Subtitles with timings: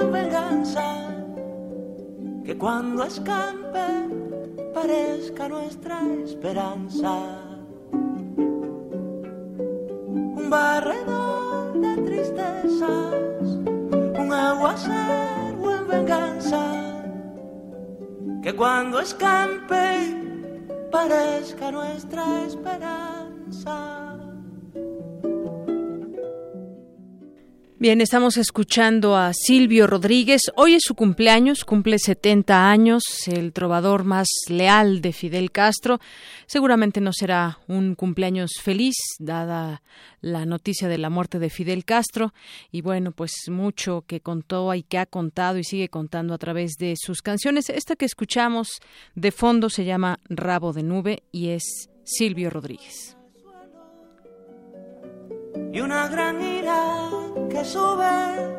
[0.00, 1.08] En venganza,
[2.44, 3.86] que cuando escampe
[4.74, 7.12] parezca nuestra esperanza.
[10.40, 13.44] Un barredor de tristezas,
[14.18, 16.62] un aguacero en venganza,
[18.42, 20.14] que cuando escampe
[20.90, 23.95] parezca nuestra esperanza.
[27.78, 30.40] Bien, estamos escuchando a Silvio Rodríguez.
[30.56, 36.00] Hoy es su cumpleaños, cumple 70 años, el trovador más leal de Fidel Castro.
[36.46, 39.82] Seguramente no será un cumpleaños feliz, dada
[40.22, 42.32] la noticia de la muerte de Fidel Castro.
[42.72, 46.76] Y bueno, pues mucho que contó y que ha contado y sigue contando a través
[46.78, 47.68] de sus canciones.
[47.68, 48.80] Esta que escuchamos
[49.14, 53.15] de fondo se llama Rabo de Nube y es Silvio Rodríguez
[55.72, 57.10] y una gran ira
[57.50, 58.56] que sube,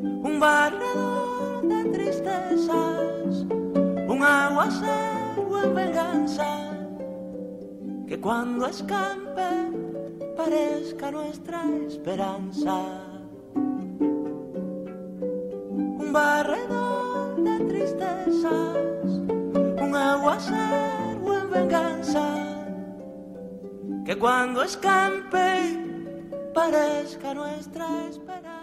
[0.00, 3.46] un barredor de tristezas,
[4.08, 6.70] un aguacero en venganza,
[8.08, 9.50] que cuando escampe
[10.36, 12.82] parezca nuestra esperanza.
[16.04, 19.08] Un barredor de tristezas,
[19.80, 22.26] un aguacero en venganza,
[24.04, 25.95] que cuando escampe
[26.56, 28.55] parezca nuestra esperanza.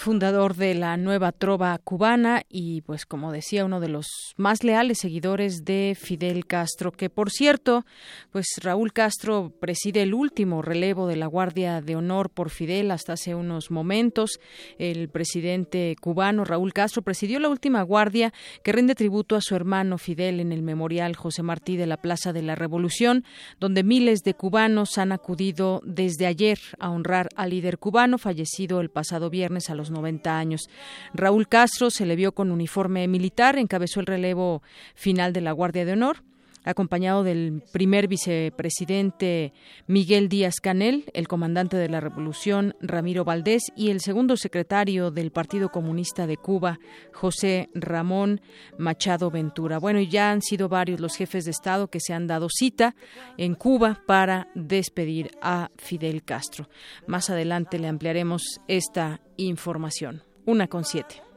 [0.00, 4.06] Fundador de la nueva trova cubana y, pues, como decía, uno de los
[4.38, 7.84] más leales seguidores de Fidel Castro, que por cierto,
[8.32, 13.12] pues Raúl Castro preside el último relevo de la Guardia de Honor por Fidel hasta
[13.12, 14.40] hace unos momentos.
[14.78, 18.32] El presidente cubano Raúl Castro presidió la última guardia
[18.64, 22.32] que rinde tributo a su hermano Fidel en el memorial José Martí de la Plaza
[22.32, 23.26] de la Revolución,
[23.58, 28.88] donde miles de cubanos han acudido desde ayer a honrar al líder cubano fallecido el
[28.88, 30.68] pasado viernes a los 90 años.
[31.14, 34.62] Raúl Castro se le vio con uniforme militar, encabezó el relevo
[34.94, 36.29] final de la Guardia de Honor
[36.64, 39.52] acompañado del primer vicepresidente
[39.86, 45.30] Miguel Díaz Canel, el comandante de la Revolución Ramiro Valdés y el segundo secretario del
[45.30, 46.78] Partido Comunista de Cuba,
[47.12, 48.40] José Ramón
[48.78, 49.78] Machado Ventura.
[49.78, 52.94] Bueno, ya han sido varios los jefes de Estado que se han dado cita
[53.36, 56.68] en Cuba para despedir a Fidel Castro.
[57.06, 60.22] Más adelante le ampliaremos esta información.
[60.46, 61.29] Una con siete.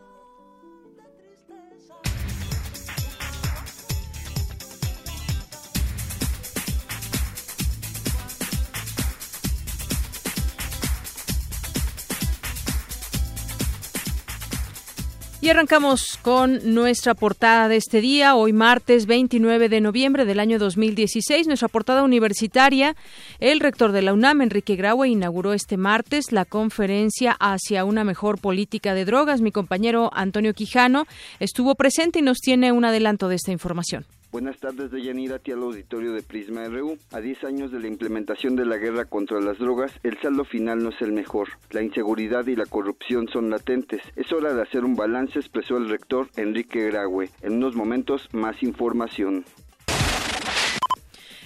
[15.44, 20.58] Y arrancamos con nuestra portada de este día, hoy martes 29 de noviembre del año
[20.58, 21.48] 2016.
[21.48, 22.96] Nuestra portada universitaria,
[23.42, 28.38] el rector de la UNAM, Enrique Graue, inauguró este martes la conferencia hacia una mejor
[28.38, 29.42] política de drogas.
[29.42, 31.08] Mi compañero Antonio Quijano
[31.42, 34.06] estuvo presente y nos tiene un adelanto de esta información.
[34.34, 36.98] Buenas tardes, Deyanira, aquí al auditorio de Prisma RU.
[37.12, 40.82] A 10 años de la implementación de la guerra contra las drogas, el saldo final
[40.82, 41.50] no es el mejor.
[41.70, 44.02] La inseguridad y la corrupción son latentes.
[44.16, 47.30] Es hora de hacer un balance, expresó el rector Enrique Graue.
[47.44, 49.46] En unos momentos, más información.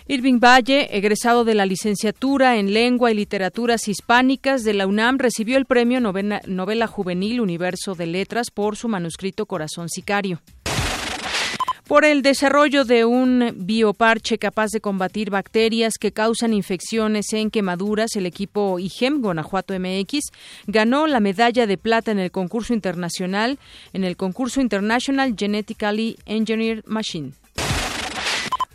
[0.07, 5.57] Irving Valle, egresado de la licenciatura en Lengua y Literaturas Hispánicas de la UNAM, recibió
[5.57, 10.40] el premio novela Juvenil Universo de Letras por su manuscrito Corazón Sicario
[11.88, 18.16] por el desarrollo de un bioparche capaz de combatir bacterias que causan infecciones en quemaduras,
[18.16, 20.31] el equipo IGEM Guanajuato MX
[20.68, 23.57] ganó la medalla de plata en el concurso internacional,
[23.94, 27.31] en el concurso International Genetically Engineered Machine.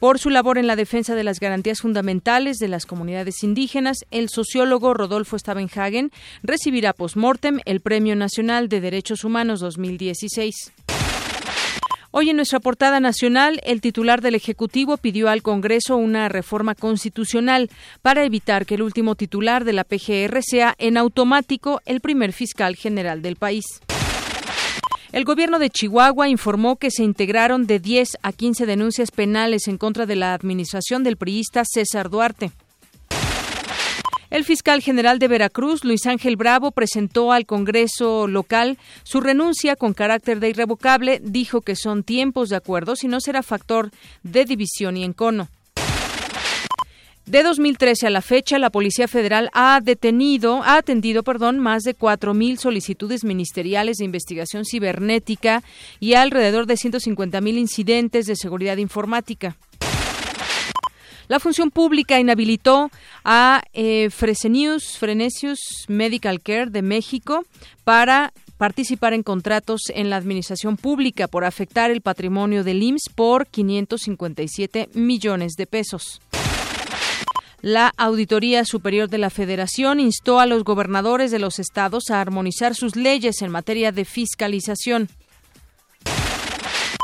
[0.03, 4.31] Por su labor en la defensa de las garantías fundamentales de las comunidades indígenas, el
[4.31, 6.11] sociólogo Rodolfo Stavenhagen
[6.43, 10.73] recibirá post-mortem el Premio Nacional de Derechos Humanos 2016.
[12.15, 17.71] Hoy en nuestra portada nacional, el titular del Ejecutivo pidió al Congreso una reforma constitucional
[18.03, 22.77] para evitar que el último titular de la PGR sea en automático el primer fiscal
[22.77, 23.65] general del país.
[25.11, 29.79] El gobierno de Chihuahua informó que se integraron de 10 a 15 denuncias penales en
[29.79, 32.53] contra de la administración del priista César Duarte.
[34.33, 39.93] El fiscal general de Veracruz, Luis Ángel Bravo, presentó al Congreso local su renuncia con
[39.93, 41.21] carácter de irrevocable.
[41.23, 43.91] Dijo que son tiempos de acuerdos y no será factor
[44.23, 45.49] de división y encono.
[47.27, 51.95] De 2013 a la fecha, la Policía Federal ha detenido, ha atendido, perdón, más de
[51.95, 55.63] 4.000 solicitudes ministeriales de investigación cibernética
[56.01, 59.59] y alrededor de 150.000 incidentes de seguridad informática.
[61.33, 62.91] La función pública inhabilitó
[63.25, 67.47] a eh, Fresenius, Frenesius Medical Care de México
[67.85, 73.47] para participar en contratos en la administración pública por afectar el patrimonio del IMSS por
[73.47, 76.21] 557 millones de pesos.
[77.63, 82.75] La Auditoría Superior de la Federación instó a los gobernadores de los estados a armonizar
[82.75, 85.09] sus leyes en materia de fiscalización.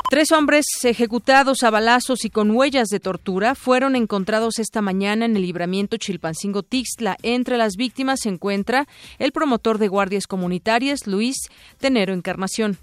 [0.09, 5.35] Tres hombres ejecutados a balazos y con huellas de tortura fueron encontrados esta mañana en
[5.35, 7.17] el libramiento Chilpancingo-Tixtla.
[7.21, 8.87] Entre las víctimas se encuentra
[9.19, 11.37] el promotor de guardias comunitarias, Luis
[11.77, 12.79] Tenero Encarnación.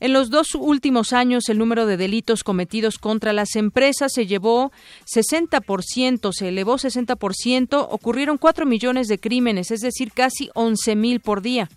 [0.00, 4.72] En los dos últimos años, el número de delitos cometidos contra las empresas se llevó
[5.14, 11.42] 60%, se elevó 60%, ocurrieron 4 millones de crímenes, es decir, casi 11 mil por
[11.42, 11.68] día.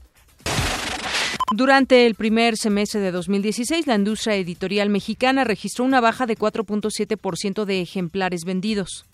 [1.54, 7.66] Durante el primer semestre de 2016, la industria editorial mexicana registró una baja de 4.7%
[7.66, 9.06] de ejemplares vendidos.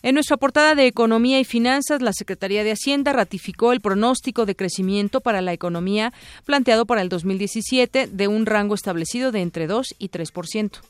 [0.00, 4.56] En nuestra portada de Economía y Finanzas, la Secretaría de Hacienda ratificó el pronóstico de
[4.56, 6.14] crecimiento para la economía
[6.46, 10.80] planteado para el 2017 de un rango establecido de entre 2 y 3%.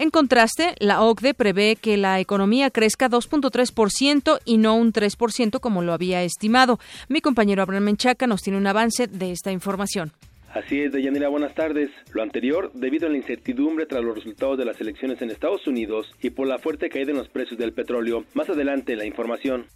[0.00, 5.82] En contraste, la OCDE prevé que la economía crezca 2.3% y no un 3% como
[5.82, 6.78] lo había estimado.
[7.10, 10.12] Mi compañero Abraham Menchaca nos tiene un avance de esta información.
[10.54, 11.90] Así es, Deyanira, buenas tardes.
[12.14, 16.10] Lo anterior, debido a la incertidumbre tras los resultados de las elecciones en Estados Unidos
[16.22, 18.24] y por la fuerte caída en los precios del petróleo.
[18.32, 19.66] Más adelante, la información.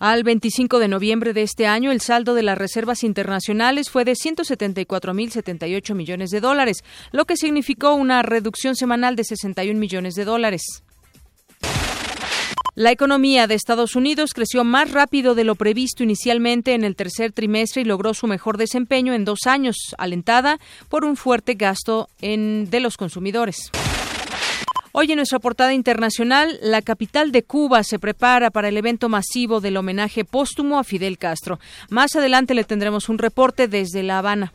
[0.00, 4.12] Al 25 de noviembre de este año, el saldo de las reservas internacionales fue de
[4.12, 6.78] 174.078 millones de dólares,
[7.12, 10.62] lo que significó una reducción semanal de 61 millones de dólares.
[12.74, 17.32] La economía de Estados Unidos creció más rápido de lo previsto inicialmente en el tercer
[17.32, 22.80] trimestre y logró su mejor desempeño en dos años, alentada por un fuerte gasto de
[22.80, 23.70] los consumidores.
[24.92, 29.60] Hoy en nuestra portada internacional, la capital de Cuba se prepara para el evento masivo
[29.60, 31.60] del homenaje póstumo a Fidel Castro.
[31.90, 34.52] Más adelante le tendremos un reporte desde La Habana.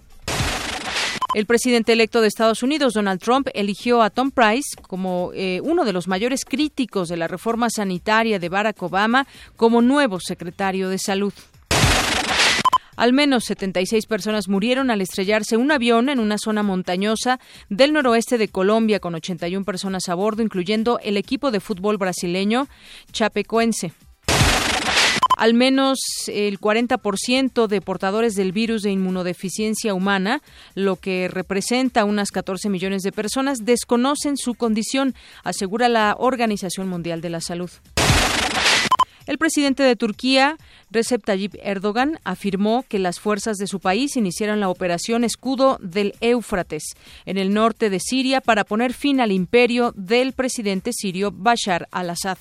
[1.35, 5.85] El presidente electo de Estados Unidos, Donald Trump, eligió a Tom Price como eh, uno
[5.85, 10.97] de los mayores críticos de la reforma sanitaria de Barack Obama como nuevo secretario de
[10.97, 11.33] Salud.
[12.95, 17.39] Al menos 76 personas murieron al estrellarse un avión en una zona montañosa
[17.69, 22.67] del noroeste de Colombia con 81 personas a bordo, incluyendo el equipo de fútbol brasileño
[23.11, 23.93] Chapecoense.
[25.37, 30.41] Al menos el 40% de portadores del virus de inmunodeficiencia humana,
[30.75, 37.19] lo que representa unas 14 millones de personas, desconocen su condición, asegura la Organización Mundial
[37.19, 37.69] de la Salud.
[39.27, 40.57] El presidente de Turquía,
[40.91, 46.13] Recep Tayyip Erdogan, afirmó que las fuerzas de su país iniciaron la operación Escudo del
[46.21, 46.93] Éufrates
[47.25, 52.37] en el norte de Siria para poner fin al imperio del presidente sirio Bashar al-Assad.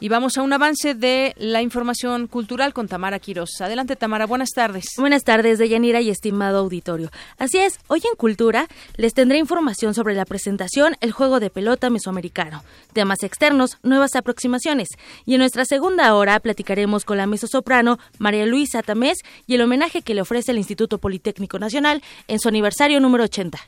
[0.00, 3.60] Y vamos a un avance de la información cultural con Tamara Quiroz.
[3.60, 4.84] Adelante, Tamara, buenas tardes.
[4.96, 7.10] Buenas tardes, Deyanira y estimado auditorio.
[7.36, 11.90] Así es, hoy en Cultura les tendré información sobre la presentación El juego de pelota
[11.90, 12.62] mesoamericano,
[12.92, 14.88] temas externos, nuevas aproximaciones.
[15.26, 20.02] Y en nuestra segunda hora platicaremos con la mezzosoprano María Luisa Tamés y el homenaje
[20.02, 23.58] que le ofrece el Instituto Politécnico Nacional en su aniversario número 80.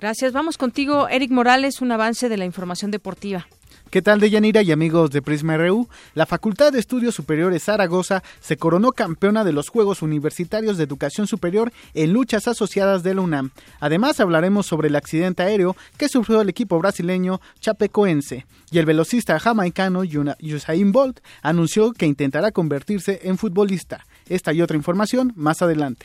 [0.00, 0.32] Gracias.
[0.32, 3.48] Vamos contigo, Eric Morales, un avance de la información deportiva.
[3.90, 5.88] ¿Qué tal, Deyanira y amigos de Prisma RU?
[6.12, 11.26] La Facultad de Estudios Superiores Zaragoza se coronó campeona de los Juegos Universitarios de Educación
[11.26, 13.50] Superior en luchas asociadas de la UNAM.
[13.80, 18.44] Además, hablaremos sobre el accidente aéreo que sufrió el equipo brasileño Chapecoense.
[18.70, 20.02] Y el velocista jamaicano
[20.42, 24.04] Usain Bolt anunció que intentará convertirse en futbolista.
[24.28, 26.04] Esta y otra información más adelante.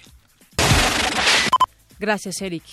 [1.99, 2.63] Gracias, Eric.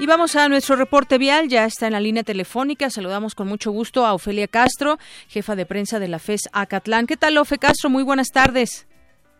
[0.00, 2.88] Y vamos a nuestro reporte vial, ya está en la línea telefónica.
[2.88, 7.08] Saludamos con mucho gusto a Ofelia Castro, jefa de prensa de la FES Acatlán.
[7.08, 7.90] ¿Qué tal, Ofe Castro?
[7.90, 8.86] Muy buenas tardes.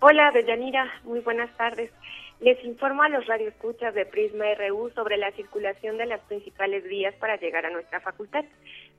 [0.01, 0.93] Hola, Deyanira.
[1.05, 1.93] Muy buenas tardes.
[2.41, 7.15] Les informo a los radioescuchas de Prisma RU sobre la circulación de las principales vías
[7.21, 8.45] para llegar a nuestra facultad.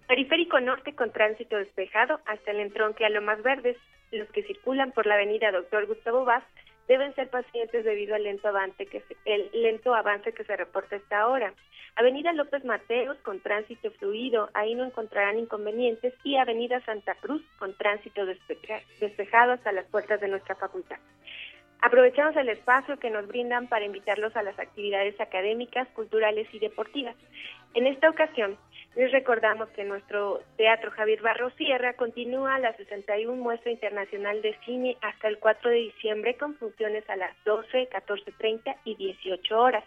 [0.08, 3.76] Periférico Norte con tránsito despejado hasta el entronque a Lomas Verdes.
[4.14, 6.44] Los que circulan por la avenida Doctor Gustavo Vaz
[6.90, 10.96] deben ser pacientes debido al lento avance que se, el lento avance que se reporta
[10.96, 11.54] esta hora.
[11.96, 17.76] Avenida López Mateos con tránsito fluido, ahí no encontrarán inconvenientes y Avenida Santa Cruz con
[17.76, 20.98] tránsito despejado hasta las puertas de nuestra facultad.
[21.82, 27.16] Aprovechamos el espacio que nos brindan para invitarlos a las actividades académicas, culturales y deportivas.
[27.76, 28.58] En esta ocasión,
[29.00, 34.98] les recordamos que nuestro Teatro Javier Barro Sierra continúa la 61 Muestra Internacional de Cine
[35.00, 39.86] hasta el 4 de diciembre con funciones a las 12, 14.30 y 18 horas.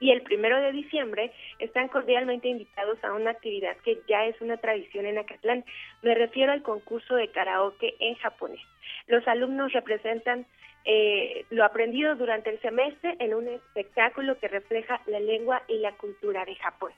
[0.00, 4.56] Y el primero de diciembre están cordialmente invitados a una actividad que ya es una
[4.56, 5.64] tradición en Acatlán.
[6.02, 8.60] Me refiero al concurso de karaoke en japonés.
[9.06, 10.46] Los alumnos representan
[10.90, 15.92] eh, lo aprendido durante el semestre en un espectáculo que refleja la lengua y la
[15.92, 16.92] cultura de Japón.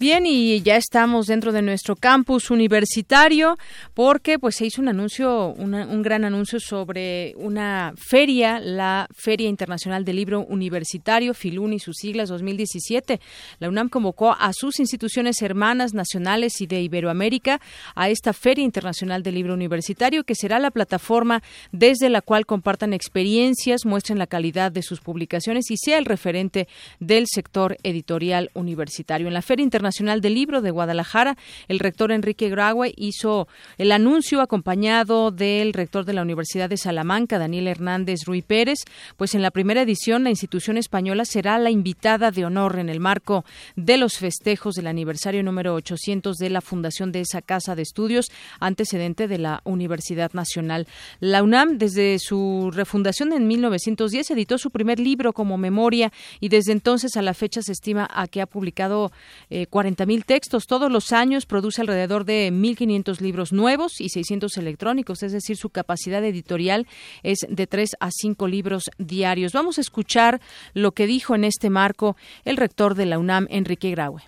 [0.00, 3.58] Bien, y ya estamos dentro de nuestro campus universitario
[3.94, 10.04] porque pues se hizo un anuncio, un gran anuncio sobre una feria, la Feria Internacional
[10.04, 13.20] del Libro Universitario, FILUNI, sus siglas 2017.
[13.58, 17.60] La UNAM convocó a sus instituciones hermanas nacionales y de Iberoamérica
[17.96, 22.92] a esta Feria Internacional del Libro Universitario, que será la plataforma desde la cual compartan
[22.92, 26.68] experiencias, muestren la calidad de sus publicaciones y sea el referente
[27.00, 29.26] del sector editorial universitario.
[29.26, 31.38] En la Feria Internacional Nacional del Libro de Guadalajara.
[31.66, 37.38] El rector Enrique Graue hizo el anuncio acompañado del rector de la Universidad de Salamanca,
[37.38, 38.80] Daniel Hernández Ruy Pérez.
[39.16, 43.00] Pues en la primera edición, la institución española será la invitada de honor en el
[43.00, 47.82] marco de los festejos del aniversario número 800 de la fundación de esa casa de
[47.82, 48.30] estudios,
[48.60, 50.86] antecedente de la Universidad Nacional.
[51.20, 56.72] La UNAM, desde su refundación en 1910, editó su primer libro como memoria y desde
[56.72, 59.12] entonces a la fecha se estima a que ha publicado
[59.50, 60.66] eh, 40.000 textos.
[60.66, 65.70] Todos los años produce alrededor de 1.500 libros nuevos y 600 electrónicos, es decir, su
[65.70, 66.88] capacidad editorial
[67.22, 69.52] es de 3 a 5 libros diarios.
[69.52, 70.40] Vamos a escuchar
[70.74, 74.22] lo que dijo en este marco el rector de la UNAM, Enrique Graue.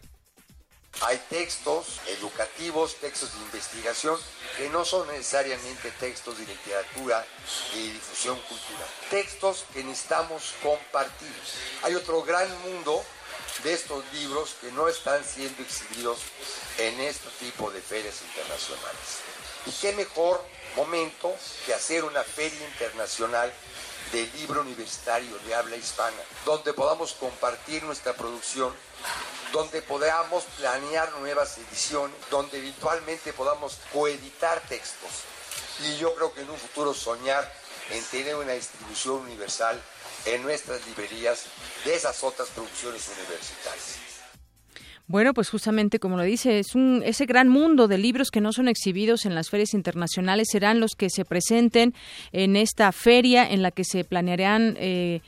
[1.02, 4.16] Hay textos educativos, textos de investigación,
[4.56, 7.26] que no son necesariamente textos de literatura
[7.74, 8.88] y difusión cultural.
[9.10, 11.32] Textos que necesitamos compartir.
[11.82, 13.02] Hay otro gran mundo
[13.62, 16.18] de estos libros que no están siendo exhibidos
[16.78, 19.20] en este tipo de ferias internacionales.
[19.66, 20.42] Y qué mejor
[20.76, 21.34] momento
[21.66, 23.52] que hacer una feria internacional
[24.12, 28.74] de libro universitario de habla hispana, donde podamos compartir nuestra producción,
[29.52, 35.10] donde podamos planear nuevas ediciones, donde eventualmente podamos coeditar textos.
[35.80, 37.52] Y yo creo que en un futuro soñar
[37.90, 39.80] en tener una distribución universal
[40.26, 41.46] en nuestras librerías
[41.84, 43.98] de esas otras producciones universitarias.
[45.10, 48.52] Bueno, pues justamente como lo dice, es un, ese gran mundo de libros que no
[48.52, 51.94] son exhibidos en las ferias internacionales serán los que se presenten
[52.30, 55.20] en esta feria en la que se planearán eh,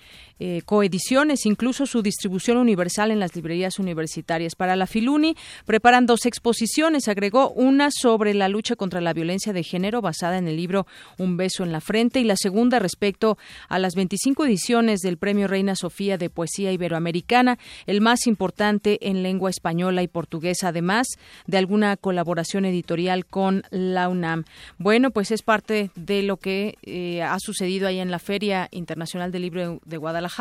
[0.44, 4.56] eh, coediciones, incluso su distribución universal en las librerías universitarias.
[4.56, 9.62] Para la Filuni preparan dos exposiciones, agregó una sobre la lucha contra la violencia de
[9.62, 13.78] género basada en el libro Un beso en la frente y la segunda respecto a
[13.78, 17.56] las 25 ediciones del Premio Reina Sofía de Poesía Iberoamericana,
[17.87, 21.06] el más importante en lengua española y portuguesa, además
[21.46, 24.42] de alguna colaboración editorial con la UNAM.
[24.76, 29.30] Bueno, pues es parte de lo que eh, ha sucedido ahí en la Feria Internacional
[29.30, 30.31] del Libro de Guadalajara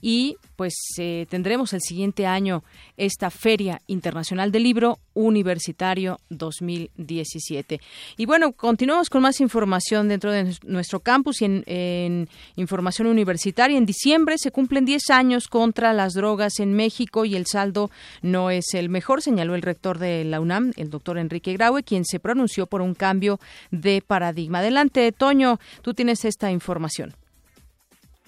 [0.00, 2.64] Y pues eh, tendremos el siguiente año
[2.96, 7.80] esta Feria Internacional del Libro Universitario 2017.
[8.16, 13.76] Y bueno, continuamos con más información dentro de nuestro campus y en, en información universitaria.
[13.76, 17.90] En diciembre se cumplen 10 años contra las drogas en México y el saldo
[18.22, 22.04] no es el mejor, señaló el rector de la UNAM, el doctor Enrique Graue, quien
[22.04, 23.38] se pronunció por un cambio
[23.70, 24.60] de paradigma.
[24.60, 27.14] Adelante, Toño, tú tienes esta información.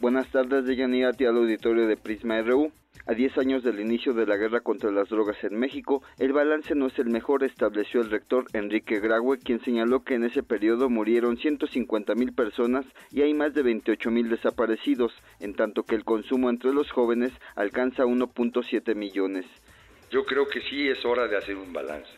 [0.00, 2.70] Buenas tardes, Deyanira, al auditorio de Prisma RU.
[3.06, 6.76] A 10 años del inicio de la guerra contra las drogas en México, el balance
[6.76, 10.88] no es el mejor, estableció el rector Enrique Graue, quien señaló que en ese periodo
[10.88, 16.04] murieron 150 mil personas y hay más de 28 mil desaparecidos, en tanto que el
[16.04, 19.46] consumo entre los jóvenes alcanza 1.7 millones.
[20.12, 22.12] Yo creo que sí es hora de hacer un balance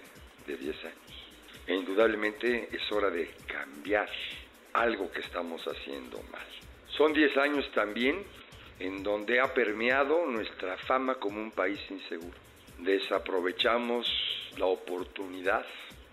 [0.46, 1.30] de 10 años.
[1.66, 4.08] E indudablemente es hora de cambiar
[4.75, 6.69] algo que estamos haciendo mal.
[6.97, 8.25] Son 10 años también
[8.78, 12.37] en donde ha permeado nuestra fama como un país inseguro.
[12.78, 14.06] Desaprovechamos
[14.56, 15.64] la oportunidad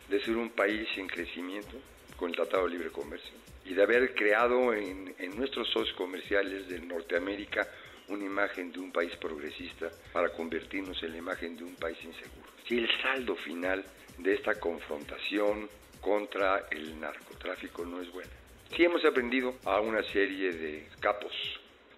[0.09, 1.77] de ser un país en crecimiento
[2.15, 3.33] con el Tratado de Libre Comercio
[3.65, 7.67] y de haber creado en, nuestros socios comerciales de Norteamérica
[8.07, 12.49] una imagen de un país progresista para convertirnos en la imagen de un país inseguro.
[12.67, 13.83] Si el saldo final
[14.17, 15.69] de esta confrontación
[16.01, 18.29] contra el narcotráfico no es bueno.
[18.75, 21.33] Sí hemos aprendido a una serie de capos,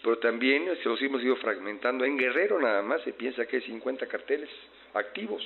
[0.04, 2.06] pero también se los hemos ido fragmentando.
[2.06, 4.50] En Guerrero nada más se piensa que hay 50 carteles
[4.94, 5.44] activos.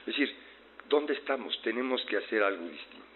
[0.00, 0.34] Es decir,
[0.88, 1.60] ¿dónde estamos?
[1.62, 3.08] Tenemos que hacer algo distinto.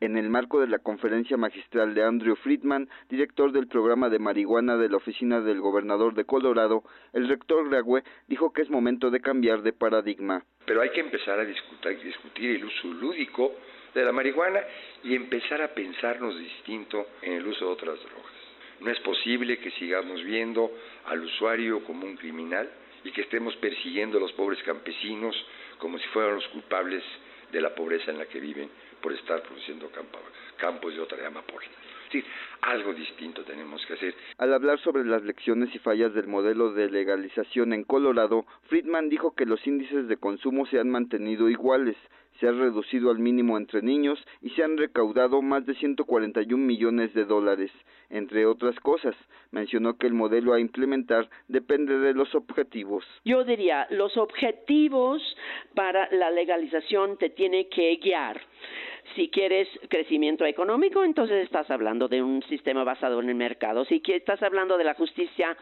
[0.00, 4.76] En el marco de la conferencia magistral de Andrew Friedman, director del programa de marihuana
[4.76, 9.20] de la oficina del gobernador de Colorado, el rector Grague dijo que es momento de
[9.20, 10.44] cambiar de paradigma.
[10.66, 13.56] Pero hay que empezar a discutir, discutir el uso lúdico
[13.98, 14.60] de la marihuana
[15.04, 18.32] y empezar a pensarnos distinto en el uso de otras drogas.
[18.80, 20.70] No es posible que sigamos viendo
[21.06, 22.70] al usuario como un criminal
[23.04, 25.34] y que estemos persiguiendo a los pobres campesinos
[25.78, 27.02] como si fueran los culpables
[27.50, 29.90] de la pobreza en la que viven por estar produciendo
[30.56, 31.66] campos de otra amapola.
[31.66, 32.24] Es decir,
[32.62, 34.14] algo distinto tenemos que hacer.
[34.38, 39.34] Al hablar sobre las lecciones y fallas del modelo de legalización en Colorado, Friedman dijo
[39.34, 41.96] que los índices de consumo se han mantenido iguales,
[42.38, 47.12] se ha reducido al mínimo entre niños y se han recaudado más de 141 millones
[47.14, 47.70] de dólares.
[48.10, 49.14] Entre otras cosas,
[49.50, 53.04] mencionó que el modelo a implementar depende de los objetivos.
[53.24, 55.22] Yo diría, los objetivos
[55.74, 58.40] para la legalización te tiene que guiar.
[59.14, 63.84] Si quieres crecimiento económico, entonces estás hablando de un sistema basado en el mercado.
[63.86, 65.56] Si estás hablando de la justicia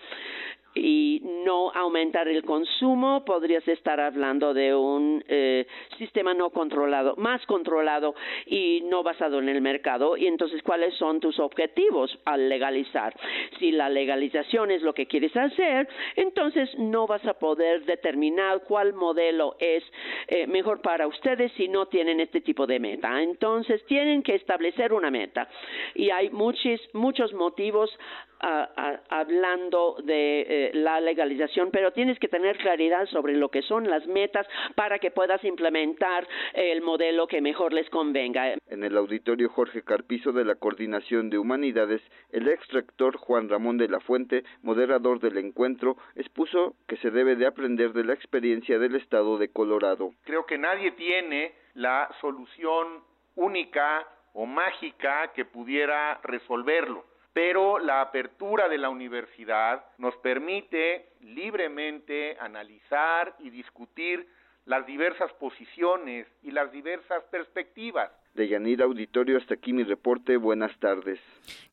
[0.77, 5.67] y no aumentar el consumo, podrías estar hablando de un eh,
[5.99, 8.15] sistema no controlado, más controlado
[8.47, 10.17] y no basado en el mercado.
[10.17, 13.15] Y entonces, ¿cuáles son tus objetivos al legalizar?
[13.59, 18.93] Si la legalización es lo que quieres hacer, entonces no vas a poder determinar cuál
[18.93, 19.83] modelo es
[20.29, 23.23] eh, mejor para ustedes si no tienen este tipo de meta.
[23.23, 25.49] Entonces, tienen que establecer una meta.
[25.95, 27.91] Y hay muchos, muchos motivos
[28.41, 34.07] hablando de eh, la legalización, pero tienes que tener claridad sobre lo que son las
[34.07, 38.55] metas para que puedas implementar el modelo que mejor les convenga.
[38.69, 43.79] En el auditorio Jorge Carpizo de la Coordinación de Humanidades, el ex rector Juan Ramón
[43.79, 48.79] de la Fuente, moderador del encuentro, expuso que se debe de aprender de la experiencia
[48.79, 50.13] del estado de Colorado.
[50.25, 57.05] Creo que nadie tiene la solución única o mágica que pudiera resolverlo
[57.37, 64.27] pero la apertura de la universidad nos permite libremente analizar y discutir
[64.65, 69.39] las diversas posiciones y las diversas perspectivas de Yanira Auditorio.
[69.39, 70.37] Hasta aquí mi reporte.
[70.37, 71.19] Buenas tardes.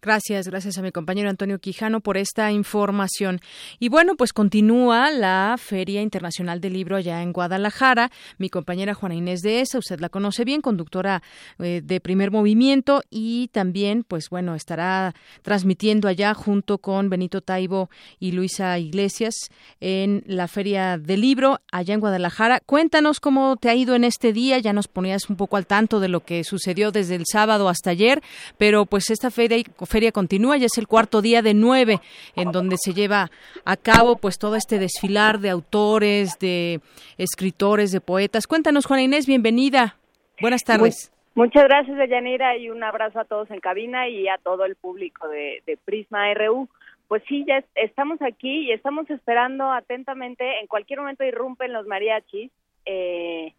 [0.02, 3.40] Gracias, gracias a mi compañero Antonio Quijano por esta información.
[3.80, 8.12] Y bueno, pues continúa la Feria Internacional del Libro allá en Guadalajara.
[8.38, 11.24] Mi compañera Juana Inés de Esa, usted la conoce bien, conductora
[11.60, 17.90] eh, de primer movimiento y también, pues bueno, estará transmitiendo allá junto con Benito Taibo
[18.20, 19.36] y Luisa Iglesias
[19.80, 22.60] en la Feria del Libro allá en Guadalajara.
[22.66, 24.60] Cuéntanos cómo te ha ido en este día.
[24.60, 27.90] Ya nos ponías un poco al tanto de lo que sucedió desde el sábado hasta
[27.90, 28.22] ayer,
[28.60, 32.00] pero pues esta feria, feria continúa, ya es el cuarto día de nueve,
[32.36, 33.32] en donde se lleva
[33.66, 36.80] a cabo pues todo este desfilar de autores, de
[37.18, 38.46] escritores, de poetas.
[38.46, 39.96] Cuéntanos, Juana Inés, bienvenida.
[40.40, 41.12] Buenas tardes.
[41.34, 45.28] muchas gracias, Deyanira, y un abrazo a todos en cabina y a todo el público
[45.28, 46.70] de, Prisma RU.
[47.08, 50.60] Pues sí, ya estamos aquí y estamos esperando atentamente.
[50.60, 52.52] En cualquier momento irrumpen los mariachis.
[52.86, 53.54] Eh,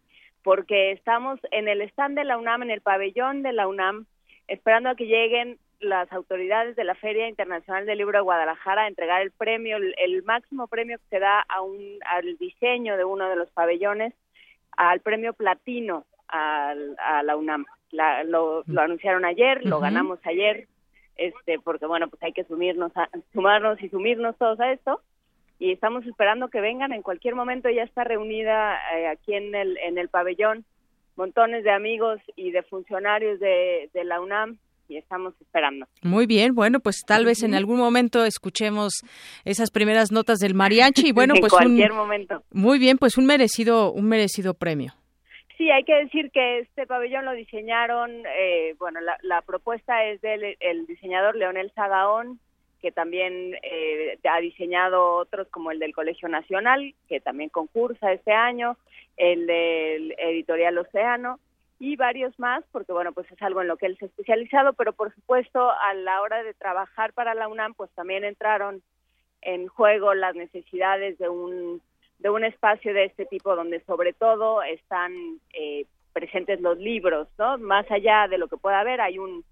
[0.44, 4.04] porque estamos en el stand de la UNAM, en el pabellón de la UNAM,
[4.46, 8.88] esperando a que lleguen las autoridades de la Feria Internacional del Libro de Guadalajara a
[8.88, 13.28] entregar el premio, el, máximo premio que se da a un, al diseño de uno
[13.28, 14.12] de los pabellones,
[14.76, 16.74] al premio platino a
[17.24, 17.64] la UNAM.
[17.90, 20.68] lo, anunciaron ayer, lo ganamos ayer,
[21.16, 22.92] este, porque bueno, pues hay que sumirnos,
[23.33, 25.00] sumarnos y sumirnos todos a esto.
[25.58, 27.70] Y estamos esperando que vengan en cualquier momento.
[27.70, 30.64] Ya está reunida eh, aquí en el, en el pabellón
[31.16, 35.86] montones de amigos y de funcionarios de, de la UNAM y estamos esperando.
[36.02, 39.02] Muy bien, bueno, pues tal vez en algún momento escuchemos
[39.44, 42.42] esas primeras notas del mariachi y bueno, pues en cualquier momento.
[42.52, 44.92] Muy bien, pues un merecido un merecido premio.
[45.56, 50.56] Sí, hay que decir que este pabellón lo diseñaron, eh, bueno, la, propuesta es del
[50.58, 52.40] el diseñador Leonel Sagaón,
[52.84, 58.32] que también eh, ha diseñado otros como el del Colegio Nacional, que también concursa este
[58.32, 58.76] año,
[59.16, 61.40] el del editorial Océano,
[61.78, 64.74] y varios más, porque bueno, pues es algo en lo que él se ha especializado,
[64.74, 68.82] pero por supuesto a la hora de trabajar para la UNAM, pues también entraron
[69.40, 71.80] en juego las necesidades de un
[72.18, 77.56] de un espacio de este tipo donde sobre todo están eh, presentes los libros, ¿no?
[77.56, 79.42] Más allá de lo que pueda haber, hay un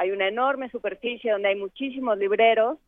[0.00, 2.78] hay una enorme superficie donde hay muchísimos libreros.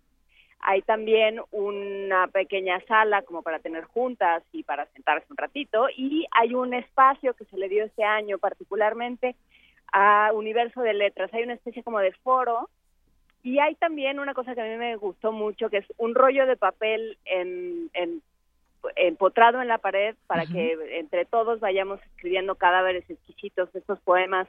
[0.61, 5.89] Hay también una pequeña sala como para tener juntas y para sentarse un ratito.
[5.95, 9.37] Y hay un espacio que se le dio este año particularmente
[9.93, 11.29] a Universo de Letras.
[11.35, 12.71] Hay una especie como de foro.
[13.43, 16.47] Y hay también una cosa que a mí me gustó mucho que es un rollo
[16.47, 17.91] de papel en,
[18.97, 24.49] empotrado en la pared para que entre todos vayamos escribiendo cadáveres exquisitos, estos poemas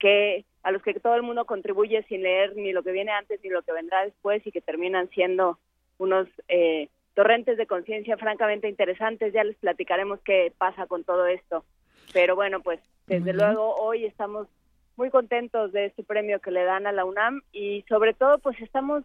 [0.00, 3.40] que a los que todo el mundo contribuye sin leer ni lo que viene antes
[3.42, 5.58] ni lo que vendrá después y que terminan siendo
[5.98, 9.32] unos eh, torrentes de conciencia francamente interesantes.
[9.32, 11.64] Ya les platicaremos qué pasa con todo esto.
[12.12, 14.48] Pero bueno, pues desde luego hoy estamos
[14.96, 18.60] muy contentos de este premio que le dan a la UNAM y sobre todo pues
[18.60, 19.04] estamos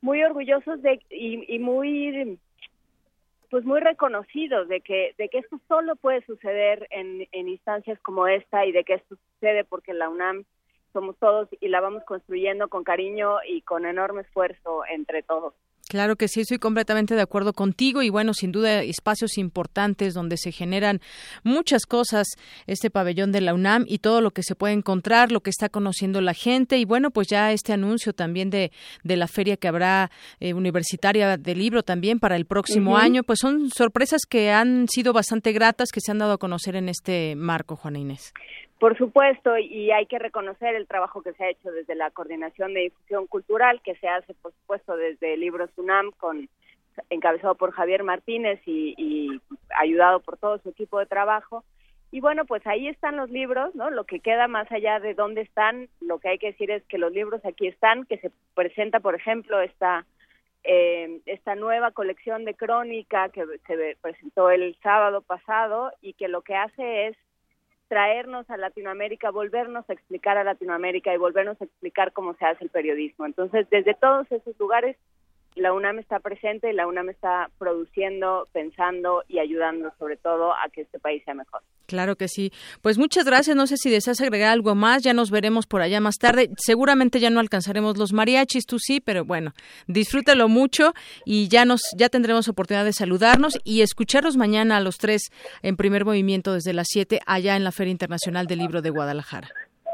[0.00, 2.38] muy orgullosos de y, y muy
[3.50, 8.28] pues muy reconocidos de que de que esto solo puede suceder en, en instancias como
[8.28, 10.44] esta y de que esto sucede porque la UNAM
[10.92, 15.54] somos todos y la vamos construyendo con cariño y con enorme esfuerzo entre todos.
[15.90, 20.36] Claro que sí, estoy completamente de acuerdo contigo y bueno, sin duda espacios importantes donde
[20.36, 21.00] se generan
[21.42, 22.28] muchas cosas,
[22.68, 25.68] este pabellón de la UNAM y todo lo que se puede encontrar, lo que está
[25.68, 28.70] conociendo la gente y bueno, pues ya este anuncio también de,
[29.02, 33.40] de la feria que habrá eh, universitaria de libro también para el próximo año, pues
[33.40, 37.34] son sorpresas que han sido bastante gratas que se han dado a conocer en este
[37.34, 38.32] marco, Juana Inés.
[38.80, 42.72] Por supuesto, y hay que reconocer el trabajo que se ha hecho desde la Coordinación
[42.72, 46.48] de Difusión Cultural, que se hace, por supuesto, desde Libros UNAM, con,
[47.10, 49.38] encabezado por Javier Martínez y,
[49.78, 51.62] ayudado por todo su equipo de trabajo.
[52.10, 53.90] Y bueno, pues ahí están los libros, ¿no?
[53.90, 56.96] Lo que queda más allá de dónde están, lo que hay que decir es que
[56.96, 60.06] los libros aquí están, que se presenta, por ejemplo, esta,
[60.64, 66.40] eh, esta nueva colección de crónica que se presentó el sábado pasado y que lo
[66.40, 67.16] que hace es
[67.90, 72.62] traernos a Latinoamérica, volvernos a explicar a Latinoamérica y volvernos a explicar cómo se hace
[72.62, 73.26] el periodismo.
[73.26, 74.96] Entonces, desde todos esos lugares,
[75.56, 80.68] la UNAM está presente y la UNAM está produciendo, pensando y ayudando sobre todo a
[80.72, 81.62] que este país sea mejor.
[81.86, 82.52] Claro que sí.
[82.82, 83.56] Pues muchas gracias.
[83.56, 85.02] No sé si deseas agregar algo más.
[85.02, 86.50] Ya nos veremos por allá más tarde.
[86.56, 89.52] Seguramente ya no alcanzaremos los mariachis, tú sí, pero bueno,
[89.88, 90.92] disfrútalo mucho
[91.24, 95.30] y ya nos ya tendremos oportunidad de saludarnos y escucharlos mañana a los tres
[95.62, 99.48] en primer movimiento desde las siete allá en la Feria Internacional del Libro de Guadalajara.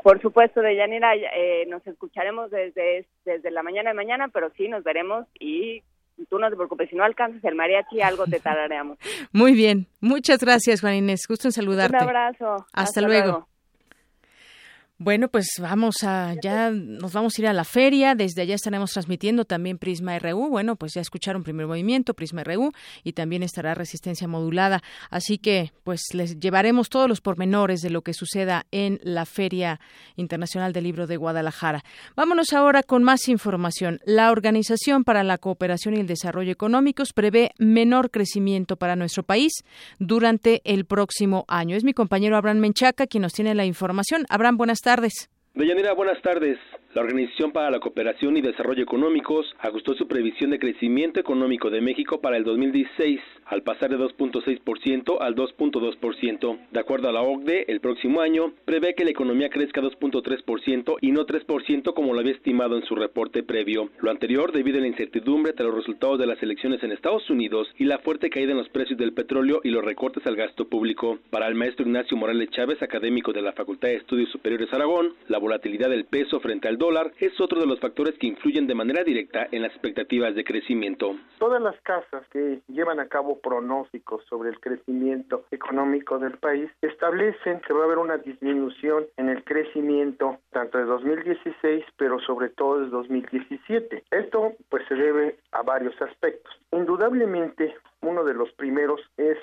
[0.07, 4.85] Por supuesto, Deyanira, eh, nos escucharemos desde, desde la mañana de mañana, pero sí nos
[4.85, 5.83] veremos y
[6.31, 8.99] tú no te preocupes, si no alcanzas el mariachi, algo te tarareamos.
[9.33, 11.27] Muy bien, muchas gracias, Juan Inés.
[11.29, 11.97] Gusto en saludarte.
[11.97, 12.67] Un abrazo.
[12.73, 13.49] Hasta, luego.
[14.99, 18.93] Bueno, pues vamos a, ya nos vamos a ir a la feria, desde allá estaremos
[18.93, 22.73] transmitiendo también Prisma RU, bueno, pues ya escucharon primer movimiento, Prisma RU,
[23.05, 28.01] y también estará resistencia modulada, así que pues les llevaremos todos los pormenores de lo
[28.01, 29.81] que suceda en la Feria
[30.17, 31.85] Internacional del Libro de Guadalajara.
[32.17, 34.01] Vámonos ahora con más información.
[34.07, 39.53] La Organización para la Cooperación y el Desarrollo Económicos prevé menor crecimiento para nuestro país
[39.99, 41.77] durante el próximo año.
[41.77, 44.25] Es mi compañero Abraham Menchaca quien nos tiene la información.
[44.31, 45.29] Abraham, buenas tardes.
[45.55, 46.59] Deyanira, buenas tardes.
[46.97, 51.83] La Organización para la Cooperación y Desarrollo Económicos ajustó su previsión de crecimiento económico de
[51.83, 56.59] México para el 2016 al pasar de 2.6% al 2.2%.
[56.71, 61.13] De acuerdo a la OCDE, el próximo año prevé que la economía crezca 2.3% y
[61.13, 63.91] no 3% como lo había estimado en su reporte previo.
[64.01, 67.69] Lo anterior debido a la incertidumbre tras los resultados de las elecciones en Estados Unidos
[67.77, 71.19] y la fuerte caída en los precios del petróleo y los recortes al gasto público.
[71.29, 75.37] Para el maestro Ignacio Morales Chávez, académico de la Facultad de Estudios Superiores Aragón, la
[75.37, 76.86] volatilidad del peso frente al dólar
[77.19, 81.17] es otro de los factores que influyen de manera directa en las expectativas de crecimiento.
[81.39, 87.61] Todas las casas que llevan a cabo pronósticos sobre el crecimiento económico del país establecen
[87.61, 92.81] que va a haber una disminución en el crecimiento tanto de 2016, pero sobre todo
[92.81, 94.05] de 2017.
[94.13, 96.53] Esto pues se debe a varios aspectos.
[96.71, 99.39] Indudablemente, uno de los primeros es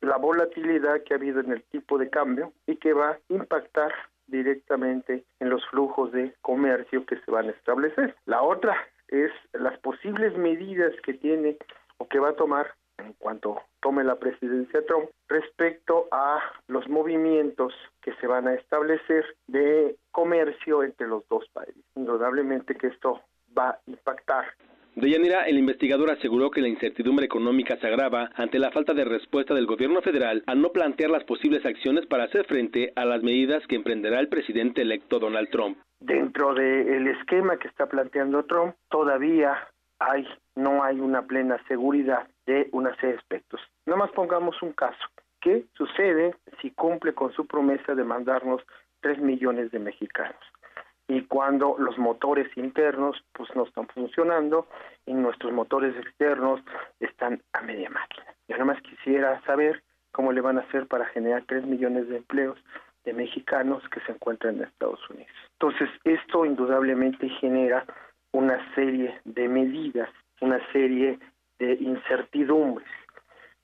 [0.00, 3.92] la volatilidad que ha habido en el tipo de cambio y que va a impactar
[4.26, 8.14] directamente en los flujos de comercio que se van a establecer.
[8.26, 8.76] La otra
[9.08, 11.56] es las posibles medidas que tiene
[11.98, 17.74] o que va a tomar en cuanto tome la presidencia Trump respecto a los movimientos
[18.00, 21.82] que se van a establecer de comercio entre los dos países.
[21.96, 23.20] Indudablemente que esto
[23.56, 24.46] va a impactar
[24.96, 29.52] Deyanira, el investigador aseguró que la incertidumbre económica se agrava ante la falta de respuesta
[29.52, 33.66] del gobierno federal al no plantear las posibles acciones para hacer frente a las medidas
[33.66, 35.78] que emprenderá el presidente electo Donald Trump.
[35.98, 39.56] Dentro del esquema que está planteando Trump, todavía
[39.98, 43.60] hay no hay una plena seguridad de una serie de aspectos.
[43.86, 45.02] No más pongamos un caso.
[45.40, 48.62] ¿Qué sucede si cumple con su promesa de mandarnos
[49.00, 50.40] tres millones de mexicanos?
[51.08, 54.66] Y cuando los motores internos pues no están funcionando
[55.06, 56.60] y nuestros motores externos
[57.00, 58.26] están a media máquina.
[58.48, 62.58] Yo nada quisiera saber cómo le van a hacer para generar tres millones de empleos
[63.04, 65.32] de mexicanos que se encuentran en Estados Unidos.
[65.52, 67.84] Entonces, esto indudablemente genera
[68.32, 70.08] una serie de medidas,
[70.40, 71.18] una serie
[71.58, 72.88] de incertidumbres,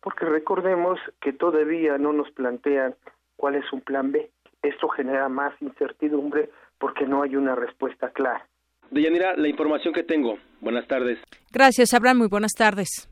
[0.00, 2.94] porque recordemos que todavía no nos plantean
[3.36, 4.30] cuál es un plan B.
[4.62, 6.50] Esto genera más incertidumbre
[6.80, 8.48] porque no hay una respuesta clara.
[8.90, 10.38] Deyanira, la información que tengo.
[10.60, 11.18] Buenas tardes.
[11.52, 12.18] Gracias, Abraham.
[12.18, 13.08] Muy buenas tardes.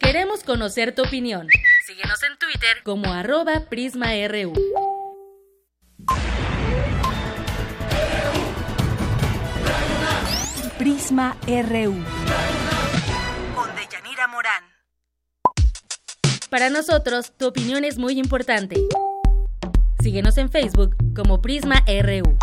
[0.00, 1.46] Queremos conocer tu opinión.
[1.86, 4.52] Síguenos en Twitter como arroba PrismaRU.
[10.78, 11.94] Prisma RU.
[13.54, 14.64] Con Deyanira Morán.
[16.50, 18.76] Para nosotros, tu opinión es muy importante.
[20.04, 22.36] Síguenos en Facebook como Prisma RU.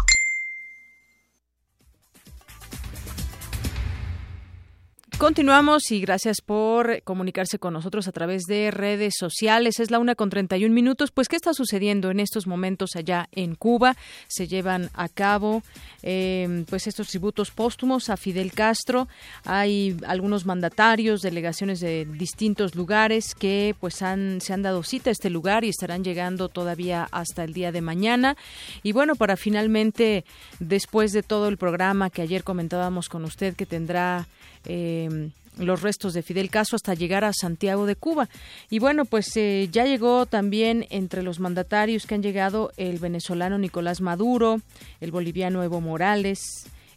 [5.21, 9.79] Continuamos y gracias por comunicarse con nosotros a través de redes sociales.
[9.79, 11.11] Es la una con 31 minutos.
[11.11, 13.95] Pues, ¿qué está sucediendo en estos momentos allá en Cuba?
[14.27, 15.61] Se llevan a cabo
[16.01, 19.07] eh, pues estos tributos póstumos a Fidel Castro.
[19.45, 25.13] Hay algunos mandatarios, delegaciones de distintos lugares que pues han, se han dado cita a
[25.13, 28.37] este lugar y estarán llegando todavía hasta el día de mañana.
[28.81, 30.25] Y bueno, para finalmente,
[30.59, 34.25] después de todo el programa que ayer comentábamos con usted que tendrá
[34.65, 38.29] eh, los restos de Fidel Castro hasta llegar a Santiago de Cuba.
[38.69, 43.57] Y bueno, pues eh, ya llegó también entre los mandatarios que han llegado el venezolano
[43.57, 44.61] Nicolás Maduro,
[44.99, 46.39] el boliviano Evo Morales,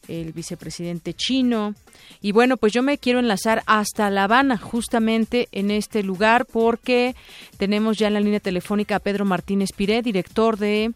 [0.08, 1.74] el vicepresidente chino.
[2.20, 7.14] Y bueno, pues yo me quiero enlazar hasta La Habana, justamente en este lugar, porque
[7.58, 10.92] tenemos ya en la línea telefónica a Pedro Martínez Piré, director de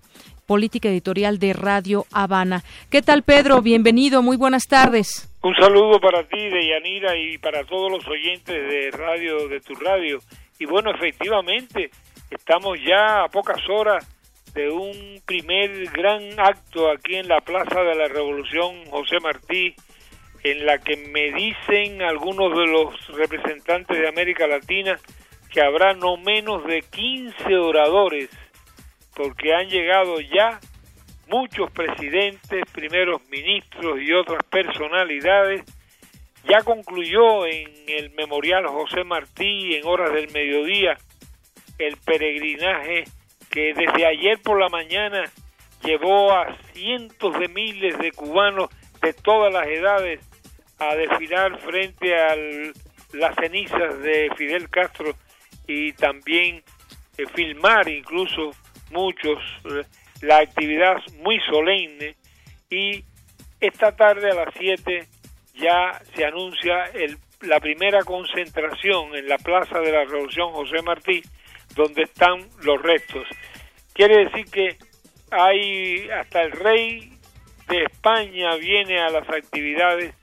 [0.46, 2.64] política editorial de Radio Habana.
[2.88, 3.60] ¿Qué tal, Pedro?
[3.60, 5.27] Bienvenido, muy buenas tardes.
[5.40, 9.74] Un saludo para ti, de Yanira, y para todos los oyentes de radio, de tu
[9.76, 10.18] radio.
[10.58, 11.90] Y bueno, efectivamente,
[12.28, 14.04] estamos ya a pocas horas
[14.52, 19.76] de un primer gran acto aquí en la Plaza de la Revolución José Martí,
[20.42, 24.98] en la que me dicen algunos de los representantes de América Latina
[25.52, 28.28] que habrá no menos de 15 oradores
[29.14, 30.58] porque han llegado ya
[31.28, 35.62] muchos presidentes, primeros ministros y otras personalidades.
[36.48, 40.96] Ya concluyó en el Memorial José Martí en horas del mediodía
[41.78, 43.04] el peregrinaje
[43.50, 45.24] que desde ayer por la mañana
[45.82, 48.68] llevó a cientos de miles de cubanos
[49.00, 50.20] de todas las edades
[50.78, 52.34] a desfilar frente a
[53.12, 55.14] las cenizas de Fidel Castro
[55.66, 56.62] y también
[57.16, 58.50] eh, filmar incluso
[58.90, 59.84] muchos, eh,
[60.22, 62.16] la actividad muy solemne
[62.70, 63.04] y
[63.60, 65.06] esta tarde a las 7
[65.54, 71.22] ya se anuncia el, la primera concentración en la Plaza de la Revolución José Martí,
[71.74, 73.26] donde están los restos.
[73.92, 74.76] Quiere decir que
[75.30, 77.12] hay hasta el rey
[77.68, 80.14] de España viene a las actividades,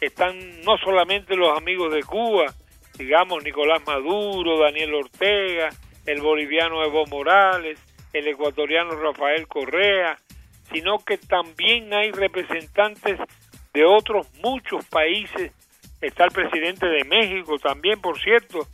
[0.00, 2.52] están no solamente los amigos de Cuba,
[2.98, 5.70] digamos Nicolás Maduro, Daniel Ortega,
[6.04, 7.78] el boliviano Evo Morales,
[8.12, 10.18] el ecuatoriano Rafael Correa,
[10.72, 13.18] sino que también hay representantes
[13.72, 15.52] de otros muchos países.
[16.00, 18.66] Está el presidente de México también, por cierto,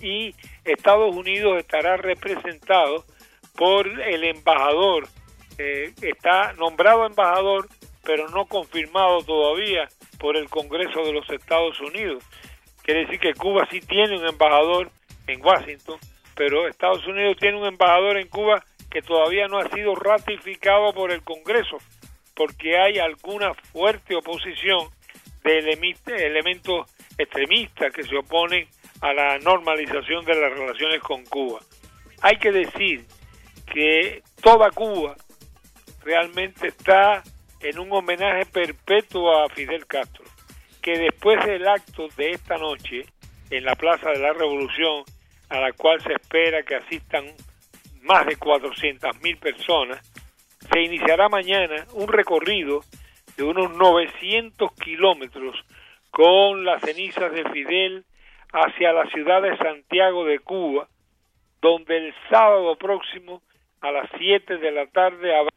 [0.00, 3.04] y Estados Unidos estará representado
[3.54, 5.08] por el embajador
[5.58, 7.68] eh, está nombrado embajador,
[8.04, 9.88] pero no confirmado todavía
[10.18, 12.22] por el Congreso de los Estados Unidos.
[12.82, 14.90] Quiere decir que Cuba sí tiene un embajador
[15.26, 15.98] en Washington,
[16.36, 21.10] pero Estados Unidos tiene un embajador en Cuba que todavía no ha sido ratificado por
[21.10, 21.78] el Congreso,
[22.34, 24.90] porque hay alguna fuerte oposición
[25.42, 28.68] de elementos extremistas que se oponen
[29.00, 31.60] a la normalización de las relaciones con Cuba.
[32.20, 33.04] Hay que decir
[33.72, 35.16] que toda Cuba
[36.04, 37.22] realmente está
[37.60, 40.24] en un homenaje perpetuo a Fidel Castro,
[40.82, 43.06] que después del acto de esta noche
[43.50, 45.04] en la Plaza de la Revolución,
[45.48, 47.26] a la cual se espera que asistan
[48.02, 50.00] más de 400.000 personas,
[50.72, 52.80] se iniciará mañana un recorrido
[53.36, 55.56] de unos 900 kilómetros
[56.10, 58.04] con las cenizas de Fidel
[58.52, 60.88] hacia la ciudad de Santiago de Cuba,
[61.60, 63.42] donde el sábado próximo
[63.80, 65.50] a las 7 de la tarde habrá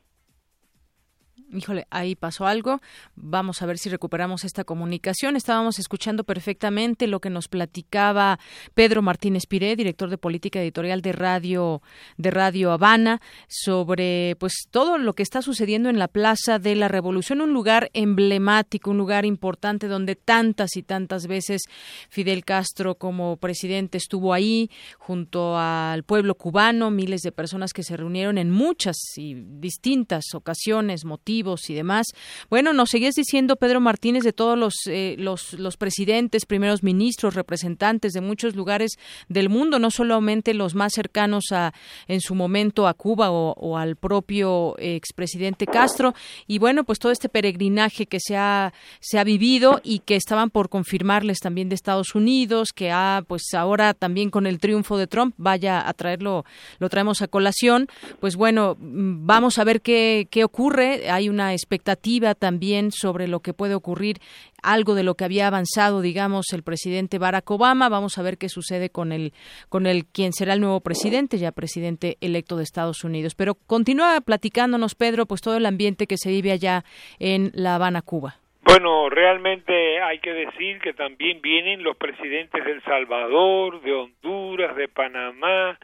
[1.51, 2.79] Híjole, ahí pasó algo.
[3.15, 5.35] Vamos a ver si recuperamos esta comunicación.
[5.35, 8.37] Estábamos escuchando perfectamente lo que nos platicaba
[8.75, 11.81] Pedro Martínez Piré, director de política editorial de Radio
[12.17, 16.87] de Radio Habana, sobre pues todo lo que está sucediendo en la Plaza de la
[16.87, 21.63] Revolución, un lugar emblemático, un lugar importante donde tantas y tantas veces
[22.09, 27.97] Fidel Castro como presidente estuvo ahí junto al pueblo cubano, miles de personas que se
[27.97, 32.07] reunieron en muchas y distintas ocasiones, motivos y demás.
[32.49, 37.33] Bueno, nos seguías diciendo, Pedro Martínez, de todos los, eh, los, los presidentes, primeros ministros,
[37.33, 38.97] representantes de muchos lugares
[39.29, 41.73] del mundo, no solamente los más cercanos a,
[42.07, 46.13] en su momento a Cuba o, al propio expresidente Castro.
[46.45, 50.49] Y bueno, pues todo este peregrinaje que se ha, se ha vivido y que estaban
[50.49, 55.07] por confirmarles también de Estados Unidos, que ha, pues ahora también con el triunfo de
[55.07, 56.43] Trump, vaya a traerlo,
[56.79, 57.87] lo traemos a colación.
[58.19, 61.09] Pues bueno, mm, vamos a ver qué, qué ocurre.
[61.09, 64.17] Hay una expectativa también sobre lo que puede ocurrir,
[64.61, 67.89] algo de lo que había avanzado, digamos, el presidente Barack Obama.
[67.89, 69.33] Vamos a ver qué sucede con el,
[69.69, 73.35] con el quien será el nuevo presidente, ya presidente electo de Estados Unidos.
[73.35, 76.83] Pero continúa platicándonos, Pedro, pues todo el ambiente que se vive allá
[77.19, 78.35] en La Habana, Cuba.
[78.61, 84.75] Bueno, realmente hay que decir que también vienen los presidentes de El Salvador, de Honduras,
[84.75, 85.79] de Panamá,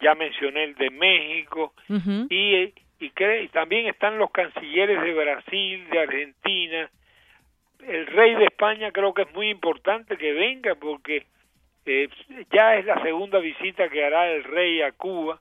[0.00, 1.72] ya mencioné el de México,
[2.28, 6.90] y y, también están los cancilleres de Brasil, de Argentina.
[7.86, 11.26] El rey de España creo que es muy importante que venga porque
[11.86, 12.08] eh,
[12.52, 15.40] ya es la segunda visita que hará el rey a Cuba.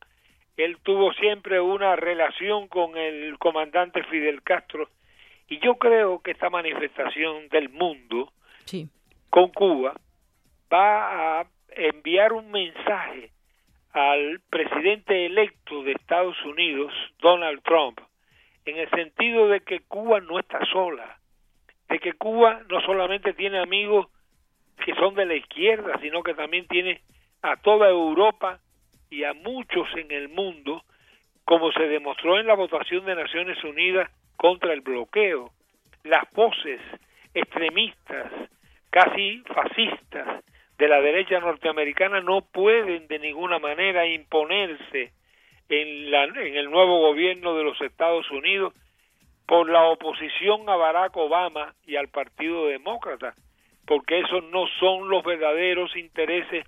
[0.56, 4.90] Él tuvo siempre una relación con el comandante Fidel Castro
[5.50, 8.32] y yo creo que esta manifestación del mundo
[9.30, 10.00] con Cuba
[10.72, 13.32] va a enviar un mensaje
[13.92, 18.00] al presidente electo de Estados Unidos, Donald Trump,
[18.66, 21.20] en el sentido de que Cuba no está sola,
[21.90, 24.08] de que Cuba no solamente tiene amigos
[24.86, 27.02] que son de la izquierda, sino que también tiene
[27.42, 28.60] a toda Europa
[29.10, 30.84] y a muchos en el mundo,
[31.44, 35.52] como se demostró en la votación de Naciones Unidas contra el bloqueo.
[36.04, 36.80] Las voces
[37.34, 38.32] extremistas,
[38.92, 40.44] casi fascistas,
[40.80, 45.12] de la derecha norteamericana no pueden de ninguna manera imponerse
[45.68, 48.74] en, la, en el nuevo gobierno de los Estados Unidos
[49.46, 53.34] por la oposición a Barack Obama y al Partido Demócrata,
[53.86, 56.66] porque esos no son los verdaderos intereses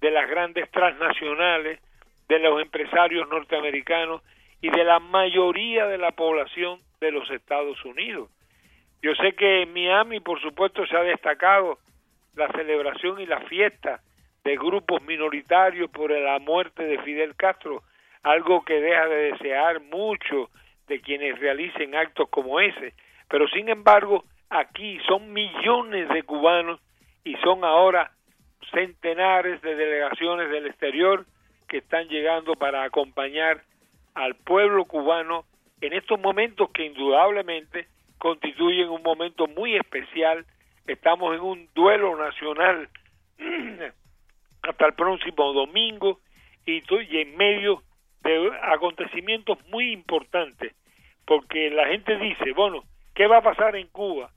[0.00, 1.80] de las grandes transnacionales,
[2.28, 4.22] de los empresarios norteamericanos
[4.62, 8.30] y de la mayoría de la población de los Estados Unidos.
[9.02, 11.78] Yo sé que en Miami, por supuesto, se ha destacado
[12.34, 14.00] la celebración y la fiesta
[14.44, 17.82] de grupos minoritarios por la muerte de Fidel Castro,
[18.22, 20.50] algo que deja de desear mucho
[20.88, 22.94] de quienes realicen actos como ese.
[23.28, 26.80] Pero sin embargo, aquí son millones de cubanos
[27.24, 28.10] y son ahora
[28.72, 31.26] centenares de delegaciones del exterior
[31.68, 33.62] que están llegando para acompañar
[34.14, 35.44] al pueblo cubano
[35.80, 37.86] en estos momentos que indudablemente
[38.18, 40.44] constituyen un momento muy especial
[40.86, 42.88] estamos en un duelo nacional
[44.62, 46.20] hasta el próximo domingo
[46.66, 46.82] y,
[47.20, 47.82] en medio
[48.22, 50.74] de acontecimientos muy importantes,
[51.24, 54.30] porque la gente dice, bueno, ¿qué va a pasar en Cuba?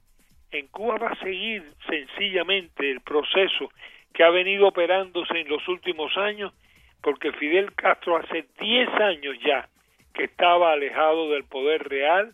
[0.52, 3.70] En Cuba va a seguir sencillamente el proceso
[4.14, 6.54] que ha venido operándose en los últimos años,
[7.02, 9.68] porque Fidel Castro hace 10 años ya
[10.14, 12.34] que estaba alejado del poder real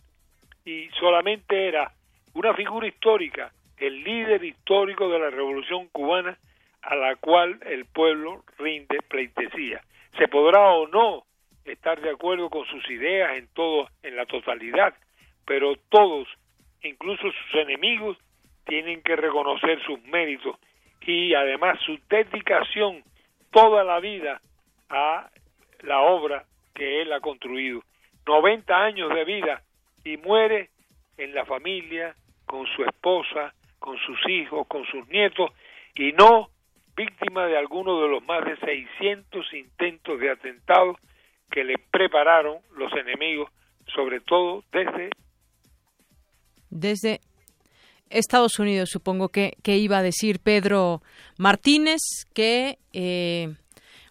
[0.66, 1.93] y solamente era
[2.34, 6.38] una figura histórica el líder histórico de la revolución cubana
[6.82, 9.82] a la cual el pueblo rinde pleitesía.
[10.17, 11.23] Se podrá o no
[11.65, 14.93] estar de acuerdo con sus ideas en todo, en la totalidad,
[15.45, 16.27] pero todos,
[16.84, 18.17] incluso sus enemigos,
[18.65, 20.57] tienen que reconocer sus méritos
[21.01, 23.03] y además su dedicación
[23.51, 24.41] toda la vida
[24.89, 25.30] a
[25.82, 27.82] la obra que él ha construido.
[28.27, 29.63] 90 años de vida
[30.03, 30.69] y muere
[31.17, 32.15] en la familia,
[32.45, 35.51] con su esposa, con sus hijos, con sus nietos
[35.95, 36.49] y no
[36.95, 40.97] víctima de alguno de los más de 600 intentos de atentado
[41.49, 43.49] que le prepararon los enemigos,
[43.93, 45.09] sobre todo desde
[46.69, 47.21] desde
[48.09, 51.01] Estados Unidos, supongo que, que iba a decir Pedro
[51.38, 51.99] Martínez,
[52.34, 53.55] que eh,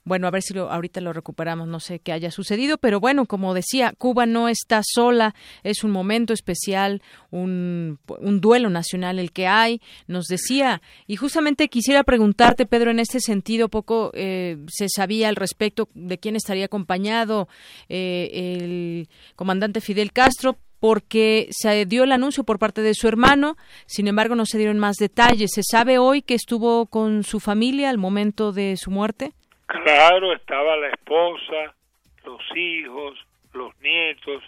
[0.09, 3.27] bueno, a ver si lo, ahorita lo recuperamos, no sé qué haya sucedido, pero bueno,
[3.27, 9.33] como decía, Cuba no está sola, es un momento especial, un, un duelo nacional el
[9.33, 14.89] que hay, nos decía, y justamente quisiera preguntarte, Pedro, en este sentido, poco eh, se
[14.89, 17.49] sabía al respecto de quién estaría acompañado
[17.89, 23.57] eh, el comandante Fidel Castro, porque se dio el anuncio por parte de su hermano,
[23.87, 25.51] sin embargo no se dieron más detalles.
[25.53, 29.33] ¿Se sabe hoy que estuvo con su familia al momento de su muerte?
[29.69, 31.75] Claro, estaba la esposa,
[32.25, 33.19] los hijos,
[33.53, 34.43] los nietos.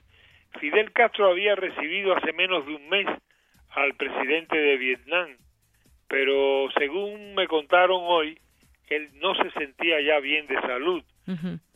[0.59, 3.07] Fidel Castro había recibido hace menos de un mes
[3.73, 5.37] al presidente de Vietnam,
[6.09, 8.39] pero según me contaron hoy,
[8.89, 11.05] él no se sentía ya bien de salud.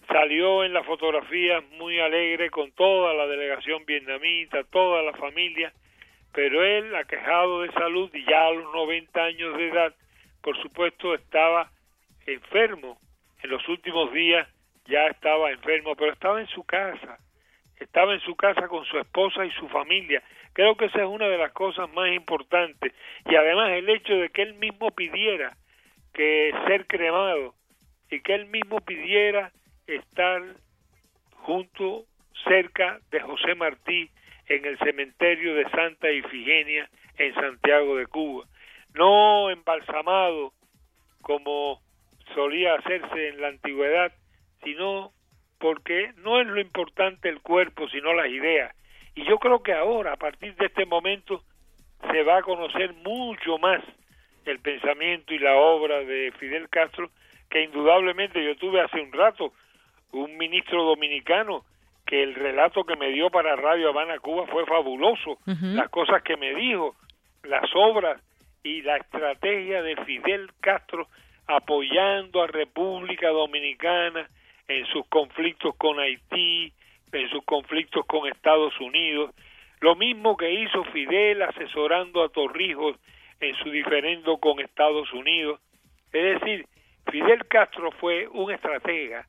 [0.09, 5.71] Salió en la fotografía muy alegre con toda la delegación vietnamita, toda la familia,
[6.33, 9.95] pero él, aquejado de salud y ya a los 90 años de edad,
[10.41, 11.71] por supuesto estaba
[12.27, 12.99] enfermo
[13.45, 14.49] en los últimos días
[14.87, 17.19] ya estaba enfermo, pero estaba en su casa,
[17.77, 20.23] estaba en su casa con su esposa y su familia.
[20.55, 22.95] Creo que esa es una de las cosas más importantes.
[23.27, 25.55] Y además el hecho de que él mismo pidiera
[26.15, 27.55] que ser cremado
[28.11, 29.53] y que él mismo pidiera
[29.87, 30.43] estar
[31.43, 32.07] junto,
[32.49, 34.09] cerca de José Martí,
[34.47, 36.89] en el cementerio de Santa Ifigenia
[37.19, 38.47] en Santiago de Cuba.
[38.95, 40.53] No embalsamado
[41.21, 41.84] como
[42.35, 44.13] solía hacerse en la antigüedad,
[44.63, 45.13] sino
[45.59, 48.75] porque no es lo importante el cuerpo, sino las ideas.
[49.15, 51.43] Y yo creo que ahora, a partir de este momento,
[52.11, 53.83] se va a conocer mucho más
[54.45, 57.11] el pensamiento y la obra de Fidel Castro,
[57.49, 59.53] que indudablemente yo tuve hace un rato
[60.15, 61.65] un ministro dominicano
[62.07, 66.37] que el relato que me dio para Radio Habana Cuba fue fabuloso, las cosas que
[66.37, 66.95] me dijo,
[67.43, 68.21] las obras
[68.63, 71.09] y la estrategia de Fidel Castro
[71.47, 74.29] apoyando a República Dominicana
[74.69, 76.73] en sus conflictos con Haití,
[77.13, 79.35] en sus conflictos con Estados Unidos,
[79.81, 82.97] lo mismo que hizo Fidel asesorando a Torrijos
[83.41, 85.61] en su diferendo con Estados Unidos.
[86.13, 86.67] Es decir,
[87.11, 89.27] Fidel Castro fue un estratega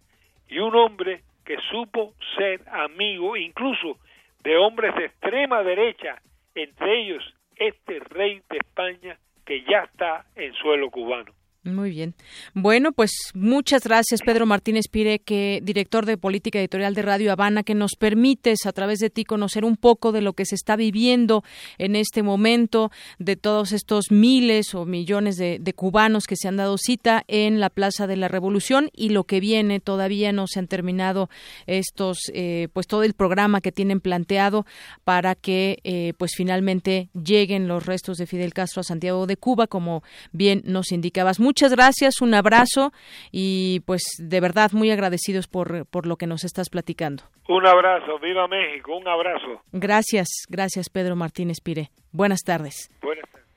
[0.48, 3.98] y un hombre que supo ser amigo incluso
[4.44, 6.22] de hombres de extrema derecha,
[6.54, 11.34] entre ellos este rey de España que ya está en suelo cubano.
[11.66, 12.14] Muy bien.
[12.54, 17.64] Bueno, pues muchas gracias, Pedro Martínez Pire, que director de política editorial de Radio Habana,
[17.64, 20.76] que nos permites a través de ti conocer un poco de lo que se está
[20.76, 21.44] viviendo
[21.80, 26.78] en este momento, de todos estos miles o millones de, cubanos que se han dado
[26.78, 29.80] cita en la Plaza de la Revolución y lo que viene.
[29.80, 31.32] Todavía no se han terminado
[31.66, 34.68] estos, eh, pues todo el programa que tienen planteado
[35.04, 39.66] para que, eh, pues finalmente lleguen los restos de Fidel Castro a Santiago de Cuba,
[39.66, 42.92] como bien nos indicabas muchas gracias, un abrazo
[43.32, 47.24] y pues de verdad muy agradecidos por, por lo que nos estás platicando.
[47.48, 49.62] Un abrazo, viva México, un abrazo.
[49.72, 51.92] Gracias, gracias Pedro Martínez Pire.
[52.12, 52.92] Buenas tardes.
[53.02, 53.48] Buenas tardes.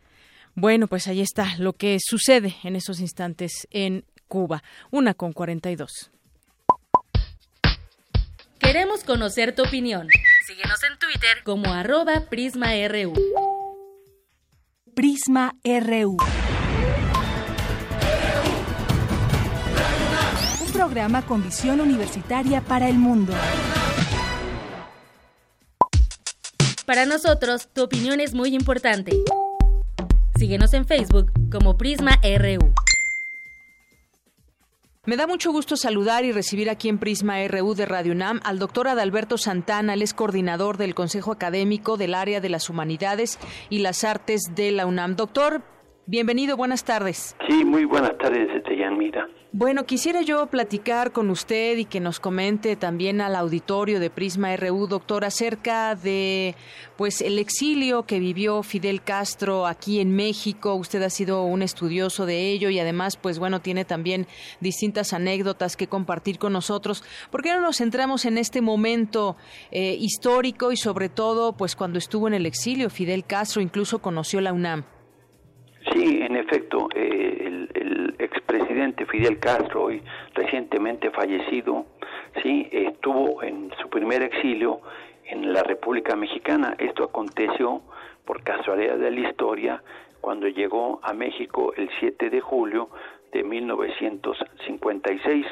[0.55, 4.63] Bueno, pues ahí está lo que sucede en esos instantes en Cuba.
[4.93, 6.13] Una con 42.
[8.61, 10.07] Queremos conocer tu opinión.
[10.47, 13.15] Síguenos en Twitter como arroba PrismaRU.
[14.95, 16.17] Prisma RU.
[20.79, 23.33] Programa con visión universitaria para el mundo.
[26.87, 29.11] Para nosotros, tu opinión es muy importante.
[30.37, 32.73] Síguenos en Facebook como Prisma RU.
[35.05, 38.61] Me da mucho gusto saludar y recibir aquí en Prisma RU de Radio UNAM al
[38.61, 43.81] doctor Adalberto Santana, él es coordinador del Consejo Académico del Área de las Humanidades y
[43.81, 45.17] las Artes de la UNAM.
[45.17, 45.65] Doctor,
[46.11, 47.37] Bienvenido, buenas tardes.
[47.47, 49.29] Sí, muy buenas tardes, Yanmira.
[49.53, 54.57] Bueno, quisiera yo platicar con usted y que nos comente también al auditorio de Prisma
[54.57, 56.55] RU, doctor, acerca de
[56.97, 60.77] pues el exilio que vivió Fidel Castro aquí en México.
[60.77, 64.27] Usted ha sido un estudioso de ello y además, pues bueno, tiene también
[64.61, 67.05] distintas anécdotas que compartir con nosotros.
[67.31, 69.37] ¿Por qué no nos centramos en este momento
[69.71, 74.41] eh, histórico y sobre todo, pues cuando estuvo en el exilio, Fidel Castro incluso conoció
[74.41, 74.85] la UNAM?
[75.93, 80.03] Sí, en efecto, eh, el, expresidente Fidel Castro, hoy
[80.35, 81.87] recientemente fallecido,
[82.43, 84.81] sí, estuvo en su primer exilio
[85.25, 86.75] en la República Mexicana.
[86.79, 87.81] Esto aconteció
[88.25, 89.83] por casualidad de la historia
[90.21, 92.91] cuando llegó a México el 7 de julio
[93.33, 95.47] de 1956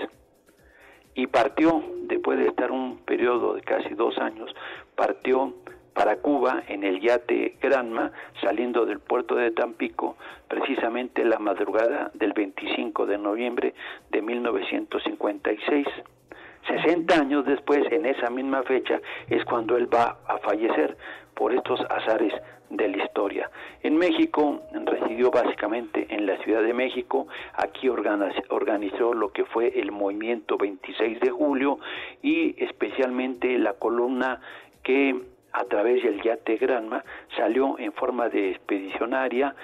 [1.14, 4.55] y partió, después de estar un periodo de casi dos años,
[4.95, 5.55] partió
[5.97, 10.16] para Cuba en el yate Granma, saliendo del puerto de Tampico,
[10.47, 13.74] precisamente la madrugada del 25 de noviembre
[14.11, 15.86] de 1956.
[16.68, 20.99] 60 años después, en esa misma fecha, es cuando él va a fallecer
[21.34, 22.34] por estos azares
[22.68, 23.51] de la historia.
[23.82, 29.92] En México residió básicamente en la Ciudad de México, aquí organizó lo que fue el
[29.92, 31.78] movimiento 26 de julio
[32.20, 34.40] y especialmente la columna
[34.82, 37.02] que a través del yate Granma,
[37.34, 39.54] salió en forma de expedicionaria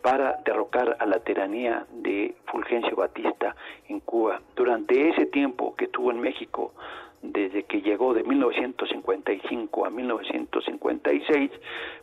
[0.00, 3.54] para derrocar a la tiranía de Fulgencio Batista
[3.88, 4.40] en Cuba.
[4.56, 6.72] Durante ese tiempo que estuvo en México,
[7.20, 11.50] desde que llegó de 1955 a 1956,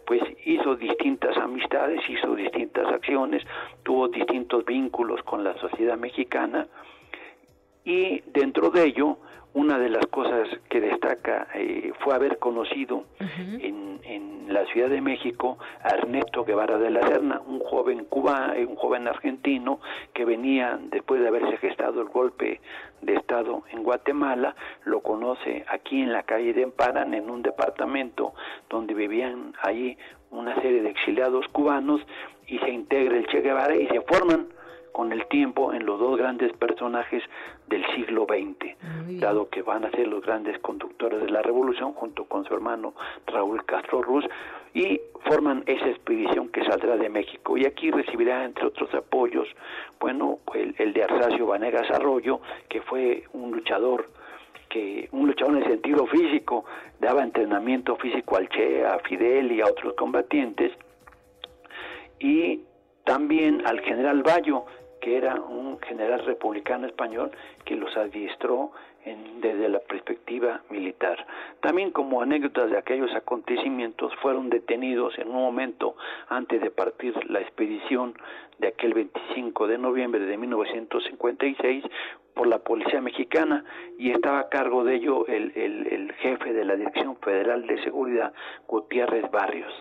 [0.05, 3.43] pues hizo distintas amistades, hizo distintas acciones,
[3.81, 6.67] tuvo distintos vínculos con la sociedad mexicana
[7.83, 9.17] y dentro de ello
[9.53, 14.99] una de las cosas que destaca eh, fue haber conocido en, en, la Ciudad de
[14.99, 19.79] México a Ernesto Guevara de la Serna, un joven cubano, un joven argentino
[20.11, 22.59] que venía después de haberse gestado el golpe
[23.01, 28.33] de Estado en Guatemala, lo conoce aquí en la calle de Emparan, en un departamento
[28.69, 29.97] donde vivían ahí
[30.31, 32.01] una serie de exiliados cubanos
[32.47, 34.47] y se integra el Che Guevara y se forman
[34.91, 37.23] con el tiempo en los dos grandes personajes
[37.67, 42.25] del siglo XX, dado que van a ser los grandes conductores de la revolución junto
[42.25, 42.93] con su hermano
[43.27, 44.25] Raúl Castro Ruz
[44.73, 47.57] y forman esa expedición que saldrá de México.
[47.57, 49.47] Y aquí recibirá entre otros apoyos,
[49.99, 54.05] bueno, el, el de Arsacio Vanegas Arroyo, que fue un luchador
[54.69, 56.63] que un luchador en el sentido físico
[56.99, 60.71] daba entrenamiento físico al Che, a Fidel y a otros combatientes.
[62.19, 62.61] Y
[63.03, 64.65] también al general Bayo,
[64.99, 67.31] que era un general republicano español
[67.65, 68.71] que los adiestró
[69.05, 71.25] en, desde la perspectiva militar.
[71.61, 75.95] También como anécdotas de aquellos acontecimientos fueron detenidos en un momento
[76.27, 78.13] antes de partir la expedición
[78.59, 81.85] de aquel 25 de noviembre de 1956
[82.39, 83.65] por la policía mexicana
[83.97, 87.83] y estaba a cargo de ello el, el, el jefe de la Dirección Federal de
[87.83, 88.31] Seguridad,
[88.65, 89.73] Gutiérrez Barrios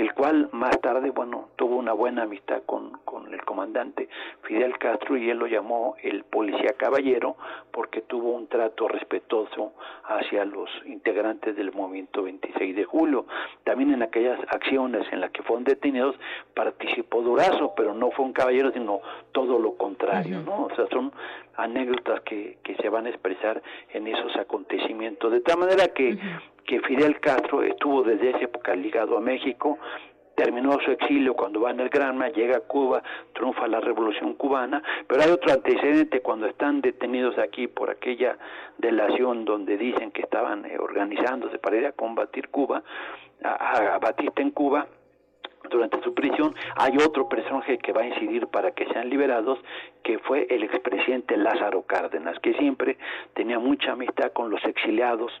[0.00, 4.08] el cual más tarde, bueno, tuvo una buena amistad con, con el comandante
[4.44, 7.36] Fidel Castro y él lo llamó el policía caballero
[7.70, 13.26] porque tuvo un trato respetuoso hacia los integrantes del movimiento 26 de julio.
[13.62, 16.16] También en aquellas acciones en las que fueron detenidos
[16.54, 19.00] participó Durazo, pero no fue un caballero, sino
[19.32, 20.64] todo lo contrario, ¿no?
[20.64, 21.12] O sea, son
[21.62, 25.32] anécdotas que, que se van a expresar en esos acontecimientos.
[25.32, 26.18] De tal manera que
[26.70, 29.76] que Fidel Castro estuvo desde esa época ligado a México,
[30.36, 33.02] terminó su exilio cuando va en el Granma, llega a Cuba,
[33.32, 38.38] triunfa la revolución cubana, pero hay otro antecedente cuando están detenidos aquí por aquella
[38.78, 42.84] delación donde dicen que estaban eh, organizándose para ir a combatir Cuba,
[43.42, 44.86] a, a Batista en Cuba,
[45.70, 49.58] durante su prisión, hay otro personaje que va a incidir para que sean liberados,
[50.02, 52.98] que fue el expresidente Lázaro Cárdenas, que siempre
[53.34, 55.32] tenía mucha amistad con los exiliados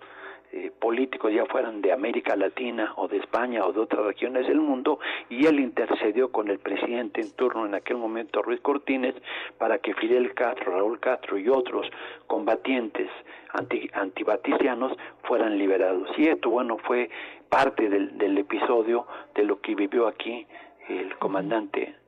[0.52, 4.60] eh, políticos ya fueran de América Latina o de España o de otras regiones del
[4.60, 9.14] mundo y él intercedió con el presidente en turno en aquel momento Ruiz Cortines
[9.58, 11.86] para que Fidel Castro, Raúl Castro y otros
[12.26, 13.08] combatientes
[13.52, 16.08] anti, antibaticianos fueran liberados.
[16.18, 17.10] Y esto bueno fue
[17.50, 20.46] parte del, del episodio de lo que vivió aquí
[20.88, 21.99] el comandante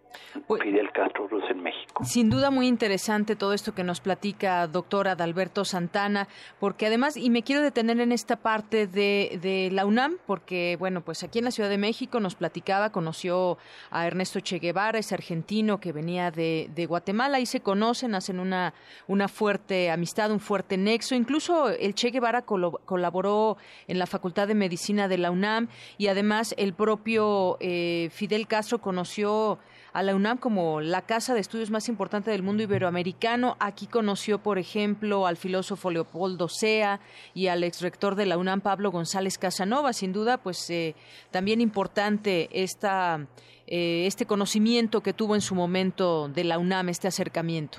[0.63, 2.05] Fidel Castro Ruz en México.
[2.05, 6.29] Sin duda muy interesante todo esto que nos platica doctora Adalberto Santana,
[6.61, 11.01] porque además, y me quiero detener en esta parte de, de, la UNAM, porque bueno,
[11.03, 13.59] pues aquí en la Ciudad de México nos platicaba, conoció
[13.91, 18.41] a Ernesto Che Guevara, ese argentino que venía de, de Guatemala, y se conocen, hacen
[18.41, 18.75] una,
[19.09, 23.57] una fuerte amistad, un fuerte nexo, incluso el Che Guevara colaboró
[23.87, 28.81] en la Facultad de Medicina de la UNAM, y además el propio eh, Fidel Castro
[28.81, 29.59] conoció
[29.93, 33.57] a la UNAM como la casa de estudios más importante del mundo iberoamericano.
[33.61, 37.01] Aquí conoció, por ejemplo, al filósofo Leopoldo Sea
[37.35, 39.93] y al exrector de la UNAM, Pablo González Casanova.
[39.93, 40.95] Sin duda, pues eh,
[41.31, 43.27] también importante esta,
[43.67, 47.79] eh, este conocimiento que tuvo en su momento de la UNAM, este acercamiento.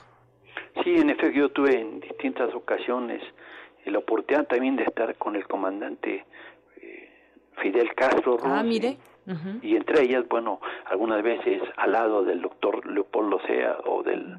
[0.84, 3.22] Sí, en efecto, yo tuve en distintas ocasiones
[3.86, 6.26] la oportunidad también de estar con el comandante
[6.82, 7.10] eh,
[7.62, 8.38] Fidel Castro.
[8.44, 8.98] ah, mire.
[9.62, 14.38] Y entre ellas, bueno, algunas veces al lado del doctor Leopoldo Sea o del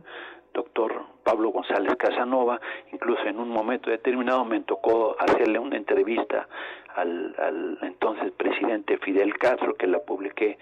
[0.53, 2.61] doctor Pablo González Casanova,
[2.93, 6.49] incluso en un momento determinado me tocó hacerle una entrevista
[6.95, 10.59] al, al entonces presidente Fidel Castro, que la publiqué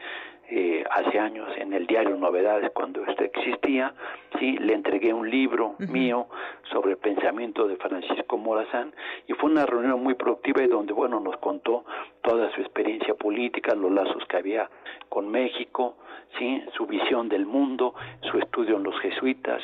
[0.50, 3.94] eh, hace años en el diario Novedades cuando esto existía,
[4.38, 6.26] sí, le entregué un libro mío
[6.70, 8.92] sobre el pensamiento de Francisco Morazán
[9.26, 11.84] y fue una reunión muy productiva y donde, bueno, nos contó
[12.22, 14.68] toda su experiencia política, los lazos que había
[15.08, 15.96] con México,
[16.38, 19.62] sí, su visión del mundo, su estudio en los jesuitas,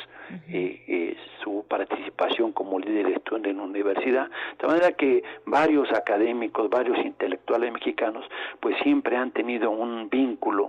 [0.49, 5.91] eh, eh, su participación como líder de estudio en la universidad, de manera que varios
[5.91, 8.25] académicos, varios intelectuales mexicanos,
[8.59, 10.68] pues siempre han tenido un vínculo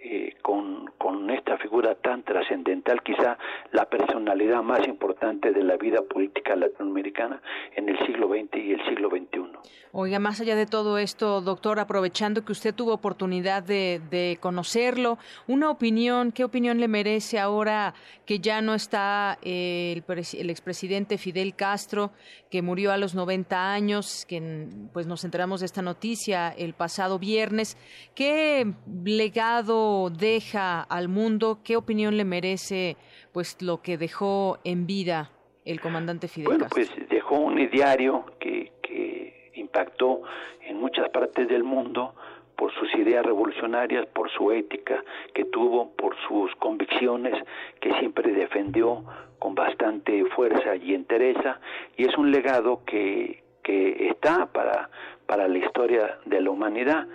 [0.00, 3.36] eh, con, con esta figura tan trascendental, quizá
[3.72, 7.42] la personalidad más importante de la vida política latinoamericana
[7.74, 9.58] en el siglo XX y el siglo XXI.
[9.90, 15.18] Oiga, más allá de todo esto, doctor, aprovechando que usted tuvo oportunidad de, de conocerlo,
[15.46, 17.94] una opinión, ¿qué opinión le merece ahora
[18.26, 22.12] que ya no está eh, el, el expresidente Fidel Castro,
[22.50, 27.18] que murió a los 90 años, que pues nos enteramos de esta noticia el pasado
[27.18, 27.76] viernes?
[28.14, 28.74] ¿Qué
[29.04, 31.58] legado deja al mundo?
[31.64, 32.96] ¿Qué opinión le merece
[33.32, 35.30] pues lo que dejó en vida
[35.64, 40.22] el comandante Fidel bueno, pues dejó un diario que, que impactó
[40.62, 42.14] en muchas partes del mundo
[42.56, 47.34] por sus ideas revolucionarias, por su ética que tuvo, por sus convicciones
[47.80, 49.04] que siempre defendió
[49.38, 51.60] con bastante fuerza y entereza,
[51.96, 54.90] y es un legado que, que está para,
[55.26, 57.06] para la historia de la humanidad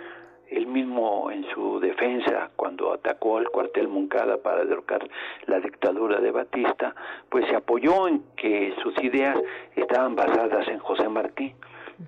[0.50, 5.08] él mismo en su defensa cuando atacó al cuartel Moncada para derrocar
[5.46, 6.94] la dictadura de Batista,
[7.28, 9.38] pues se apoyó en que sus ideas
[9.76, 11.54] estaban basadas en José Martí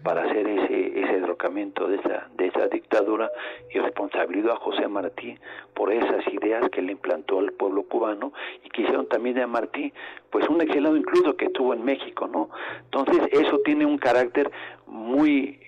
[0.02, 3.30] para hacer ese, ese derrocamiento de esa, de esa dictadura
[3.72, 5.38] y responsabilizó a José Martí
[5.74, 8.32] por esas ideas que le implantó al pueblo cubano
[8.64, 9.92] y que hicieron también de Martí
[10.30, 12.50] pues un exilado incluso que estuvo en México, ¿no?
[12.84, 14.50] Entonces eso tiene un carácter
[14.86, 15.60] muy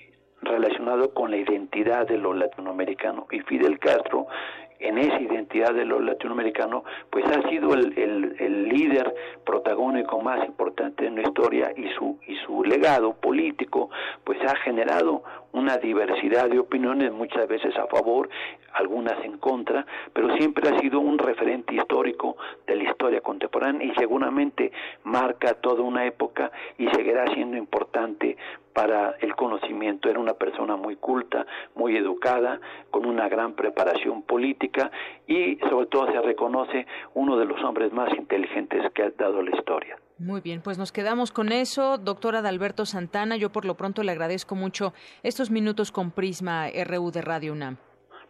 [0.43, 3.27] relacionado con la identidad de lo latinoamericano.
[3.31, 4.27] Y Fidel Castro
[4.81, 9.15] en esa identidad de lo latinoamericano, pues ha sido el, el, el, líder
[9.45, 13.91] protagónico más importante de la historia y su, y su legado político,
[14.25, 15.23] pues ha generado
[15.53, 18.29] una diversidad de opiniones, muchas veces a favor,
[18.75, 23.95] algunas en contra, pero siempre ha sido un referente histórico de la historia contemporánea y
[23.95, 24.71] seguramente
[25.05, 28.37] marca toda una época y seguirá siendo importante
[28.73, 30.09] para el conocimiento.
[30.09, 32.61] Era una persona muy culta, muy educada,
[32.91, 34.68] con una gran preparación política
[35.27, 39.57] y sobre todo se reconoce uno de los hombres más inteligentes que ha dado la
[39.57, 39.97] historia.
[40.19, 41.97] Muy bien, pues nos quedamos con eso.
[41.97, 44.93] Doctora Dalberto Santana, yo por lo pronto le agradezco mucho
[45.23, 47.77] estos minutos con Prisma RU de Radio UNAM.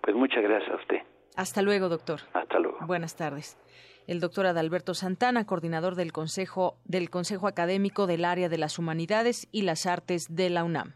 [0.03, 0.99] Pues muchas gracias a usted.
[1.37, 2.21] Hasta luego, doctor.
[2.35, 2.79] Hasta luego.
[2.87, 3.59] Buenas tardes.
[4.07, 9.49] El doctor Adalberto Santana, coordinador del Consejo, del Consejo Académico del Área de las Humanidades
[9.53, 10.95] y las Artes de la UNAM.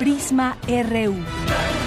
[0.00, 1.79] Prisma RU.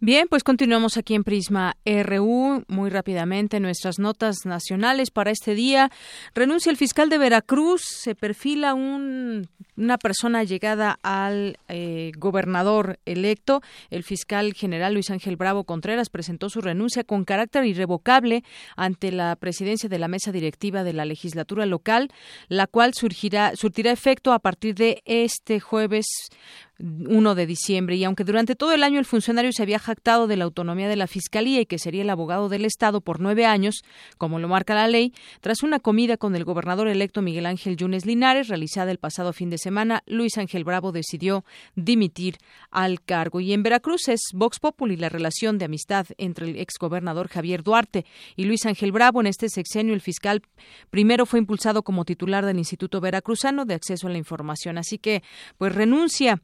[0.00, 2.62] Bien, pues continuamos aquí en Prisma RU.
[2.68, 5.90] Muy rápidamente, nuestras notas nacionales para este día.
[6.36, 7.82] Renuncia el fiscal de Veracruz.
[7.84, 13.60] Se perfila un, una persona llegada al eh, gobernador electo.
[13.90, 18.44] El fiscal general Luis Ángel Bravo Contreras presentó su renuncia con carácter irrevocable
[18.76, 22.12] ante la presidencia de la mesa directiva de la legislatura local,
[22.46, 26.06] la cual surgirá, surtirá efecto a partir de este jueves
[26.78, 30.36] 1 de diciembre y aunque durante todo el año el funcionario se había jactado de
[30.36, 33.82] la autonomía de la Fiscalía y que sería el abogado del Estado por nueve años,
[34.16, 38.06] como lo marca la ley, tras una comida con el gobernador electo Miguel Ángel Yunes
[38.06, 42.38] Linares realizada el pasado fin de semana, Luis Ángel Bravo decidió dimitir
[42.70, 43.40] al cargo.
[43.40, 48.06] Y en Veracruz es Vox Populi la relación de amistad entre el exgobernador Javier Duarte
[48.36, 49.20] y Luis Ángel Bravo.
[49.20, 50.42] En este sexenio el fiscal
[50.90, 54.78] primero fue impulsado como titular del Instituto Veracruzano de Acceso a la Información.
[54.78, 55.22] Así que,
[55.56, 56.40] pues renuncia.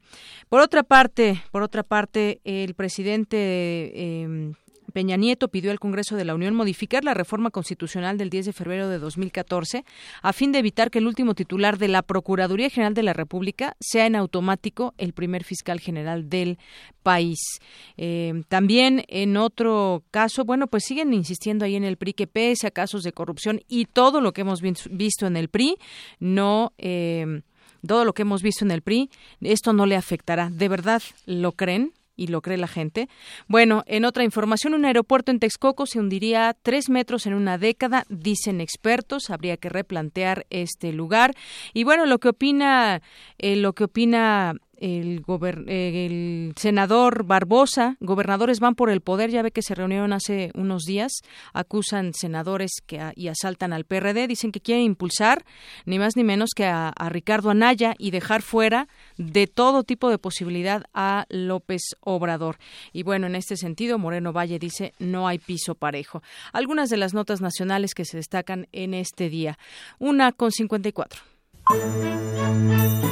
[0.49, 4.53] Por otra parte, por otra parte, el presidente eh,
[4.95, 8.53] Peña Nieto pidió al Congreso de la Unión modificar la reforma constitucional del 10 de
[8.53, 9.83] febrero de 2014
[10.21, 13.75] a fin de evitar que el último titular de la Procuraduría General de la República
[13.81, 16.57] sea en automático el primer fiscal general del
[17.03, 17.59] país.
[17.97, 22.67] Eh, también en otro caso, bueno, pues siguen insistiendo ahí en el PRI que pese
[22.67, 25.75] a casos de corrupción y todo lo que hemos visto en el PRI,
[26.19, 26.71] no.
[26.77, 27.41] Eh,
[27.87, 29.09] todo lo que hemos visto en el PRI,
[29.41, 30.49] esto no le afectará.
[30.49, 31.93] ¿De verdad lo creen?
[32.15, 33.09] y lo cree la gente.
[33.47, 38.05] Bueno, en otra información, un aeropuerto en Texcoco se hundiría tres metros en una década,
[38.09, 39.29] dicen expertos.
[39.29, 41.35] Habría que replantear este lugar.
[41.73, 43.01] Y bueno, lo que opina,
[43.37, 44.55] eh, lo que opina
[44.85, 50.83] el, senador Barbosa, gobernadores van por el poder, ya ve que se reunieron hace unos
[50.83, 51.11] días,
[51.53, 55.45] acusan senadores que y asaltan al PRD, dicen que quieren impulsar
[55.85, 60.09] ni más ni menos que a, a, Ricardo Anaya y dejar fuera de todo tipo
[60.09, 62.57] de posibilidad a López Obrador.
[62.93, 66.21] Y bueno, en este sentido, Moreno Valle dice no hay piso parejo.
[66.53, 69.57] Algunas de las notas nacionales que se destacan en este día.
[69.99, 71.34] Una con 54.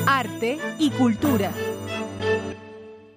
[0.06, 1.51] Arte y cultura.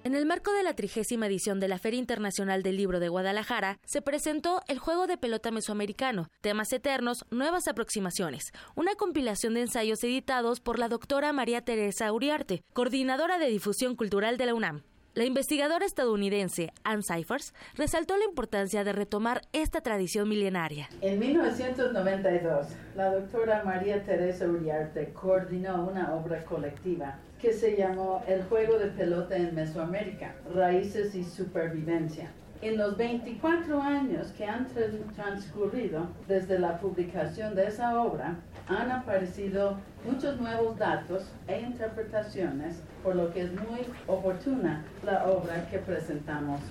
[0.03, 3.77] En el marco de la trigésima edición de la Feria Internacional del Libro de Guadalajara,
[3.85, 10.03] se presentó el juego de pelota mesoamericano, temas eternos, nuevas aproximaciones, una compilación de ensayos
[10.03, 14.83] editados por la doctora María Teresa Uriarte, coordinadora de difusión cultural de la UNAM.
[15.17, 20.89] La investigadora estadounidense Ann Cyphers resaltó la importancia de retomar esta tradición milenaria.
[21.01, 28.43] En 1992, la doctora María Teresa Uriarte coordinó una obra colectiva que se llamó El
[28.43, 34.67] juego de pelota en Mesoamérica, Raíces y Supervivencia en los 24 años que han
[35.15, 38.35] transcurrido desde la publicación de esa obra,
[38.67, 45.67] han aparecido muchos nuevos datos e interpretaciones, por lo que es muy oportuna la obra
[45.69, 46.61] que presentamos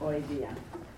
[0.00, 0.48] hoy día.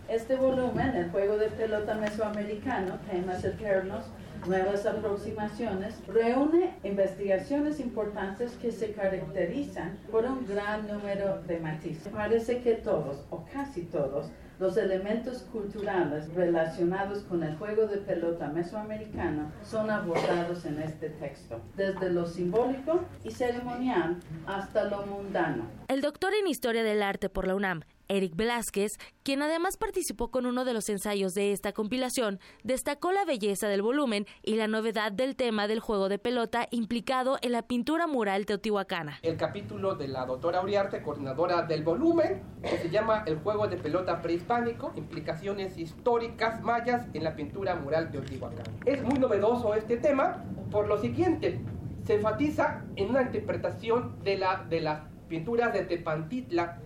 [0.09, 4.05] Este volumen, el juego de pelota mesoamericano, temas eternos,
[4.47, 12.09] nuevas aproximaciones, reúne investigaciones importantes que se caracterizan por un gran número de matices.
[12.13, 18.49] Parece que todos, o casi todos, los elementos culturales relacionados con el juego de pelota
[18.49, 25.65] mesoamericano son abordados en este texto, desde lo simbólico y ceremonial hasta lo mundano.
[25.89, 27.83] El doctor en Historia del Arte por la UNAM,
[28.13, 33.25] Eric Velázquez, quien además participó con uno de los ensayos de esta compilación, destacó la
[33.25, 37.63] belleza del volumen y la novedad del tema del juego de pelota implicado en la
[37.63, 39.19] pintura mural teotihuacana.
[39.23, 43.79] El capítulo de la doctora Uriarte, coordinadora del volumen, que se llama El juego de
[43.79, 48.71] pelota prehispánico, implicaciones históricas mayas en la pintura mural teotihuacana.
[48.85, 51.61] Es muy novedoso este tema por lo siguiente,
[52.05, 56.79] se enfatiza en una interpretación de, la, de las pinturas de Tepantitla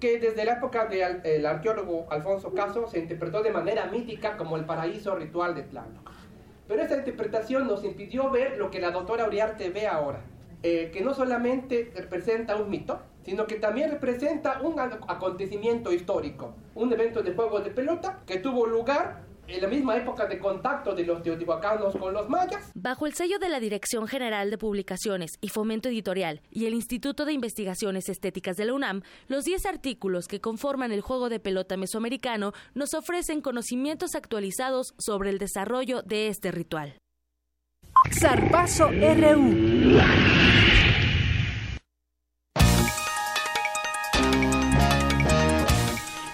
[0.00, 4.64] que desde la época del arqueólogo Alfonso Caso se interpretó de manera mítica como el
[4.64, 6.10] paraíso ritual de Tlaloc.
[6.66, 10.20] Pero esa interpretación nos impidió ver lo que la doctora Uriarte ve ahora,
[10.62, 16.92] eh, que no solamente representa un mito, sino que también representa un acontecimiento histórico, un
[16.92, 21.04] evento de juego de pelota que tuvo lugar en la misma época de contacto de
[21.04, 22.70] los teotihuacanos con los mayas.
[22.74, 27.24] Bajo el sello de la Dirección General de Publicaciones y Fomento Editorial y el Instituto
[27.24, 31.76] de Investigaciones Estéticas de la UNAM, los 10 artículos que conforman el juego de pelota
[31.76, 36.94] mesoamericano nos ofrecen conocimientos actualizados sobre el desarrollo de este ritual.
[38.20, 39.98] Zarpazo RU.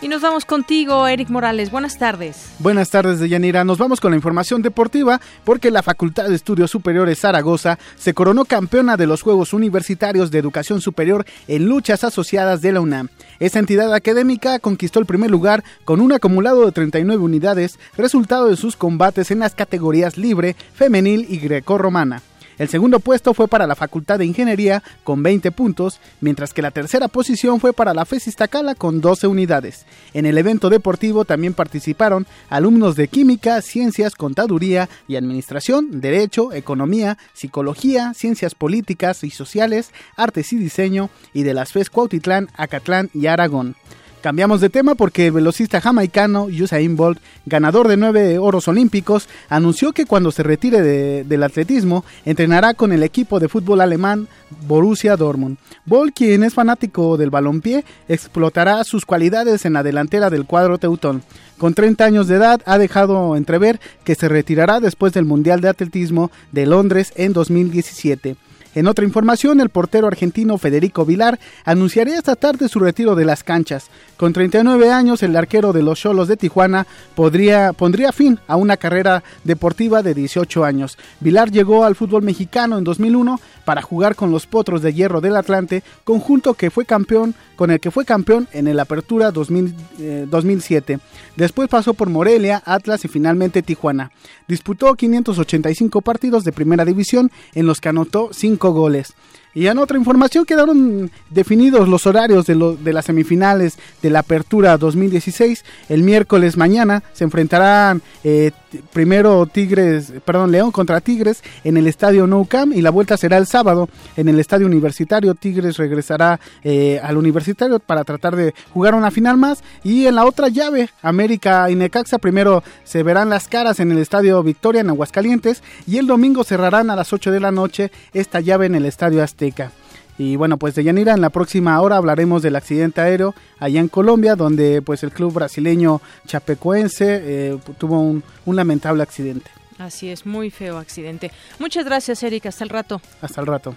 [0.05, 1.71] Y nos vamos contigo, Eric Morales.
[1.71, 2.51] Buenas tardes.
[2.59, 3.65] Buenas tardes, Deyanira.
[3.65, 8.45] Nos vamos con la información deportiva porque la Facultad de Estudios Superiores Zaragoza se coronó
[8.45, 13.09] campeona de los Juegos Universitarios de Educación Superior en luchas asociadas de la UNAM.
[13.41, 18.59] Esta entidad académica conquistó el primer lugar con un acumulado de 39 unidades, resultado de
[18.59, 22.21] sus combates en las categorías libre, femenil y grecorromana.
[22.59, 26.71] El segundo puesto fue para la Facultad de Ingeniería con 20 puntos, mientras que la
[26.71, 29.87] tercera posición fue para la FES Iztacala con 12 unidades.
[30.13, 37.19] En el evento deportivo también participaron alumnos de Química, Ciencias, Contaduría y Administración, Derecho, Economía,
[37.33, 43.27] Psicología, Ciencias Políticas y Sociales, Artes y Diseño y de las FES Cuautitlán, Acatlán y
[43.27, 43.77] Aragón.
[44.25, 49.93] Cambiamos de tema porque el velocista jamaicano Usain Bolt, ganador de nueve oros olímpicos, anunció
[49.93, 50.81] que cuando se retire
[51.25, 54.27] del atletismo entrenará con el equipo de fútbol alemán
[54.67, 55.59] Borussia Dortmund.
[55.85, 61.23] Bolt, quien es fanático del balompié, explotará sus cualidades en la delantera del cuadro teutón.
[61.59, 65.69] Con 30 años de edad ha dejado entrever que se retirará después del Mundial de
[65.69, 68.37] Atletismo de Londres en 2017.
[68.75, 73.45] En otra información, el portero argentino Federico Vilar anunciaría esta tarde su retiro de las
[73.45, 73.89] canchas.
[74.17, 78.77] Con 39 años, el arquero de los Cholos de Tijuana podría, pondría fin a una
[78.77, 80.99] carrera deportiva de 18 años.
[81.21, 85.37] Vilar llegó al fútbol mexicano en 2001 para jugar con los Potros de Hierro del
[85.37, 90.93] Atlante, conjunto que fue campeón con el que fue campeón en el Apertura 2007.
[90.93, 90.99] Eh,
[91.37, 94.11] Después pasó por Morelia, Atlas y finalmente Tijuana.
[94.47, 99.15] Disputó 585 partidos de primera división en los que anotó 5 goles.
[99.55, 104.77] Y en otra información quedaron definidos los horarios de, de, las semifinales de la Apertura
[104.77, 105.65] 2016.
[105.89, 108.51] El miércoles mañana se enfrentarán eh,
[108.93, 113.47] primero Tigres, perdón, León contra Tigres en el Estadio Nou y la vuelta será el
[113.47, 115.35] sábado en el Estadio Universitario.
[115.35, 119.63] Tigres regresará eh, al Universitario para tratar de jugar una final más.
[119.83, 123.99] Y en la otra llave, América y Necaxa primero se verán las caras en el
[123.99, 128.41] Estadio Victoria en Aguascalientes y el domingo cerrarán a las 8 de la noche esta
[128.41, 129.73] llave en el Estadio Azteca.
[130.17, 133.89] Y bueno, pues de Yanira, en la próxima hora hablaremos del accidente aéreo allá en
[133.89, 139.51] Colombia, donde pues el club brasileño chapecoense eh, tuvo un, un lamentable accidente.
[139.79, 141.33] Así es, muy feo accidente.
[141.59, 142.51] Muchas gracias, Erika.
[142.51, 143.01] Hasta el rato.
[143.21, 143.75] Hasta el rato.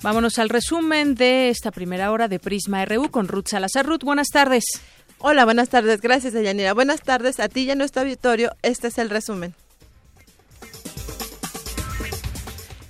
[0.00, 3.84] Vámonos al resumen de esta primera hora de Prisma RU con Ruth Salazar.
[3.84, 4.64] Ruth, buenas tardes.
[5.20, 6.00] Hola, buenas tardes.
[6.00, 6.74] Gracias, Yanira.
[6.74, 8.52] Buenas tardes a ti y a nuestro auditorio.
[8.62, 9.52] Este es el resumen.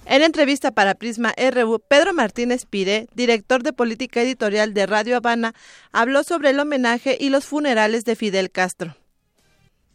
[0.04, 5.54] En entrevista para Prisma RU, Pedro Martínez Pire, director de política editorial de Radio Habana,
[5.92, 8.94] habló sobre el homenaje y los funerales de Fidel Castro.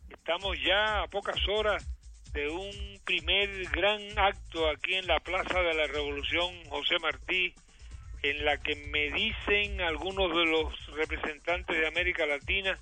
[0.10, 1.88] Estamos ya a pocas horas
[2.34, 7.54] de un primer gran acto aquí en la Plaza de la Revolución José Martí,
[8.24, 12.80] en la que me dicen algunos de los representantes de América Latina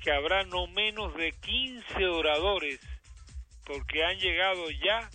[0.00, 2.78] que habrá no menos de 15 oradores,
[3.64, 5.10] porque han llegado ya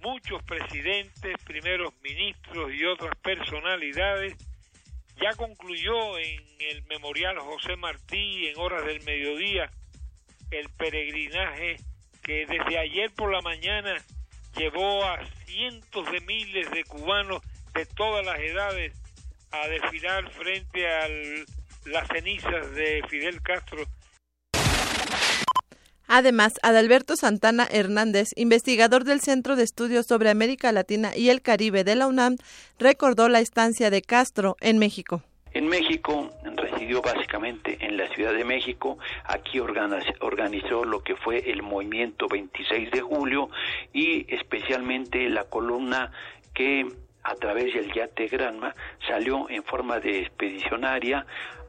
[0.00, 4.36] muchos presidentes, primeros ministros y otras personalidades.
[5.22, 9.70] Ya concluyó en el Memorial José Martí en horas del mediodía
[10.50, 11.76] el peregrinaje
[12.22, 13.94] que desde ayer por la mañana
[14.58, 17.40] llevó a cientos de miles de cubanos
[17.72, 18.92] de todas las edades
[19.62, 21.08] a desfilar frente a
[21.86, 23.84] las cenizas de Fidel Castro.
[26.08, 31.82] Además, Adalberto Santana Hernández, investigador del Centro de Estudios sobre América Latina y el Caribe
[31.84, 32.36] de la UNAM,
[32.78, 35.22] recordó la estancia de Castro en México.
[35.52, 41.62] En México residió básicamente en la Ciudad de México, aquí organizó lo que fue el
[41.62, 43.48] movimiento 26 de julio
[43.92, 46.12] y especialmente la columna
[46.52, 46.86] que
[47.26, 48.74] a través del yate Granma,
[49.06, 51.26] salió en forma de expedicionaria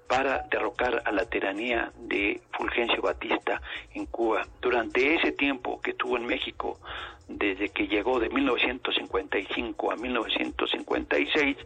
[0.07, 3.61] para derrocar a la tiranía de Fulgencio Batista
[3.93, 4.45] en Cuba.
[4.61, 6.79] Durante ese tiempo que estuvo en México,
[7.27, 11.57] desde que llegó de 1955 a 1956,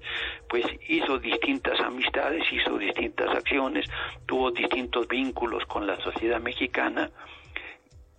[0.50, 3.86] pues hizo distintas amistades, hizo distintas acciones,
[4.26, 7.12] tuvo distintos vínculos con la sociedad mexicana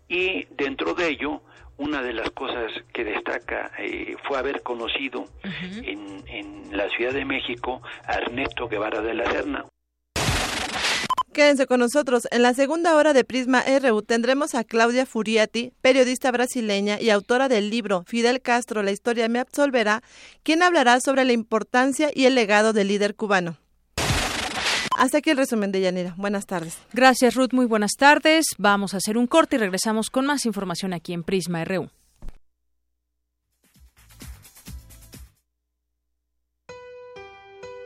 [0.07, 1.41] y dentro de ello
[1.79, 7.25] una de las cosas que destaca eh, fue haber conocido en, en, la Ciudad de
[7.25, 9.67] México a Ernesto Guevara de la Serna.
[11.33, 12.29] Quédense con nosotros.
[12.31, 17.49] En la segunda hora de Prisma RU tendremos a Claudia Furiati, periodista brasileña y autora
[17.49, 20.03] del libro Fidel Castro, la historia me absolverá,
[20.43, 23.62] quien hablará sobre la importancia y el legado del líder cubano.
[24.97, 26.15] Hasta aquí el resumen de Yanira.
[26.17, 26.79] Buenas tardes.
[26.93, 27.53] Gracias, Ruth.
[27.53, 28.47] Muy buenas tardes.
[28.59, 31.89] Vamos a hacer un corte y regresamos con más información aquí en Prisma RU.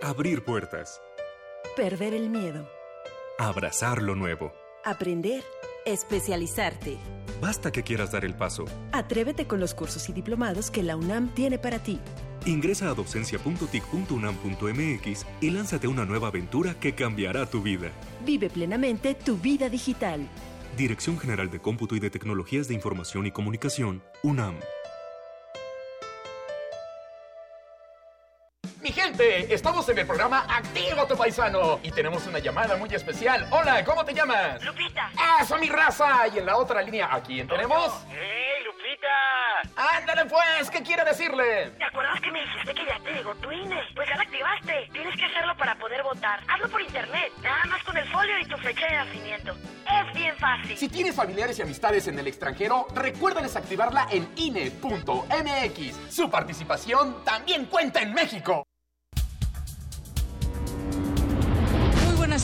[0.03, 1.01] Abrir puertas.
[1.77, 2.69] Perder el miedo.
[3.39, 4.53] Abrazar lo nuevo.
[4.85, 5.43] Aprender.
[5.85, 6.99] Especializarte.
[7.41, 8.65] Basta que quieras dar el paso.
[8.93, 12.01] Atrévete con los cursos y diplomados que la UNAM tiene para ti.
[12.47, 17.91] Ingresa a docencia.tic.unam.mx y lánzate a una nueva aventura que cambiará tu vida.
[18.25, 20.29] Vive plenamente tu vida digital.
[20.77, 24.61] Dirección General de Cómputo y de Tecnologías de Información y Comunicación, UNAM.
[28.81, 33.49] Mi gente, estamos en el programa Activa tu Paisano y tenemos una llamada muy especial.
[33.51, 34.65] Hola, ¿cómo te llamas?
[34.65, 35.11] Lupita.
[35.43, 36.29] ¡Eso, mi raza!
[36.33, 37.93] Y en la otra línea, ¿a quién tenemos?
[38.09, 38.56] ¡Hey,
[39.77, 40.71] ¡Ándale pues!
[40.71, 41.71] ¿Qué quiere decirle?
[41.79, 43.81] ¿Te acuerdas que me dijiste que ya te llegó tu INE?
[43.95, 44.89] Pues ya la activaste.
[44.93, 46.41] Tienes que hacerlo para poder votar.
[46.49, 47.33] Hazlo por internet.
[47.43, 49.53] Nada más con el folio y tu fecha de nacimiento.
[49.53, 50.77] Es bien fácil.
[50.77, 56.15] Si tienes familiares y amistades en el extranjero, recuérdales activarla en INE.mx.
[56.15, 58.67] Su participación también cuenta en México.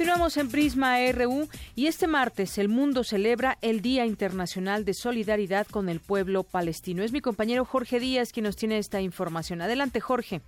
[0.00, 1.46] Continuamos en Prisma RU
[1.76, 7.02] y este martes el mundo celebra el Día Internacional de Solidaridad con el Pueblo Palestino.
[7.02, 9.60] Es mi compañero Jorge Díaz quien nos tiene esta información.
[9.60, 10.40] Adelante, Jorge.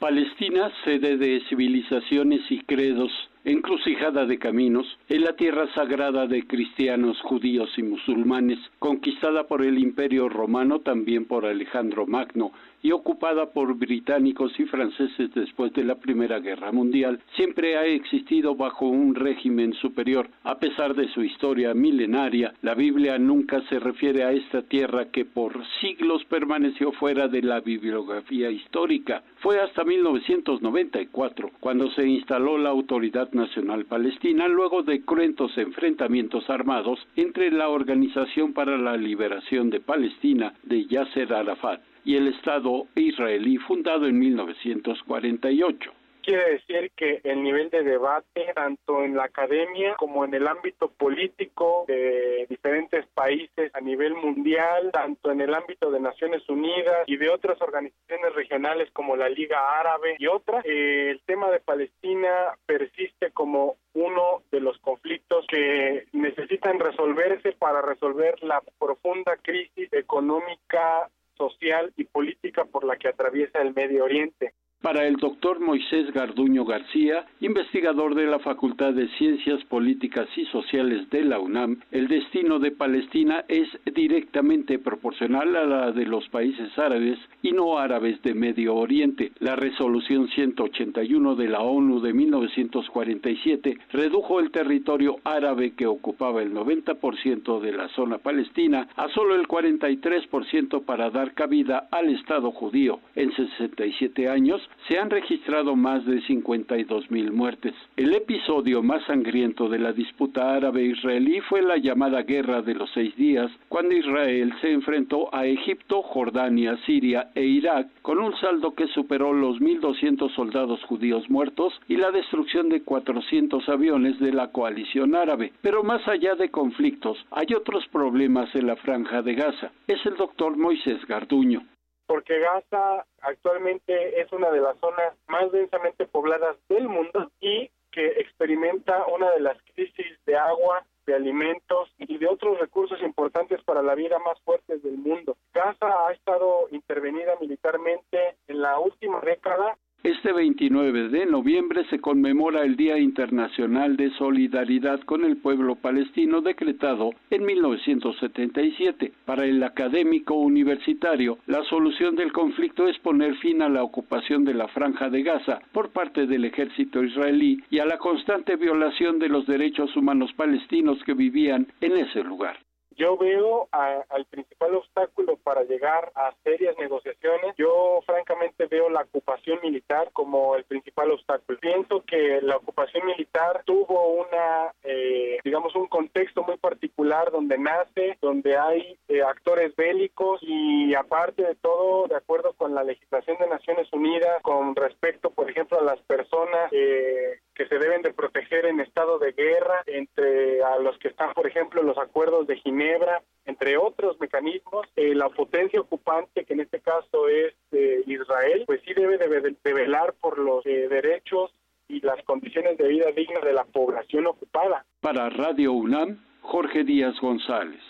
[0.00, 3.12] Palestina, sede de civilizaciones y credos,
[3.44, 9.78] encrucijada de caminos, es la tierra sagrada de cristianos, judíos y musulmanes, conquistada por el
[9.78, 12.50] Imperio Romano, también por Alejandro Magno,
[12.82, 18.54] y ocupada por británicos y franceses después de la Primera Guerra Mundial, siempre ha existido
[18.54, 20.28] bajo un régimen superior.
[20.44, 25.24] A pesar de su historia milenaria, la Biblia nunca se refiere a esta tierra que
[25.24, 29.22] por siglos permaneció fuera de la bibliografía histórica.
[29.38, 36.98] Fue hasta 1994 cuando se instaló la Autoridad Nacional Palestina luego de cruentos enfrentamientos armados
[37.16, 43.58] entre la Organización para la Liberación de Palestina de Yasser Arafat y el Estado israelí
[43.58, 45.92] fundado en 1948
[46.26, 50.88] quiere decir que el nivel de debate, tanto en la academia como en el ámbito
[50.88, 57.16] político de diferentes países a nivel mundial, tanto en el ámbito de Naciones Unidas y
[57.16, 62.56] de otras organizaciones regionales como la Liga Árabe y otras, eh, el tema de Palestina
[62.66, 71.08] persiste como uno de los conflictos que necesitan resolverse para resolver la profunda crisis económica
[71.36, 74.54] social y política por la que atraviesa el Medio Oriente.
[74.86, 81.10] Para el doctor Moisés Garduño García, investigador de la Facultad de Ciencias Políticas y Sociales
[81.10, 86.78] de la UNAM, el destino de Palestina es directamente proporcional a la de los países
[86.78, 89.32] árabes y no árabes de Medio Oriente.
[89.40, 96.54] La resolución 181 de la ONU de 1947 redujo el territorio árabe que ocupaba el
[96.54, 103.00] 90% de la zona palestina a solo el 43% para dar cabida al Estado judío.
[103.16, 107.74] En 67 años, se han registrado más de 52 mil muertes.
[107.96, 113.14] El episodio más sangriento de la disputa árabe-israelí fue la llamada Guerra de los Seis
[113.16, 118.86] Días, cuando Israel se enfrentó a Egipto, Jordania, Siria e Irak, con un saldo que
[118.88, 125.14] superó los 1.200 soldados judíos muertos y la destrucción de 400 aviones de la coalición
[125.14, 125.52] árabe.
[125.62, 129.72] Pero más allá de conflictos, hay otros problemas en la franja de Gaza.
[129.86, 131.62] Es el doctor Moisés Garduño
[132.06, 138.06] porque Gaza actualmente es una de las zonas más densamente pobladas del mundo y que
[138.20, 143.82] experimenta una de las crisis de agua, de alimentos y de otros recursos importantes para
[143.82, 145.36] la vida más fuertes del mundo.
[145.54, 152.62] Gaza ha estado intervenida militarmente en la última década este 29 de noviembre se conmemora
[152.62, 159.12] el Día Internacional de Solidaridad con el Pueblo Palestino decretado en 1977.
[159.24, 164.54] Para el académico universitario, la solución del conflicto es poner fin a la ocupación de
[164.54, 169.28] la franja de Gaza por parte del ejército israelí y a la constante violación de
[169.28, 172.65] los derechos humanos palestinos que vivían en ese lugar.
[172.96, 177.54] Yo veo al principal obstáculo para llegar a serias negociaciones.
[177.58, 181.58] Yo francamente veo la ocupación militar como el principal obstáculo.
[181.58, 188.16] Pienso que la ocupación militar tuvo una, eh, digamos, un contexto muy particular donde nace,
[188.22, 193.48] donde hay eh, actores bélicos y aparte de todo, de acuerdo con la legislación de
[193.48, 198.66] Naciones Unidas, con respecto, por ejemplo, a las personas eh, que se deben de proteger
[198.66, 203.22] en estado de guerra, entre a los que están, por ejemplo, los acuerdos de Ginebra
[203.46, 208.80] entre otros mecanismos, eh, la potencia ocupante, que en este caso es eh, Israel, pues
[208.84, 211.54] sí debe de, velar por los eh, derechos
[211.88, 214.84] y las condiciones de vida digna de la población ocupada.
[215.00, 217.80] Para Radio UNAM, Jorge Díaz González.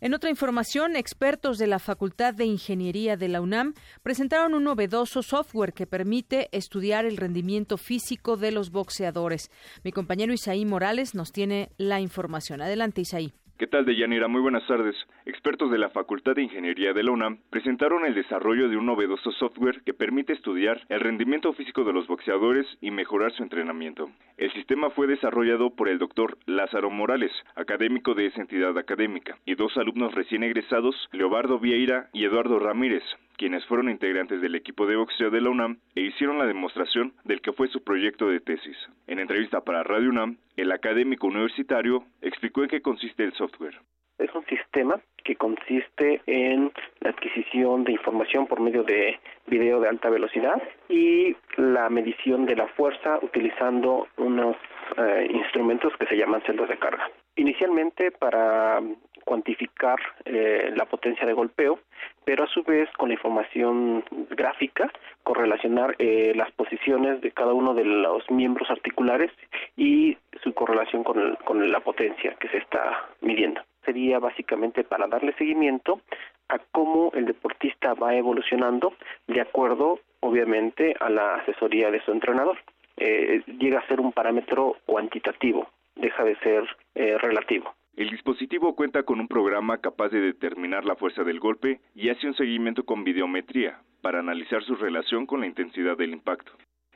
[0.00, 5.22] En otra información, expertos de la Facultad de Ingeniería de la UNAM presentaron un novedoso
[5.22, 9.50] software que permite estudiar el rendimiento físico de los boxeadores.
[9.82, 12.60] Mi compañero Isaí Morales nos tiene la información.
[12.60, 13.32] Adelante, Isaí.
[13.56, 14.26] ¿Qué tal, Deyanira?
[14.26, 14.96] Muy buenas tardes.
[15.26, 19.80] Expertos de la Facultad de Ingeniería de la presentaron el desarrollo de un novedoso software
[19.82, 24.10] que permite estudiar el rendimiento físico de los boxeadores y mejorar su entrenamiento.
[24.38, 29.54] El sistema fue desarrollado por el doctor Lázaro Morales, académico de esa entidad académica, y
[29.54, 33.04] dos alumnos recién egresados, Leobardo Vieira y Eduardo Ramírez,
[33.36, 37.40] quienes fueron integrantes del equipo de boxeo de la UNAM e hicieron la demostración del
[37.40, 38.76] que fue su proyecto de tesis.
[39.06, 43.78] En entrevista para Radio UNAM, el académico universitario explicó en qué consiste el software.
[44.18, 46.70] Es un sistema que consiste en
[47.00, 52.54] la adquisición de información por medio de video de alta velocidad y la medición de
[52.54, 54.56] la fuerza utilizando unos
[54.96, 57.10] eh, instrumentos que se llaman celdas de carga.
[57.36, 58.80] Inicialmente para
[59.24, 61.80] cuantificar eh, la potencia de golpeo,
[62.24, 67.74] pero a su vez con la información gráfica correlacionar eh, las posiciones de cada uno
[67.74, 69.32] de los miembros articulares
[69.76, 73.62] y su correlación con, con la potencia que se está midiendo.
[73.84, 76.00] Sería básicamente para darle seguimiento
[76.48, 78.94] a cómo el deportista va evolucionando
[79.26, 82.58] de acuerdo, obviamente, a la asesoría de su entrenador.
[82.96, 86.64] Eh, llega a ser un parámetro cuantitativo, deja de ser
[86.94, 87.74] eh, relativo.
[87.96, 92.26] El dispositivo cuenta con un programa capaz de determinar la fuerza del golpe y hace
[92.26, 96.52] un seguimiento con videometría para analizar su relación con la intensidad del impacto.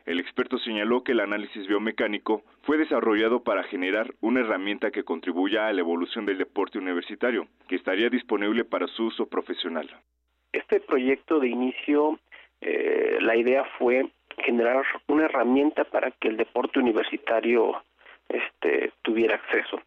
[0.06, 5.68] El experto señaló que el análisis biomecánico fue desarrollado para generar una herramienta que contribuya
[5.68, 9.88] a la evolución del deporte universitario, que estaría disponible para su uso profesional.
[10.50, 12.18] Este proyecto de inicio,
[12.62, 17.82] eh, la idea fue generar una herramienta para que el deporte universitario
[18.28, 19.80] este, tuviera acceso.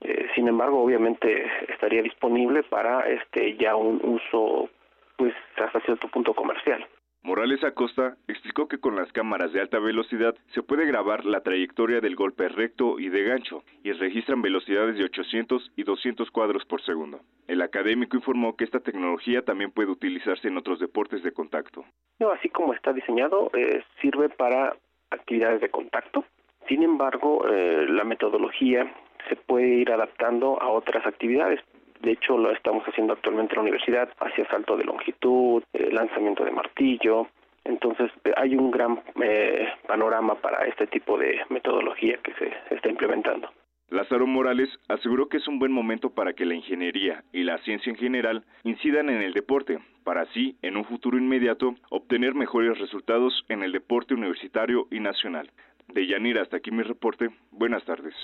[0.00, 4.70] Eh, sin embargo, obviamente estaría disponible para este ya un uso,
[5.16, 6.86] pues hasta cierto punto comercial.
[7.22, 12.00] Morales Acosta explicó que con las cámaras de alta velocidad se puede grabar la trayectoria
[12.00, 16.80] del golpe recto y de gancho y registran velocidades de 800 y 200 cuadros por
[16.82, 17.20] segundo.
[17.48, 21.84] El académico informó que esta tecnología también puede utilizarse en otros deportes de contacto.
[22.20, 24.76] No, así como está diseñado, eh, sirve para
[25.10, 26.24] actividades de contacto.
[26.68, 28.92] Sin embargo, eh, la metodología
[29.28, 31.60] se puede ir adaptando a otras actividades.
[32.00, 36.44] De hecho, lo estamos haciendo actualmente en la universidad hacia salto de longitud, eh, lanzamiento
[36.44, 37.26] de martillo.
[37.64, 42.88] Entonces, eh, hay un gran eh, panorama para este tipo de metodología que se está
[42.88, 43.50] implementando.
[43.90, 47.90] Lázaro Morales aseguró que es un buen momento para que la ingeniería y la ciencia
[47.90, 53.44] en general incidan en el deporte, para así, en un futuro inmediato, obtener mejores resultados
[53.48, 55.50] en el deporte universitario y nacional.
[55.92, 57.30] De Yanira hasta aquí mi reporte.
[57.50, 58.14] Buenas tardes.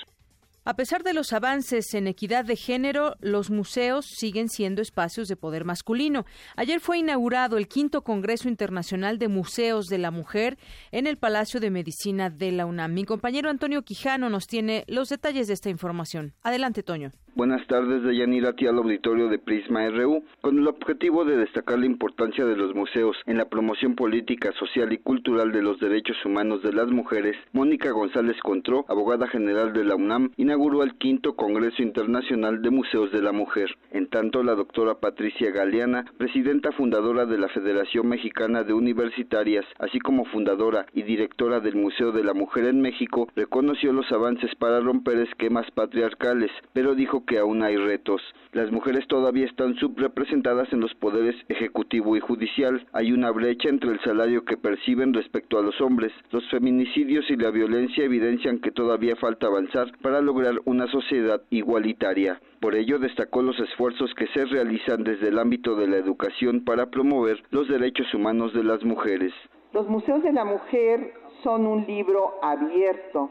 [0.67, 5.35] A pesar de los avances en equidad de género, los museos siguen siendo espacios de
[5.35, 6.25] poder masculino.
[6.55, 10.57] Ayer fue inaugurado el quinto Congreso Internacional de Museos de la Mujer
[10.91, 12.95] en el Palacio de Medicina de la UNAM.
[12.95, 16.33] Mi compañero Antonio Quijano nos tiene los detalles de esta información.
[16.41, 17.11] Adelante, Toño.
[17.35, 21.85] Buenas tardes, Deyanira, aquí al auditorio de Prisma RU, con el objetivo de destacar la
[21.85, 26.63] importancia de los museos en la promoción política, social y cultural de los derechos humanos
[26.63, 27.35] de las mujeres.
[27.51, 33.11] Mónica González Contró, abogada general de la UNAM, inauguró el quinto Congreso Internacional de Museos
[33.11, 33.75] de la Mujer.
[33.91, 39.99] En tanto, la doctora Patricia Galeana, presidenta fundadora de la Federación Mexicana de Universitarias, así
[39.99, 44.79] como fundadora y directora del Museo de la Mujer en México, reconoció los avances para
[44.79, 48.21] romper esquemas patriarcales, pero dijo que aún hay retos.
[48.53, 52.85] Las mujeres todavía están subrepresentadas en los poderes ejecutivo y judicial.
[52.93, 56.13] Hay una brecha entre el salario que perciben respecto a los hombres.
[56.31, 62.39] Los feminicidios y la violencia evidencian que todavía falta avanzar para lograr una sociedad igualitaria.
[62.59, 66.87] Por ello destacó los esfuerzos que se realizan desde el ámbito de la educación para
[66.87, 69.33] promover los derechos humanos de las mujeres.
[69.73, 73.29] Los museos de la mujer son un libro abierto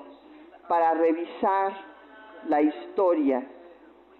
[0.68, 1.72] para revisar
[2.48, 3.46] la historia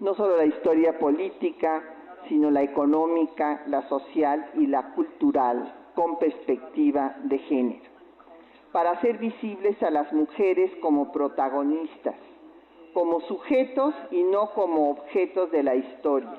[0.01, 1.83] no solo la historia política,
[2.29, 7.91] sino la económica, la social y la cultural, con perspectiva de género,
[8.73, 12.17] para hacer visibles a las mujeres como protagonistas,
[12.95, 16.33] como sujetos y no como objetos de la historia,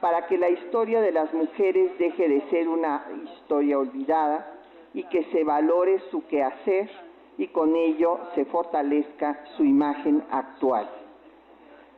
[0.00, 4.54] para que la historia de las mujeres deje de ser una historia olvidada
[4.94, 6.88] y que se valore su quehacer
[7.36, 10.88] y con ello se fortalezca su imagen actual.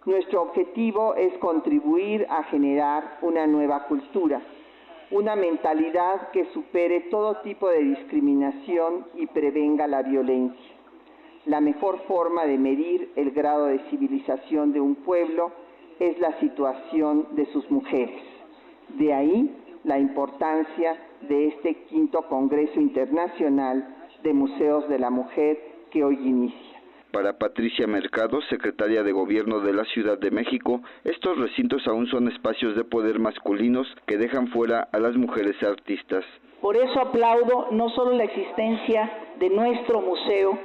[0.04, 4.40] Nuestro objetivo es contribuir a generar una nueva cultura,
[5.10, 10.71] una mentalidad que supere todo tipo de discriminación y prevenga la violencia.
[11.46, 15.50] La mejor forma de medir el grado de civilización de un pueblo
[15.98, 18.22] es la situación de sus mujeres.
[18.90, 19.50] De ahí
[19.84, 25.58] la importancia de este quinto Congreso Internacional de Museos de la Mujer
[25.90, 26.80] que hoy inicia.
[27.12, 32.28] Para Patricia Mercado, secretaria de Gobierno de la Ciudad de México, estos recintos aún son
[32.28, 36.24] espacios de poder masculinos que dejan fuera a las mujeres artistas.
[36.62, 40.58] Por eso aplaudo no solo la existencia de nuestro museo,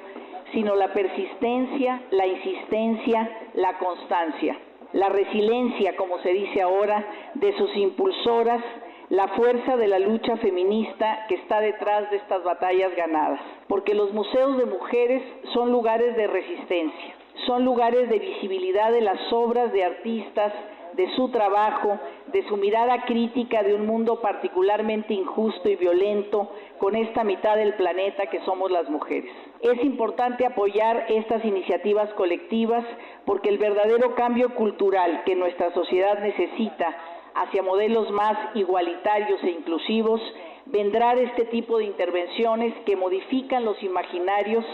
[0.51, 4.57] sino la persistencia, la insistencia, la constancia,
[4.93, 7.05] la resiliencia, como se dice ahora,
[7.35, 8.63] de sus impulsoras,
[9.09, 14.13] la fuerza de la lucha feminista que está detrás de estas batallas ganadas, porque los
[14.13, 17.15] museos de mujeres son lugares de resistencia,
[17.45, 20.53] son lugares de visibilidad de las obras de artistas,
[20.93, 21.99] de su trabajo,
[22.33, 27.75] de su mirada crítica de un mundo particularmente injusto y violento con esta mitad del
[27.75, 29.31] planeta que somos las mujeres.
[29.61, 32.85] Es importante apoyar estas iniciativas colectivas
[33.25, 36.95] porque el verdadero cambio cultural que nuestra sociedad necesita
[37.33, 40.21] hacia modelos más igualitarios e inclusivos
[40.65, 44.65] vendrá de este tipo de intervenciones que modifican los imaginarios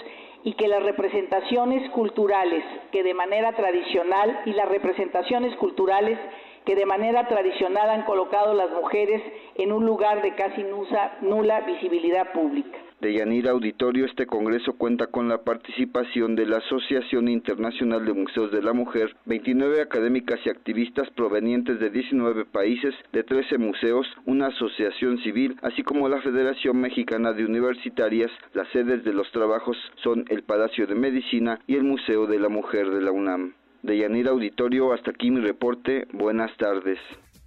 [0.43, 6.19] y que las representaciones culturales que de manera tradicional y las representaciones culturales
[6.65, 9.21] que de manera tradicional han colocado las mujeres
[9.55, 10.65] en un lugar de casi
[11.21, 12.82] nula visibilidad pública.
[13.03, 18.49] De Yanira Auditorio, este congreso cuenta con la participación de la Asociación Internacional de Museos
[18.53, 24.47] de la Mujer, 29 académicas y activistas provenientes de 19 países, de 13 museos, una
[24.47, 28.31] asociación civil, así como la Federación Mexicana de Universitarias.
[28.53, 32.47] Las sedes de los trabajos son el Palacio de Medicina y el Museo de la
[32.47, 33.53] Mujer de la UNAM.
[33.81, 36.07] De Yanira Auditorio, hasta aquí mi reporte.
[36.13, 36.99] Buenas tardes.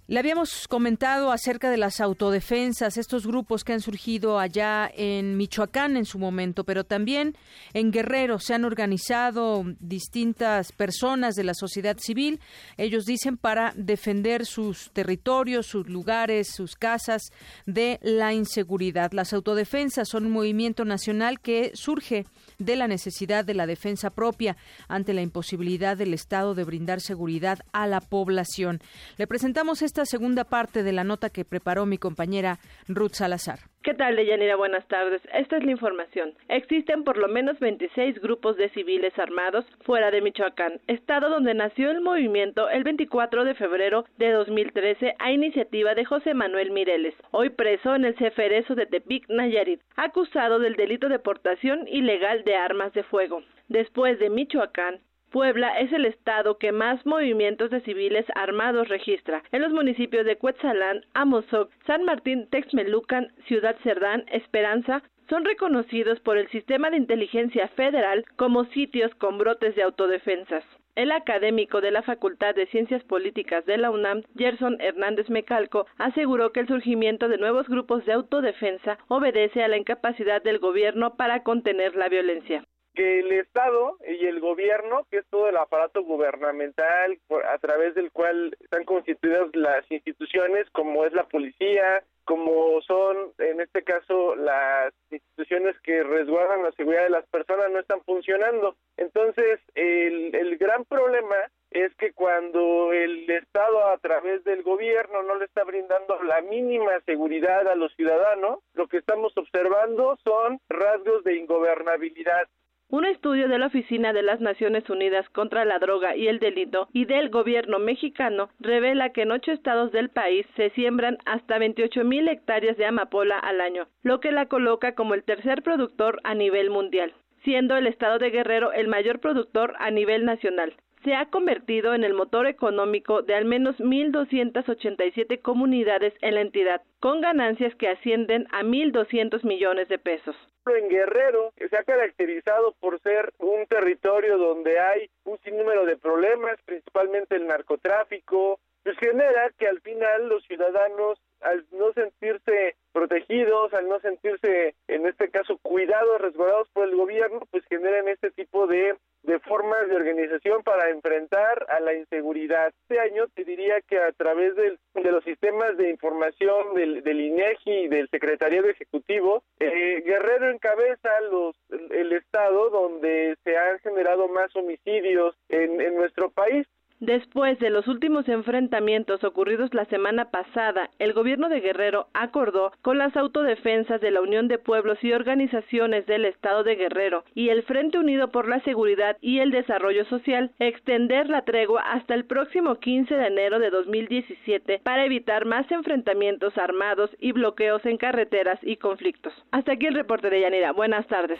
[0.09, 5.97] Le habíamos comentado acerca de las autodefensas, estos grupos que han surgido allá en Michoacán
[5.97, 7.35] en su momento, pero también
[7.73, 12.39] en Guerrero se han organizado distintas personas de la sociedad civil,
[12.77, 17.33] ellos dicen, para defender sus territorios, sus lugares, sus casas
[17.65, 19.11] de la inseguridad.
[19.11, 22.25] Las autodefensas son un movimiento nacional que surge
[22.59, 24.57] de la necesidad de la defensa propia
[24.87, 28.81] ante la imposibilidad del Estado de brindar seguridad a la población.
[29.17, 33.59] Le presentamos esta segunda parte de la nota que preparó mi compañera Ruth Salazar.
[33.83, 34.57] ¿Qué tal, Deyanira?
[34.57, 35.21] Buenas tardes.
[35.33, 36.33] Esta es la información.
[36.49, 41.91] Existen por lo menos 26 grupos de civiles armados fuera de Michoacán, estado donde nació
[41.91, 47.49] el movimiento el 24 de febrero de 2013 a iniciativa de José Manuel Mireles, hoy
[47.49, 52.91] preso en el Ceferezo de Tepic, Nayarit, acusado del delito de portación ilegal de armas
[52.93, 53.41] de fuego.
[53.69, 54.99] Después de Michoacán,
[55.31, 59.43] Puebla es el estado que más movimientos de civiles armados registra.
[59.51, 66.37] En los municipios de Cuetzalán, Amozoc, San Martín, Texmelucan, Ciudad Cerdán, Esperanza, son reconocidos por
[66.37, 70.63] el Sistema de Inteligencia Federal como sitios con brotes de autodefensas.
[70.95, 76.53] El académico de la Facultad de Ciencias Políticas de la UNAM, Gerson Hernández Mecalco, aseguró
[76.53, 81.43] que el surgimiento de nuevos grupos de autodefensa obedece a la incapacidad del gobierno para
[81.43, 82.63] contener la violencia
[82.97, 88.11] que el Estado y el gobierno, que es todo el aparato gubernamental a través del
[88.11, 94.91] cual están constituidas las instituciones como es la policía, como son en este caso las
[95.11, 98.75] instituciones que resguardan la seguridad de las personas no están funcionando.
[98.97, 101.35] Entonces, el, el gran problema
[101.69, 106.99] es que cuando el Estado a través del gobierno no le está brindando la mínima
[107.05, 112.47] seguridad a los ciudadanos, lo que estamos observando son rasgos de ingobernabilidad.
[112.89, 116.87] Un estudio de la Oficina de las Naciones Unidas contra la Droga y el Delito
[116.93, 122.05] y del gobierno mexicano revela que en ocho estados del país se siembran hasta 28
[122.05, 126.33] mil hectáreas de amapola al año, lo que la coloca como el tercer productor a
[126.33, 130.73] nivel mundial, siendo el estado de Guerrero el mayor productor a nivel nacional
[131.07, 136.81] se ha convertido en el motor económico de al menos 1.287 comunidades en la entidad,
[136.99, 140.35] con ganancias que ascienden a 1.200 millones de pesos.
[140.65, 146.57] En Guerrero se ha caracterizado por ser un territorio donde hay un sinnúmero de problemas,
[146.65, 153.87] principalmente el narcotráfico, pues genera que al final los ciudadanos al no sentirse protegidos, al
[153.87, 158.95] no sentirse, en este caso, cuidados, resguardados por el gobierno, pues generan este tipo de,
[159.27, 162.73] de formas de organización para enfrentar a la inseguridad.
[162.83, 167.19] Este año te diría que a través del, de los sistemas de información del, del
[167.19, 171.55] INEGI y del Secretariado Ejecutivo, eh, Guerrero encabeza los,
[171.91, 176.65] el, estado donde se han generado más homicidios en, en nuestro país.
[176.99, 182.97] Después de los últimos enfrentamientos ocurridos la semana pasada, el gobierno de Guerrero acordó con
[182.97, 187.61] las autodefensas de la Unión de Pueblos y Organizaciones del Estado de Guerrero y el
[187.63, 192.79] Frente Unido por la Seguridad y el Desarrollo Social extender la tregua hasta el próximo
[192.79, 198.77] 15 de enero de 2017 para evitar más enfrentamientos armados y bloqueos en carreteras y
[198.77, 199.33] conflictos.
[199.51, 200.71] Hasta aquí el reporte de Yanira.
[200.71, 201.39] Buenas tardes.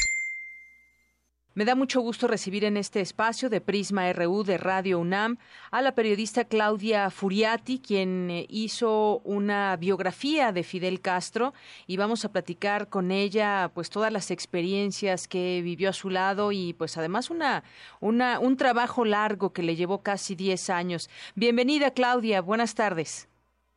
[1.53, 5.35] Me da mucho gusto recibir en este espacio de Prisma RU de Radio UNAM
[5.69, 11.51] a la periodista Claudia Furiati, quien eh, hizo una biografía de Fidel Castro
[11.87, 16.53] y vamos a platicar con ella pues todas las experiencias que vivió a su lado
[16.53, 17.65] y pues además una,
[17.99, 21.09] una un trabajo largo que le llevó casi 10 años.
[21.35, 23.27] Bienvenida Claudia, buenas tardes.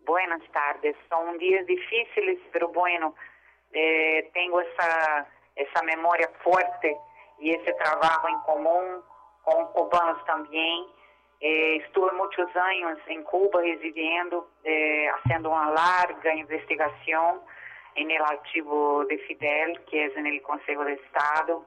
[0.07, 3.17] Buenas tardes, son días difíciles, pero bueno,
[3.73, 5.27] eh, tengo esa,
[5.57, 6.97] esa memoria fuerte
[7.45, 9.03] y ese trabajo en común
[9.43, 10.87] con cubanos también.
[11.43, 15.11] Eh, estuve muchos años en Cuba residiendo, eh,
[15.45, 17.43] una larga investigación
[17.97, 21.67] en el archivo de Fidel, que en el Consejo de Estado.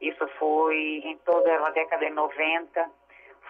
[0.00, 2.88] Isso foi em toda a década de 90.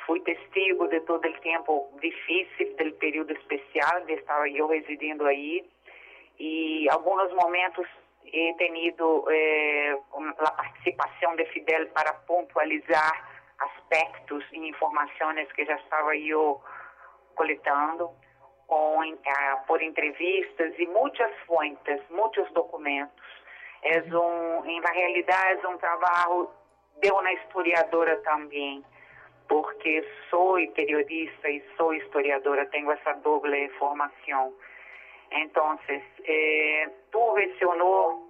[0.07, 5.63] Fui testigo de todo o tempo difícil do período especial, de estar eu residindo aí.
[6.41, 7.87] E alguns momentos
[8.33, 9.99] he tenido eh,
[10.39, 13.29] a participação de Fidel para pontualizar
[13.59, 16.61] aspectos e informações que já estava eu
[17.35, 18.11] coletando
[18.67, 23.27] com, eh, por entrevistas e muitas fontes, muitos documentos.
[23.83, 26.51] É um, em realidade, é um trabalho
[27.01, 28.85] de uma historiadora também,
[29.49, 34.53] porque sou periodista e sou historiadora, tenho essa doble formação.
[35.31, 38.29] Então, eh, tuve esse honor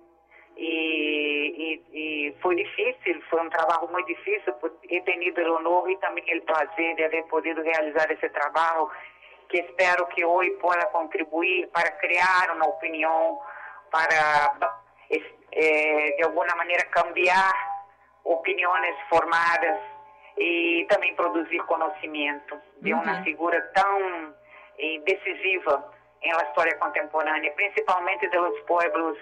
[0.57, 4.55] e, e, e, foi difícil, foi um trabalho muito difícil,
[4.91, 8.91] he tenido o honor e também o prazer de haver podido realizar esse trabalho,
[9.49, 13.41] que espero que hoje possa contribuir para criar uma opinião,
[13.91, 14.75] para
[15.53, 17.55] eh, de alguma maneira cambiar
[18.25, 19.79] opiniões formadas
[20.37, 23.25] e também produzir conhecimento de uma Uhum.
[23.25, 24.35] figura tão
[24.79, 29.16] eh, decisiva em la história contemporânea, principalmente de los pueblos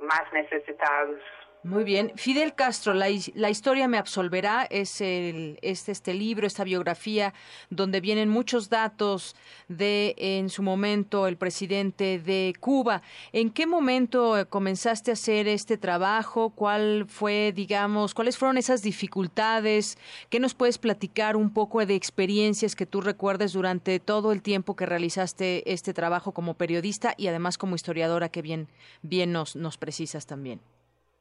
[0.00, 1.20] más necesitados.
[1.64, 2.12] Muy bien.
[2.16, 7.32] Fidel Castro, la, his- la historia me absolverá, es el, este, este libro, esta biografía,
[7.70, 9.34] donde vienen muchos datos
[9.68, 13.00] de, en su momento, el presidente de Cuba.
[13.32, 16.50] ¿En qué momento eh, comenzaste a hacer este trabajo?
[16.50, 19.96] ¿Cuál fue, digamos, cuáles fueron esas dificultades?
[20.28, 24.76] ¿Qué nos puedes platicar un poco de experiencias que tú recuerdes durante todo el tiempo
[24.76, 28.68] que realizaste este trabajo como periodista y además como historiadora que bien,
[29.00, 30.60] bien nos, nos precisas también?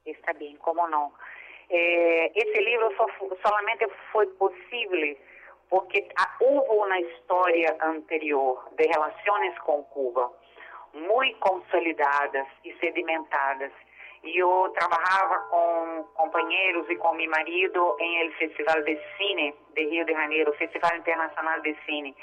[0.05, 1.13] Está bem, como não.
[1.69, 3.07] Eh, esse livro só,
[3.41, 5.17] solamente foi possível
[5.69, 10.31] porque ah, houve uma história anterior de relações com Cuba
[10.93, 13.71] muito consolidadas e sedimentadas.
[14.23, 19.85] E eu trabalhava com companheiros e com meu marido em el Festival de Cine de
[19.85, 22.15] Rio de Janeiro, Festival Internacional de Cine.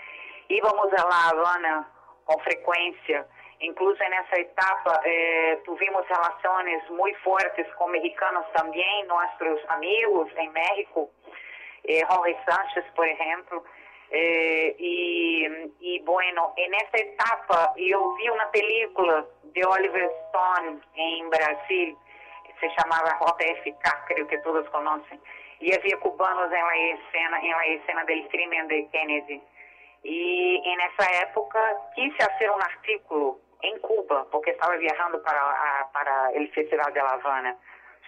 [0.48, 1.90] Íbamos a La Habana
[2.24, 3.27] com frequência.
[3.60, 11.10] Incluso nessa etapa eh, tuvimos relações muito fortes com mexicanos também, nossos amigos em México,
[11.86, 13.62] eh, Jorge Sánchez, por exemplo.
[14.12, 21.98] Eh, e, bueno, nessa etapa eu vi uma película de Oliver Stone em Brasil,
[22.58, 25.20] se chamava JFK, creio que todos conhecem,
[25.60, 29.42] e havia cubanos em la escena, em la escena del crimen de Kennedy.
[30.02, 31.60] E, e nessa época
[31.94, 37.00] quis fazer um artículo em Cuba, porque estava viajando para, a, para o Festival de
[37.00, 37.56] La Habana,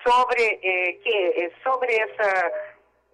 [0.07, 2.53] sobre, eh, que, eh, sobre essa,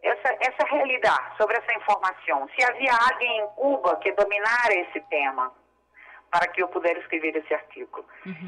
[0.02, 2.48] essa, essa realidade, sobre essa informação.
[2.56, 5.52] Se havia alguém em Cuba que dominara esse tema,
[6.31, 8.05] para que eu pudesse escrever esse artigo.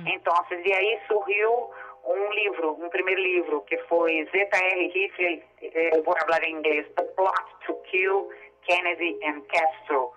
[0.06, 1.70] Então, de aí surgiu
[2.04, 4.88] um livro, um primeiro livro, que foi Z.R.
[4.88, 8.30] Hitler, eh, vou falar em inglês, The Plot to Kill
[8.62, 10.12] Kennedy and Castro,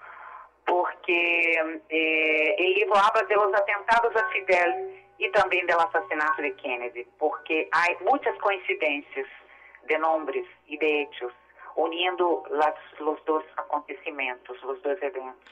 [0.65, 6.51] porque eh, el livro habla de los atentados a Fidel e também do assassinato de
[6.51, 9.27] Kennedy, porque há muitas coincidências
[9.87, 11.33] de nombres e de hechos
[11.75, 12.43] unindo
[12.99, 15.51] los dos acontecimentos, os dois eventos.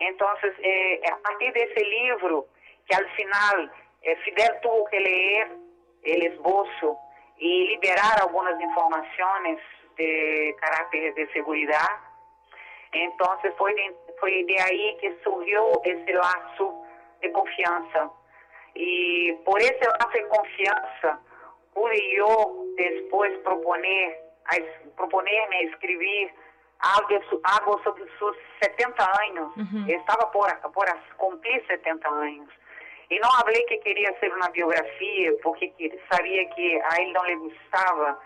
[0.00, 0.28] Então,
[0.62, 2.46] eh, a partir desse livro,
[2.86, 3.70] que al final
[4.02, 5.50] eh, Fidel tuvo que ler
[6.04, 6.96] el esboço
[7.38, 9.60] e liberar algumas informações
[9.96, 12.09] de caráter de segurança.
[12.92, 16.74] Então, foi de, foi de aí que surgiu esse laço
[17.20, 18.10] de confiança.
[18.74, 21.18] E por esse laço de confiança,
[21.74, 24.18] pude eu depois proponer,
[24.96, 26.34] proponer-me a escrever
[26.80, 29.56] algo, so- algo sobre seus 70 anos.
[29.56, 29.86] Uhum.
[29.88, 30.86] Eu estava por, por
[31.18, 32.48] cumprir 70 anos.
[33.10, 37.24] E não falei que queria ser uma biografia, porque que- sabia que a ele não
[37.26, 38.18] lhe gostava.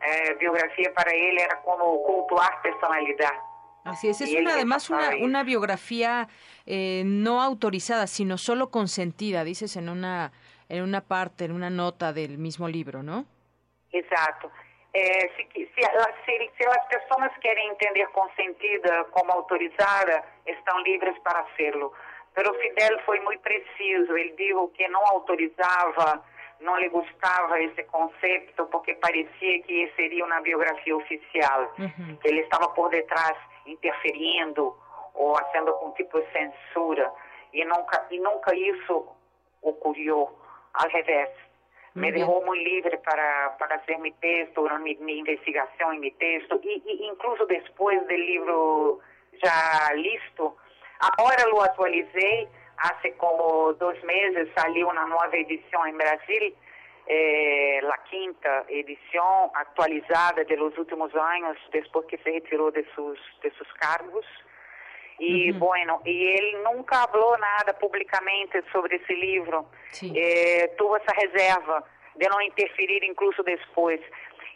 [0.00, 3.38] Eh, biografia para ele era como cultuar personalidade.
[3.86, 6.28] Así es, es una, además una, una biografía
[6.66, 10.32] eh, no autorizada, sino solo consentida, dices en una,
[10.68, 13.24] en una parte, en una nota del mismo libro, ¿no?
[13.92, 14.50] Exato.
[14.92, 21.44] É, se, se, se, se, as pessoas querem entender consentida como autorizada, estão livres para
[21.44, 21.92] fazê-lo.
[22.34, 24.16] Pero Fidel foi muito preciso.
[24.16, 26.22] Ele disse que não autorizava,
[26.60, 31.74] não lhe gostava esse conceito, porque parecia que seria uma biografia oficial.
[31.78, 32.16] Uhum.
[32.16, 34.76] Que ele estava por detrás interferindo
[35.14, 37.12] ou fazendo algum tipo de censura.
[37.52, 39.08] E nunca, e nunca isso
[39.62, 40.30] ocorreu.
[40.74, 41.30] Ao revés.
[41.94, 46.60] Me deixou muito livre para, para fazer meu texto, minha, minha investigação em meu texto,
[46.62, 49.00] e, e incluso depois do livro
[49.42, 50.54] já listo,
[51.00, 56.54] agora lo atualizei, há como dois meses saiu uma nova edição em Brasil,
[57.08, 63.50] eh, a quinta edição atualizada dos últimos anos, depois que se retirou de seus, de
[63.52, 64.26] seus cargos.
[65.18, 65.58] E, uhum.
[65.58, 69.66] bueno, e ele nunca falou nada publicamente sobre esse livro.
[70.02, 71.82] Eh, tuvo essa reserva
[72.14, 74.00] de não interferir incluso depois.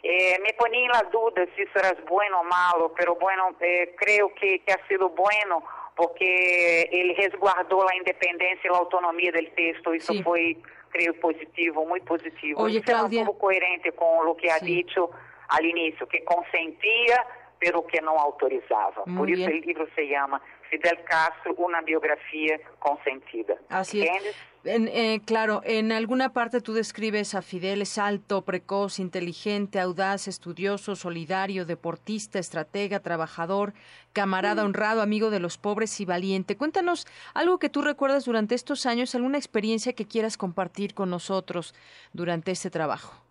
[0.03, 3.93] Eh, me ponía en la duda si isso era bueno ou malo, pero bueno, eh,
[3.97, 5.63] creo que, que ha sido bueno
[5.95, 9.93] porque ele resguardou a independência e a autonomia do texto.
[9.93, 10.23] Isso Sim.
[10.23, 10.57] foi,
[10.91, 12.61] creio, positivo, muito positivo.
[12.61, 14.65] Oye, Isso é um pouco coerente com o que ha Sim.
[14.65, 15.09] dito
[15.49, 17.25] al início, que consentia,
[17.61, 19.03] pero que não autorizava.
[19.05, 23.55] Muy Por isso o livro se chama Fidel Castro, una biografía consentida.
[23.69, 24.35] Así es.
[24.63, 30.27] En, eh, claro, en alguna parte tú describes a Fidel es alto, precoz, inteligente, audaz,
[30.27, 33.73] estudioso, solidario, deportista, estratega, trabajador,
[34.13, 36.57] camarada honrado, amigo de los pobres y valiente.
[36.57, 41.75] Cuéntanos algo que tú recuerdas durante estos años, alguna experiencia que quieras compartir con nosotros
[42.13, 43.30] durante este trabajo.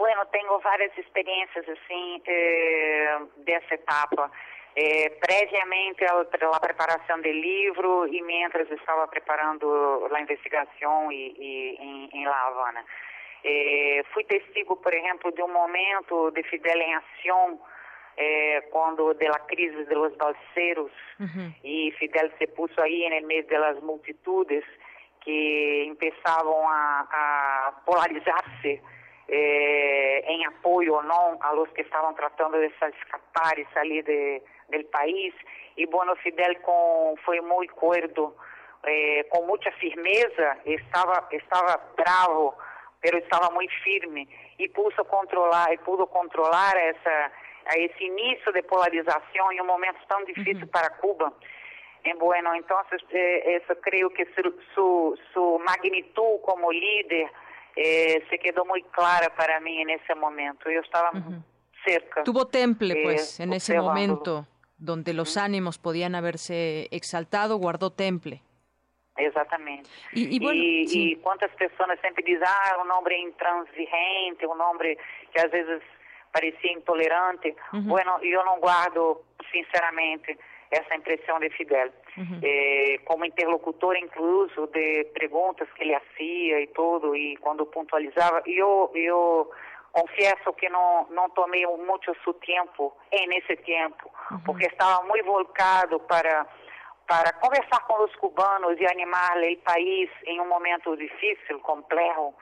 [0.00, 4.30] Bueno, tengo varias experiencias así eh, de esa etapa.
[4.76, 12.08] é, previamente à, preparação do livro e mientras estava preparando a investigação e, e em,
[12.12, 12.84] em La Havana.
[13.42, 17.60] É, fui testigo, por exemplo, de um momento de Fidel em ação
[18.16, 21.52] é, quando da crise dos balseiros uhum.
[21.64, 24.64] e Fidel se puso aí no meio das multitudes
[25.22, 28.80] que começavam a, a polarizar-se
[29.30, 34.42] eh, em apoio ou não a los que estavam tratando de escapar e sair de,
[34.68, 35.32] del país
[35.76, 38.34] e Bueno Fidel com, foi muito cuerdo,
[38.84, 42.54] eh, com muita firmeza, estava, estava bravo,
[43.00, 44.28] pero estava muito firme
[44.58, 47.32] e pudo controlar, e pudo controlar essa,
[47.76, 50.68] esse início de polarização em um momento tão difícil uhum.
[50.68, 51.32] para Cuba.
[52.02, 52.80] E bueno, então,
[53.12, 54.42] eh, eso creio que su,
[54.74, 57.30] su, su magnitud como líder
[57.82, 60.68] eh, se quedou muito clara para mim nesse momento.
[60.68, 61.42] Eu estava uhum.
[61.82, 62.22] cerca.
[62.24, 64.46] Tuvo temple, eh, pues, en ese momento
[64.76, 68.42] donde los ánimos podían haberse exaltado, guardó temple.
[69.16, 69.88] Exatamente.
[70.12, 74.96] E, e, bueno, e, e, quantas pessoas sempre dizem, ah, um homem intransigente, um homem
[75.32, 75.82] que às vezes
[76.32, 77.54] parecia intolerante.
[77.72, 77.82] Uhum.
[77.82, 80.38] Bueno, eu não guardo, sinceramente,
[80.70, 81.90] essa impressão de Fidel.
[82.16, 82.40] Uhum.
[82.42, 88.90] Eh, como interlocutor, incluso, de perguntas que ele fazia e tudo, e quando puntualizava, eu,
[88.94, 89.50] eu
[89.92, 92.92] confieso que não, não tomei muito seu tempo
[93.28, 94.40] nesse tempo, uhum.
[94.40, 96.46] porque estava muito volcado para
[97.10, 102.32] para conversar com os cubanos e animar o país em um momento difícil, complexo.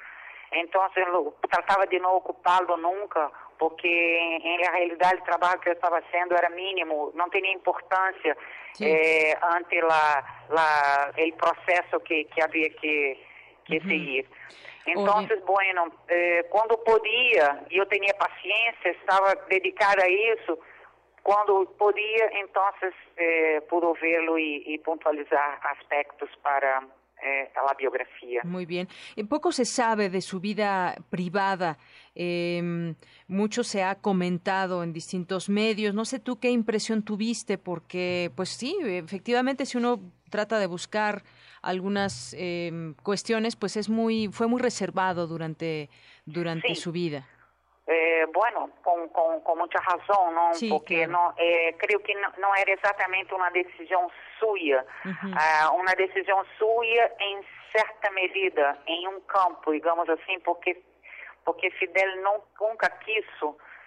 [0.53, 6.01] Então, eu tratava de não ocupá-lo nunca, porque em realidade o trabalho que eu estava
[6.03, 8.37] fazendo era mínimo, não tinha importância
[8.81, 13.19] eh, ante la, la, o processo que, que havia que,
[13.65, 13.89] que uhum.
[13.89, 14.27] seguir.
[14.87, 20.59] Então, bueno, eh, quando podia, e eu tinha paciência, estava dedicada a isso,
[21.23, 22.63] quando podia, então
[23.19, 26.83] eh, pudo vê-lo e, e puntualizar aspectos para
[27.23, 28.41] eh, a biografía.
[28.45, 28.89] Muy bien.
[29.29, 31.77] Poco se sabe de su vida privada.
[32.21, 32.95] Eh,
[33.29, 35.95] mucho se ha comentado en distintos medios.
[35.95, 41.23] No sé tú qué impresión tuviste, porque, pues sí, efectivamente, si uno trata de buscar
[41.63, 45.91] algunas eh, cuestiones, pues es muy, fue muy reservado durante,
[46.27, 47.25] durante su vida.
[47.91, 50.53] Eh, bueno, com muita razão, não?
[50.53, 51.13] Sim, porque claro.
[51.13, 55.33] não, é, creio que não, era exatamente uma decisão sua, uhum.
[55.33, 57.43] uh, uma decisão sua em
[57.73, 60.83] certa medida, em um campo, digamos assim, porque
[61.49, 63.25] porque Fidel não, nunca quis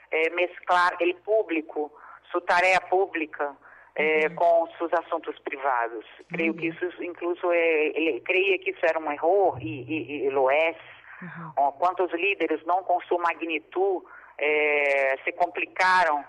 [0.09, 1.91] é, mesclar o público,
[2.31, 3.55] sua tarefa pública,
[3.93, 4.35] é, uhum.
[4.35, 6.03] com seus assuntos privados.
[6.33, 6.57] Creio uhum.
[6.57, 10.49] que isso, incluso, é, ele creia que isso era um erro e, e, e lo
[10.49, 10.75] é.
[11.21, 11.71] Uhum.
[11.73, 14.07] Quantos líderes, não com sua magnitude,
[14.39, 16.25] é, se complicaram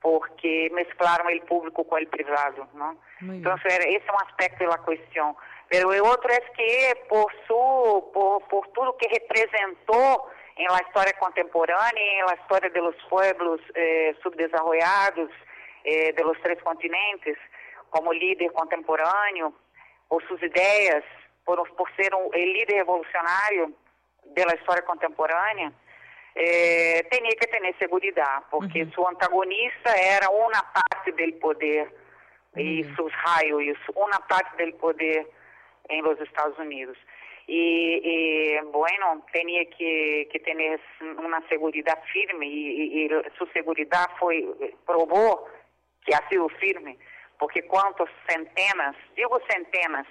[0.00, 2.66] porque mesclaram o público com o privado.
[2.74, 2.98] Não?
[3.22, 5.36] Então, esse é um aspecto da questão.
[5.68, 11.12] Pero o outro é que por, su, por, por tudo que representou em la história
[11.14, 15.30] contemporânea, em la história dos pueblos eh, subdesarrollados
[15.84, 17.36] eh, de los três continentes,
[17.90, 19.54] como líder contemporâneo,
[20.08, 21.04] por suas ideias,
[21.44, 23.74] por, por ser um líder revolucionário
[24.24, 25.72] da história contemporânea,
[26.34, 28.92] eh, tinha que ter segurança, porque uhum.
[28.92, 31.92] seu antagonista era uma parte do poder
[32.56, 32.62] uhum.
[32.62, 35.28] e seus raios, uma parte do poder
[35.90, 36.96] em los Estados Unidos.
[37.48, 40.40] E, e bueno, tinha que, que
[41.18, 44.54] uma segurança firme e, sua segurança foi,
[44.86, 45.48] provou
[46.04, 46.98] que ha sido firme,
[47.38, 50.06] porque quantas centenas, digo centenas,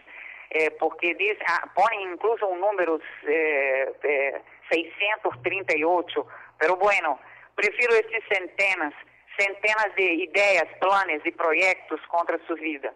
[0.52, 1.70] eh, porque diz, ah,
[2.02, 6.28] incluso um número eh, eh, 638,
[6.60, 7.20] pero bueno,
[7.56, 8.94] prefiro esses centenas,
[9.38, 12.94] centenas de ideias, planos e projetos contra sua vida.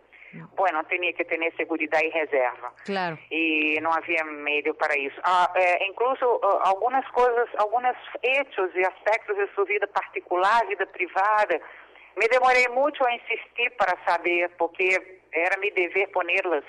[0.56, 2.74] Bueno, tinha que ter segurança e reserva.
[2.86, 3.18] Claro.
[3.32, 5.20] E não havia meio para isso.
[5.24, 7.84] Ah, é, incluso ah, algumas coisas, alguns
[8.24, 11.62] hechos e aspectos de sua vida particular, vida privada,
[12.18, 16.64] me demorei muito a insistir para saber, porque era meu dever pô-las,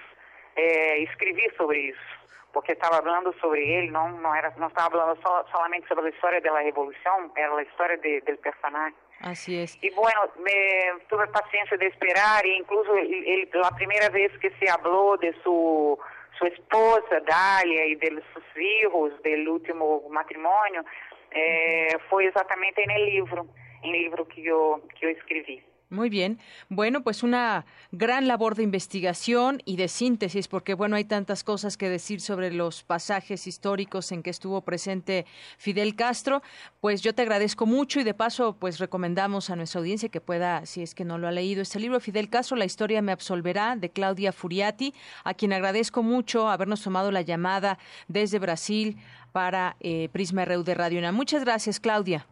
[0.57, 2.17] é, escrever sobre isso
[2.57, 6.09] porque estava falando sobre ele, não não era não estava falando só, somente sobre a
[6.09, 8.97] história da revolução, era a história de, do personagem.
[9.21, 9.79] Así es.
[9.83, 14.69] Y bueno, me tuve paciencia de esperar, e incluso el, la primera vez que se
[14.69, 15.99] habló de su,
[16.39, 20.85] su esposa, Dalia, y de sus hijos del último matrimonio,
[21.31, 23.47] eh, fue exactamente en el libro,
[23.83, 25.63] en el libro que yo, que yo escribí.
[25.89, 26.41] Muy bien.
[26.69, 31.77] Bueno, pues una gran labor de investigación y de síntesis, porque bueno, hay tantas cosas
[31.77, 35.27] que decir sobre los pasajes históricos en que estuvo presente
[35.59, 36.43] Fidel Castro.
[36.81, 40.67] Pues yo te agradezco mucho y de paso, pues recomendamos a nuestra audiencia que pueda,
[40.67, 43.77] si es que no lo ha leído, este libro Fidel Castro, La historia me absolverá,
[43.77, 44.93] de Claudia Furiati,
[45.23, 48.97] a quien agradezco mucho habernos tomado la llamada desde Brasil
[49.31, 51.13] para eh, Prisma RU de Radio Una.
[51.13, 52.27] Muchas gracias, Claudia.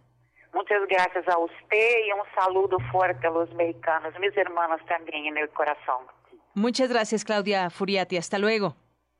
[0.54, 5.38] Muchas gracias a usted y un saludo fuerte a los mexicanos, mis hermanos también en
[5.38, 6.06] el corazón.
[6.54, 8.16] Muchas gracias, Claudia Furiati.
[8.16, 8.76] Hasta luego.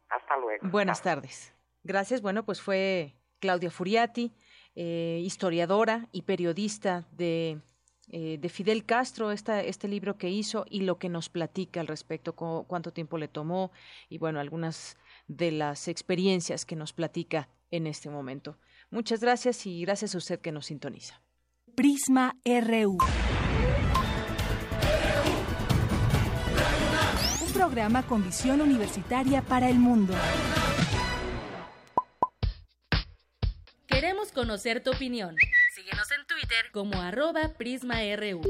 [0.08, 0.68] Hasta luego.
[0.68, 1.52] Buenas tardes.
[1.82, 2.22] Gracias.
[2.22, 4.32] Bueno, pues fue Claudia Furiati,
[4.76, 7.58] eh, historiadora y periodista de,
[8.12, 11.88] eh, de Fidel Castro, esta, este libro que hizo y lo que nos platica al
[11.88, 13.72] respecto, cuánto tiempo le tomó
[14.08, 14.96] y bueno, algunas
[15.26, 18.56] de las experiencias que nos platica en este momento.
[18.90, 21.23] Muchas gracias y gracias a usted que nos sintoniza.
[21.74, 22.98] Prisma RU.
[27.40, 30.14] Un programa con visión universitaria para el mundo.
[33.86, 35.34] Queremos conocer tu opinión.
[35.74, 38.42] Síguenos en Twitter como arroba PrismaRU.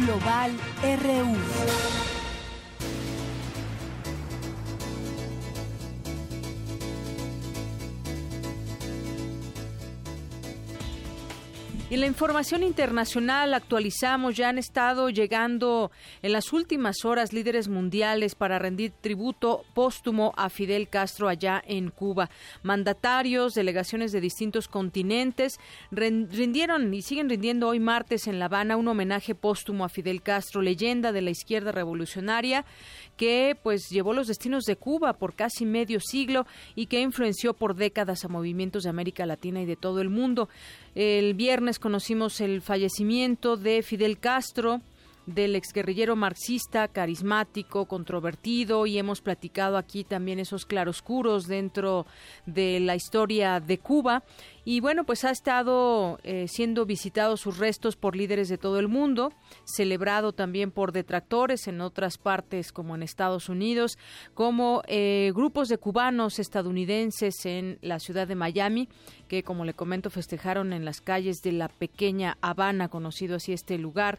[0.00, 0.52] Global
[1.02, 2.15] RU.
[11.88, 18.34] Y la información internacional actualizamos, ya han estado llegando en las últimas horas líderes mundiales
[18.34, 22.28] para rendir tributo póstumo a Fidel Castro allá en Cuba.
[22.64, 25.60] Mandatarios, delegaciones de distintos continentes
[25.92, 30.62] rindieron y siguen rindiendo hoy martes en La Habana un homenaje póstumo a Fidel Castro,
[30.62, 32.64] leyenda de la izquierda revolucionaria
[33.16, 37.74] que pues llevó los destinos de Cuba por casi medio siglo y que influenció por
[37.74, 40.48] décadas a movimientos de América Latina y de todo el mundo.
[40.94, 44.80] El viernes conocimos el fallecimiento de Fidel Castro,
[45.26, 52.06] del exguerrillero marxista, carismático, controvertido, y hemos platicado aquí también esos claroscuros dentro
[52.46, 54.22] de la historia de Cuba.
[54.68, 58.88] Y bueno, pues ha estado eh, siendo visitado sus restos por líderes de todo el
[58.88, 59.32] mundo,
[59.62, 63.96] celebrado también por detractores en otras partes como en Estados Unidos,
[64.34, 68.88] como eh, grupos de cubanos estadounidenses en la ciudad de Miami,
[69.28, 73.78] que como le comento festejaron en las calles de la pequeña Habana, conocido así este
[73.78, 74.18] lugar.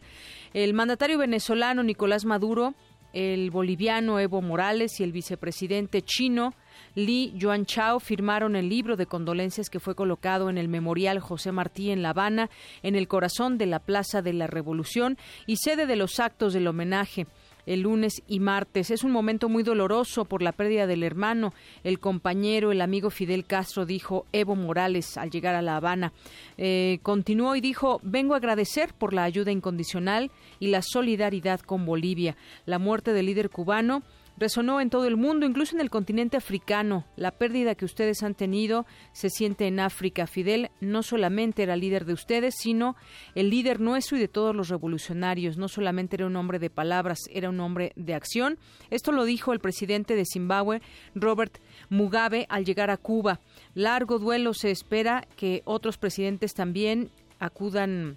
[0.54, 2.72] El mandatario venezolano Nicolás Maduro,
[3.12, 6.54] el boliviano Evo Morales y el vicepresidente chino
[6.94, 11.90] Li Yuanchao firmaron el libro de condolencias que fue colocado en el Memorial José Martí
[11.90, 12.50] en La Habana,
[12.82, 16.66] en el corazón de la Plaza de la Revolución y sede de los actos del
[16.66, 17.26] homenaje
[17.68, 18.90] el lunes y martes.
[18.90, 21.52] Es un momento muy doloroso por la pérdida del hermano,
[21.84, 26.14] el compañero, el amigo Fidel Castro, dijo Evo Morales al llegar a La Habana.
[26.56, 31.84] Eh, continuó y dijo, vengo a agradecer por la ayuda incondicional y la solidaridad con
[31.84, 32.36] Bolivia.
[32.64, 34.02] La muerte del líder cubano
[34.38, 37.04] resonó en todo el mundo, incluso en el continente africano.
[37.16, 40.26] La pérdida que ustedes han tenido se siente en África.
[40.26, 42.96] Fidel no solamente era líder de ustedes, sino
[43.34, 45.58] el líder nuestro y de todos los revolucionarios.
[45.58, 48.58] No solamente era un hombre de palabras, era un hombre de acción.
[48.90, 50.80] Esto lo dijo el presidente de Zimbabue,
[51.14, 51.58] Robert
[51.88, 53.40] Mugabe, al llegar a Cuba.
[53.74, 57.10] Largo duelo se espera que otros presidentes también
[57.40, 58.16] acudan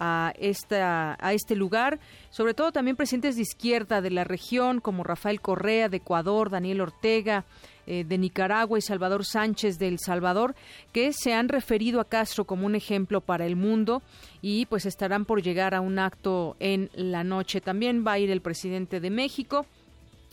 [0.00, 2.00] a, esta, a este lugar,
[2.30, 6.80] sobre todo también presidentes de izquierda de la región como Rafael Correa de Ecuador, Daniel
[6.80, 7.44] Ortega
[7.86, 10.54] eh, de Nicaragua y Salvador Sánchez de El Salvador,
[10.92, 14.02] que se han referido a Castro como un ejemplo para el mundo
[14.42, 17.60] y pues estarán por llegar a un acto en la noche.
[17.60, 19.66] También va a ir el presidente de México.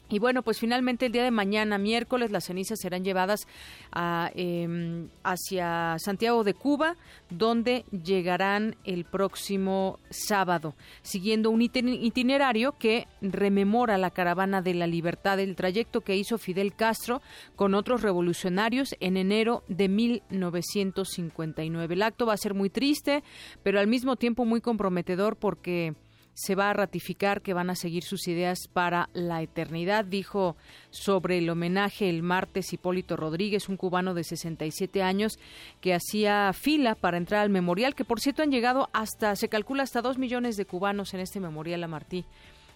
[0.10, 3.46] Y bueno, pues finalmente el día de mañana, miércoles, las cenizas serán llevadas
[3.92, 6.96] a, em, hacia Santiago de Cuba,
[7.30, 15.40] donde llegarán el próximo sábado, siguiendo un itinerario que rememora la caravana de la libertad,
[15.40, 17.22] el trayecto que hizo Fidel Castro
[17.56, 21.96] con otros revolucionarios en enero de 1959.
[21.96, 23.24] El acto va a ser muy triste,
[23.64, 25.96] pero al mismo tiempo muy comprometedor porque
[26.38, 30.56] se va a ratificar que van a seguir sus ideas para la eternidad, dijo
[30.92, 35.40] sobre el homenaje el martes Hipólito Rodríguez, un cubano de 67 años
[35.82, 39.82] que hacía fila para entrar al memorial, que por cierto han llegado hasta, se calcula
[39.82, 42.24] hasta dos millones de cubanos en este memorial a Martí,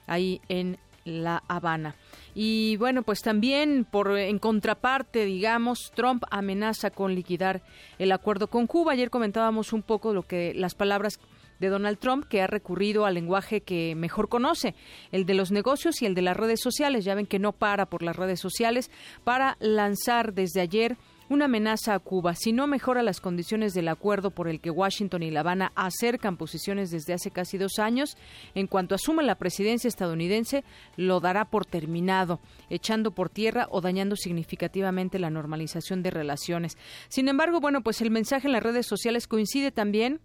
[0.08, 1.96] ahí en la Habana.
[2.34, 7.62] Y bueno, pues también por en contraparte, digamos, Trump amenaza con liquidar
[8.00, 8.94] el acuerdo con Cuba.
[8.94, 11.20] Ayer comentábamos un poco lo que las palabras
[11.62, 14.76] de Donald Trump, que ha recurrido al lenguaje que mejor conoce,
[15.14, 17.06] el de los negocios y el de las redes sociales.
[17.06, 18.92] Ya ven que no para por las redes sociales
[19.24, 20.98] para lanzar desde ayer
[21.30, 22.36] una amenaza a Cuba.
[22.36, 26.36] Si no mejora las condiciones del acuerdo por el que Washington y La Habana acercan
[26.36, 28.18] posiciones desde hace casi dos años,
[28.54, 30.66] en cuanto asuma la presidencia estadounidense,
[30.98, 36.78] lo dará por terminado, echando por tierra o dañando significativamente la normalización de relaciones.
[37.08, 40.20] Sin embargo, bueno, pues el mensaje en las redes sociales coincide también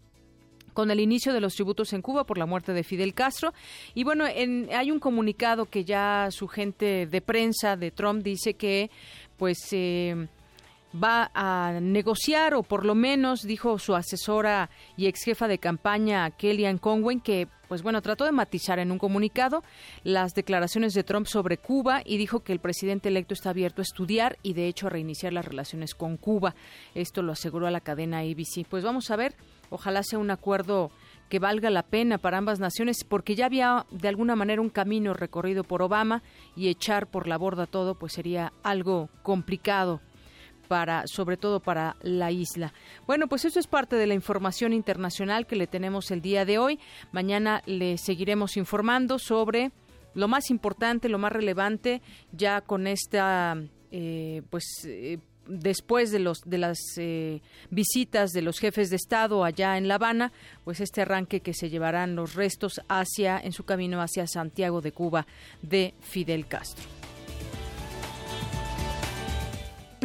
[0.77, 3.55] con el inicio de los tributos en Cuba por la muerte de Fidel Castro.
[3.95, 8.91] Y bueno, hay un comunicado que ya su gente de prensa de Trump dice que
[9.39, 10.27] pues eh,
[11.03, 16.31] va a negociar o por lo menos dijo su asesora y ex jefa de campaña
[16.31, 19.65] Kellyanne Conway que pues bueno, trató de matizar en un comunicado
[20.05, 23.85] las declaraciones de Trump sobre Cuba y dijo que el presidente electo está abierto a
[23.85, 26.55] estudiar y de hecho a reiniciar las relaciones con Cuba.
[26.95, 28.67] Esto lo aseguró a la cadena ABC.
[28.69, 29.35] Pues vamos a ver,
[29.71, 30.93] ojalá sea un acuerdo
[31.29, 35.13] que valga la pena para ambas naciones, porque ya había de alguna manera un camino
[35.13, 36.23] recorrido por Obama
[36.55, 40.01] y echar por la borda todo, pues sería algo complicado
[40.69, 42.73] para sobre todo para la isla.
[43.07, 46.59] Bueno, pues eso es parte de la información internacional que le tenemos el día de
[46.59, 46.79] hoy.
[47.13, 49.73] Mañana le seguiremos informando sobre
[50.15, 52.03] lo más importante, lo más relevante,
[52.33, 53.57] ya con esta,
[53.91, 54.65] eh, pues.
[54.87, 55.19] Eh,
[55.49, 57.41] después de los de las eh,
[57.71, 60.33] visitas de los jefes de estado allá en La Habana,
[60.65, 64.91] pues este arranque que se llevarán los restos hacia en su camino hacia Santiago de
[64.91, 65.27] Cuba
[65.63, 67.06] de Fidel Castro.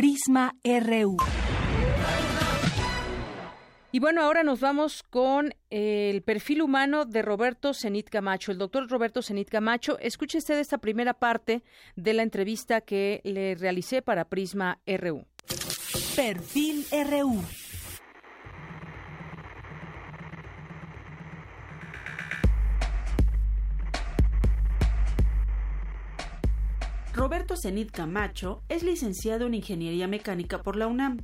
[0.01, 1.15] Prisma RU.
[3.91, 8.51] Y bueno, ahora nos vamos con el perfil humano de Roberto Zenit Camacho.
[8.51, 11.61] El doctor Roberto Zenit Camacho, escuche usted esta primera parte
[11.95, 15.23] de la entrevista que le realicé para Prisma RU.
[16.15, 17.43] Perfil RU.
[27.21, 31.19] Roberto Zenit Camacho es licenciado en Ingeniería Mecánica por la UNAM.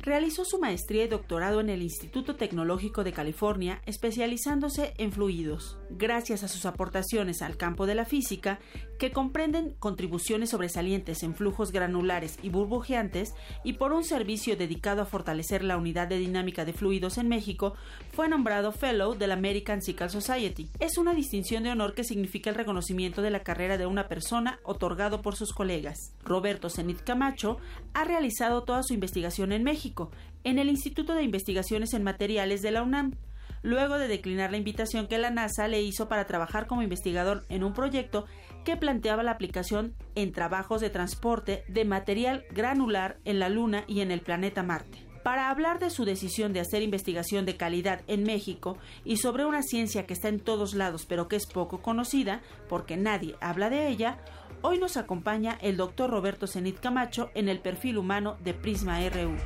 [0.00, 5.76] Realizó su maestría y doctorado en el Instituto Tecnológico de California, especializándose en fluidos.
[5.90, 8.60] Gracias a sus aportaciones al campo de la física,
[9.02, 13.34] que comprenden contribuciones sobresalientes en flujos granulares y burbujeantes,
[13.64, 17.74] y por un servicio dedicado a fortalecer la unidad de dinámica de fluidos en México,
[18.12, 20.68] fue nombrado Fellow de la American Physical Society.
[20.78, 24.60] Es una distinción de honor que significa el reconocimiento de la carrera de una persona
[24.62, 25.98] otorgado por sus colegas.
[26.22, 27.56] Roberto Zenit Camacho
[27.94, 30.12] ha realizado toda su investigación en México
[30.44, 33.16] en el Instituto de Investigaciones en Materiales de la UNAM,
[33.62, 37.64] luego de declinar la invitación que la NASA le hizo para trabajar como investigador en
[37.64, 38.26] un proyecto
[38.64, 44.00] que planteaba la aplicación en trabajos de transporte de material granular en la Luna y
[44.00, 45.06] en el planeta Marte.
[45.22, 49.62] Para hablar de su decisión de hacer investigación de calidad en México y sobre una
[49.62, 53.88] ciencia que está en todos lados pero que es poco conocida, porque nadie habla de
[53.88, 54.18] ella,
[54.62, 59.36] hoy nos acompaña el doctor Roberto Zenit Camacho en el perfil humano de Prisma RU.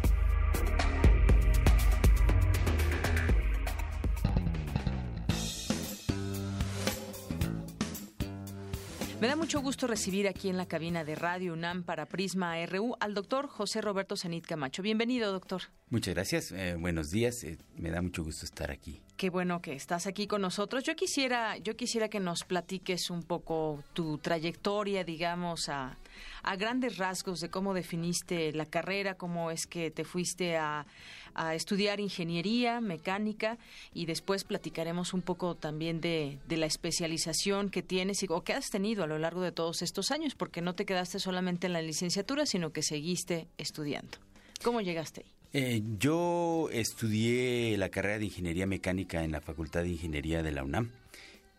[9.20, 12.97] Me da mucho gusto recibir aquí en la cabina de Radio UNAM para Prisma RU
[13.01, 14.82] al doctor José Roberto Zenit Camacho.
[14.82, 15.62] Bienvenido, doctor.
[15.88, 16.52] Muchas gracias.
[16.52, 17.43] Eh, buenos días.
[17.44, 19.01] Eh, me da mucho gusto estar aquí.
[19.16, 20.84] Qué bueno que estás aquí con nosotros.
[20.84, 25.97] Yo quisiera, yo quisiera que nos platiques un poco tu trayectoria, digamos, a,
[26.43, 30.84] a grandes rasgos de cómo definiste la carrera, cómo es que te fuiste a,
[31.32, 33.56] a estudiar ingeniería mecánica
[33.94, 38.52] y después platicaremos un poco también de, de la especialización que tienes y, o que
[38.52, 41.72] has tenido a lo largo de todos estos años, porque no te quedaste solamente en
[41.72, 44.18] la licenciatura, sino que seguiste estudiando.
[44.62, 45.35] ¿Cómo llegaste ahí?
[45.59, 50.62] Eh, yo estudié la carrera de Ingeniería Mecánica en la Facultad de Ingeniería de la
[50.62, 50.91] UNAM.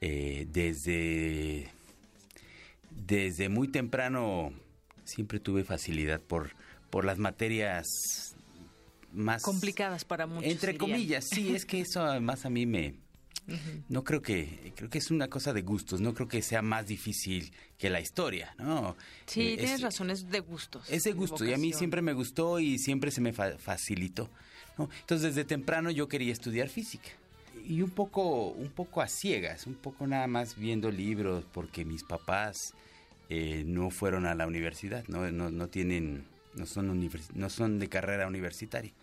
[0.02, 1.72] Eh, desde,
[2.91, 4.53] desde muy temprano
[5.03, 6.52] siempre tuve facilidad por,
[6.91, 7.88] por las materias
[9.14, 9.41] más...
[9.41, 10.52] Complicadas para muchos.
[10.52, 12.94] Entre comillas, sí, es que eso además a mí me,
[13.90, 16.88] no creo que, creo que es una cosa de gustos, no creo que sea más
[16.88, 18.95] difícil que la historia, ¿no?
[19.26, 20.90] Sí, eh, tienes razón, es de gustos.
[20.90, 24.30] Es de gusto, y a mí siempre me gustó y siempre se me facilitó,
[24.78, 24.90] ¿no?
[24.99, 27.10] Entonces desde temprano yo quería estudiar física.
[27.65, 32.03] Y un poco, un poco a ciegas, un poco nada más viendo libros, porque mis
[32.03, 32.74] papás
[33.30, 37.90] eh, no fueron a la universidad, no, no, no tienen, no son, no son de
[37.90, 38.94] carrera universitaria.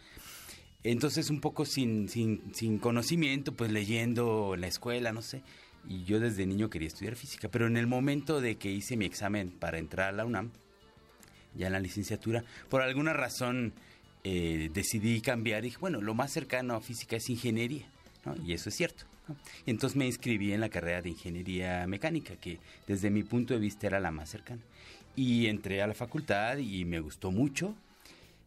[0.85, 5.43] Entonces un poco sin, sin, sin conocimiento, pues leyendo la escuela, no sé.
[5.89, 9.06] Y yo desde niño quería estudiar física, pero en el momento de que hice mi
[9.06, 10.51] examen para entrar a la UNAM,
[11.55, 13.73] ya en la licenciatura, por alguna razón
[14.24, 17.86] eh, decidí cambiar y dije, bueno, lo más cercano a física es ingeniería,
[18.24, 18.35] ¿no?
[18.44, 19.05] Y eso es cierto.
[19.65, 23.61] Y entonces me inscribí en la carrera de ingeniería mecánica, que desde mi punto de
[23.61, 24.61] vista era la más cercana.
[25.16, 27.74] Y entré a la facultad y me gustó mucho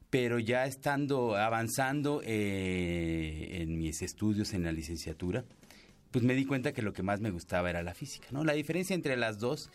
[0.10, 5.44] pero ya estando avanzando eh, en mis estudios en la licenciatura,
[6.12, 8.44] pues me di cuenta que lo que más me gustaba era la física, ¿no?
[8.44, 9.70] La diferencia entre las dos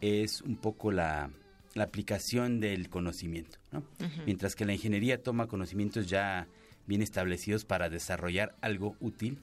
[0.00, 1.30] es un poco la,
[1.76, 3.84] aplicación del conocimiento, ¿no?
[4.26, 6.48] Mientras que la ingeniería toma conocimientos ya
[6.86, 9.38] bien establecidos para desarrollar algo útil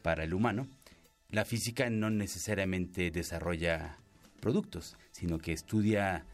[0.00, 0.68] para el humano,
[1.28, 3.98] la física no necesariamente desarrolla
[4.38, 6.24] productos, sino que estudia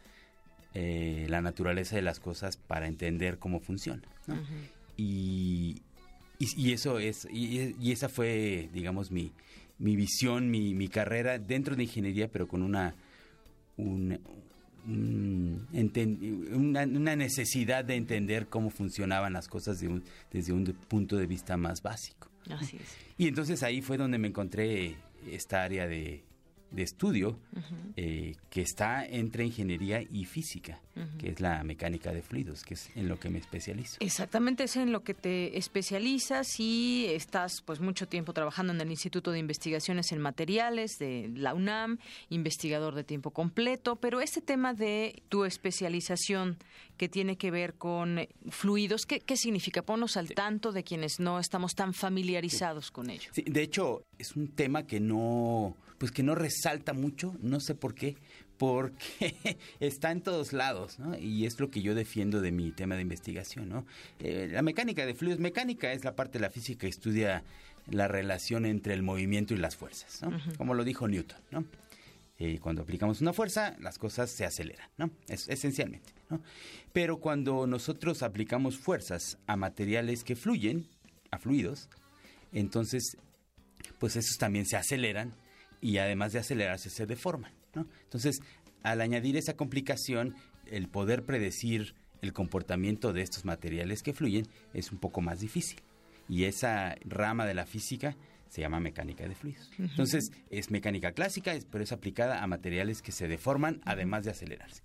[0.73, 4.03] eh, la naturaleza de las cosas para entender cómo funciona.
[4.97, 5.81] y,
[6.37, 9.31] y, eso es, y, esa fue, digamos, mi,
[9.79, 12.93] mi visión, mi, mi, carrera dentro de ingeniería, pero con una,
[13.77, 14.19] una,
[14.85, 19.83] una, necesidad de entender cómo funcionaban las cosas
[20.31, 22.29] desde un punto de vista más básico.
[22.49, 22.95] Así es.
[23.17, 24.95] Y entonces ahí fue donde me encontré
[25.27, 26.23] esta área de,
[26.71, 27.39] de estudio
[27.95, 30.79] eh, que está entre ingeniería y física,
[31.17, 33.97] que es la mecánica de fluidos, que es en lo que me especializo.
[33.99, 38.91] Exactamente, es en lo que te especializas y estás pues mucho tiempo trabajando en el
[38.91, 41.97] Instituto de Investigaciones en Materiales de la UNAM,
[42.29, 46.57] investigador de tiempo completo, pero este tema de tu especialización
[46.97, 49.81] que tiene que ver con fluidos, ¿qué, significa?
[49.81, 53.29] Ponos al tanto de quienes no estamos tan familiarizados con ello.
[53.31, 57.75] Sí, de hecho, es un tema que no, pues que no salta mucho, no sé
[57.75, 58.15] por qué,
[58.57, 59.35] porque
[59.79, 61.17] está en todos lados, ¿no?
[61.17, 63.85] Y es lo que yo defiendo de mi tema de investigación, ¿no?
[64.19, 67.43] Eh, la mecánica de fluidos, mecánica es la parte de la física que estudia
[67.91, 70.31] la relación entre el movimiento y las fuerzas, ¿no?
[70.57, 71.65] Como lo dijo Newton, ¿no?
[72.37, 75.11] Eh, cuando aplicamos una fuerza, las cosas se aceleran, ¿no?
[75.27, 76.41] Es, esencialmente, ¿no?
[76.93, 80.87] Pero cuando nosotros aplicamos fuerzas a materiales que fluyen,
[81.31, 81.89] a fluidos,
[82.53, 83.17] entonces,
[83.99, 85.33] pues esos también se aceleran
[85.81, 87.51] y además de acelerarse se deforman.
[87.73, 87.87] ¿no?
[88.03, 88.41] Entonces,
[88.83, 90.35] al añadir esa complicación,
[90.65, 95.79] el poder predecir el comportamiento de estos materiales que fluyen es un poco más difícil.
[96.27, 98.15] Y esa rama de la física
[98.49, 99.69] se llama mecánica de fluidos.
[99.77, 104.83] Entonces, es mecánica clásica, pero es aplicada a materiales que se deforman además de acelerarse.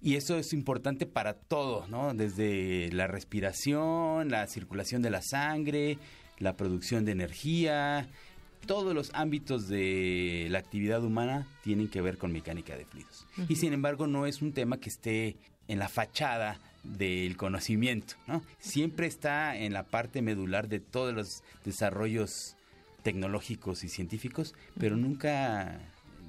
[0.00, 2.14] Y eso es importante para todo, ¿no?
[2.14, 5.98] Desde la respiración, la circulación de la sangre,
[6.38, 8.08] la producción de energía,
[8.66, 13.26] todos los ámbitos de la actividad humana tienen que ver con mecánica de fluidos.
[13.48, 15.36] Y sin embargo no es un tema que esté
[15.68, 18.42] en la fachada del conocimiento, ¿no?
[18.58, 22.56] Siempre está en la parte medular de todos los desarrollos
[23.02, 25.80] tecnológicos y científicos, pero nunca,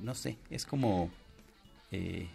[0.01, 1.09] no sé, es como
[1.91, 2.27] eh,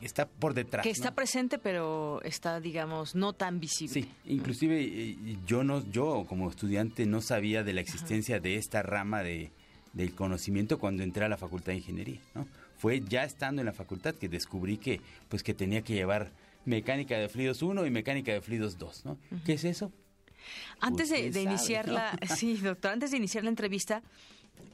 [0.00, 0.82] está por detrás.
[0.82, 4.02] Que está presente, pero está, digamos, no tan visible.
[4.02, 5.16] Sí, inclusive eh,
[5.46, 9.50] yo no, yo como estudiante no sabía de la existencia de esta rama de,
[9.92, 12.46] del conocimiento cuando entré a la Facultad de Ingeniería, ¿no?
[12.78, 16.32] Fue ya estando en la facultad que descubrí que, pues, que tenía que llevar
[16.64, 19.18] mecánica de fluidos 1 y mecánica de fluidos 2, ¿no?
[19.44, 19.92] ¿Qué es eso?
[20.80, 24.02] Antes de, iniciar la, sí, doctor, antes de iniciar la entrevista,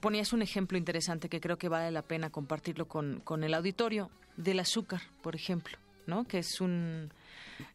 [0.00, 4.10] ponías un ejemplo interesante que creo que vale la pena compartirlo con, con el auditorio,
[4.36, 5.78] del azúcar, por ejemplo.
[6.08, 6.24] ¿no?
[6.24, 7.12] Que es un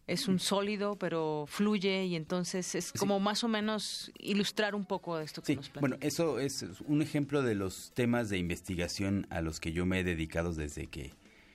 [0.07, 5.19] es un sólido, pero fluye y entonces es como más o menos ilustrar un poco
[5.19, 9.59] esto que nos Bueno, eso es un ejemplo de los temas de investigación a los
[9.59, 11.11] que yo me he dedicado desde que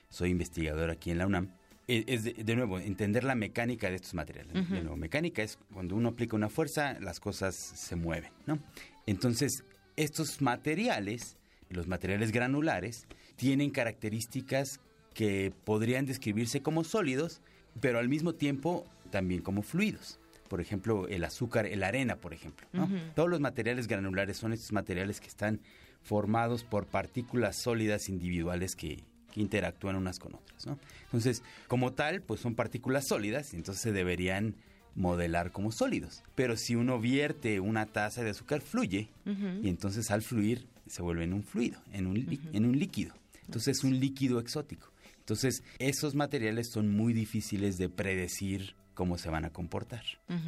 [0.09, 1.49] soy investigador aquí en la UNAM.
[1.87, 4.53] E, es, de, nuevo, entender la mecánica de estos materiales.
[4.53, 8.59] De nuevo, mecánica es cuando uno aplica una fuerza, las cosas se mueven, ¿no?
[9.07, 9.63] Entonces,
[9.99, 11.37] estos materiales,
[11.69, 13.05] los materiales granulares,
[13.35, 14.79] tienen características
[15.13, 17.41] que podrían describirse como sólidos,
[17.81, 20.19] pero al mismo tiempo también como fluidos.
[20.47, 22.65] Por ejemplo, el azúcar, la arena, por ejemplo.
[23.13, 25.59] Todos los materiales granulares son estos materiales que están
[26.01, 29.03] formados por partículas sólidas individuales que,
[29.35, 30.67] interactúan unas con otras.
[31.03, 34.55] Entonces, como tal, pues son partículas sólidas y entonces se deberían
[34.95, 36.23] modelar como sólidos.
[36.35, 39.09] Pero si uno vierte una taza de azúcar, fluye
[39.61, 43.13] y entonces al fluir se vuelve en un fluido, en un, en un líquido.
[43.45, 44.91] Entonces es un líquido exótico.
[45.19, 50.03] Entonces, esos materiales son muy difíciles de predecir cómo se van a comportar.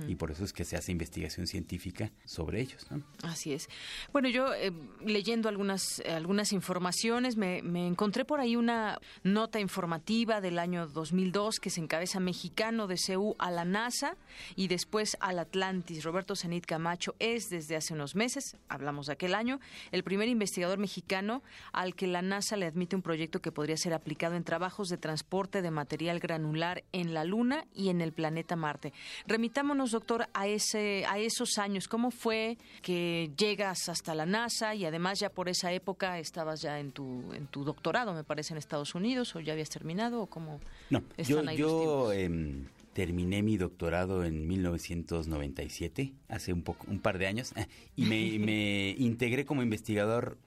[0.10, 2.86] Y por eso es que se hace investigación científica sobre ellos.
[3.24, 3.70] Así es.
[4.12, 4.74] Bueno, yo eh,
[5.06, 11.70] leyendo algunas, algunas informaciones, me, encontré por ahí una nota informativa del año 2002 que
[11.70, 14.18] se encabeza mexicano de CEU a la NASA
[14.58, 16.04] y después al Atlantis.
[16.04, 19.62] Roberto Zenit Camacho es desde hace unos meses, hablamos de aquel año,
[19.94, 21.42] el primer investigador mexicano
[21.72, 24.98] al que la NASA le admite un proyecto que podría ser aplicado en trabajos de
[24.98, 28.94] transporte de material granular en la Luna y en el planeta Marte.
[29.28, 31.88] Remitámonos, doctor, a, ese, a esos años.
[31.88, 36.80] ¿Cómo fue que llegas hasta la NASA y además ya por esa época estabas ya
[36.80, 40.26] en tu, en tu doctorado, me parece, en Estados Unidos o ya habías terminado o
[40.28, 40.60] cómo
[40.90, 47.28] no, yo, yo em, terminé mi doctorado en 1997, hace un, poco, un par de
[47.28, 47.54] años,
[47.96, 50.38] y me, me integré como investigador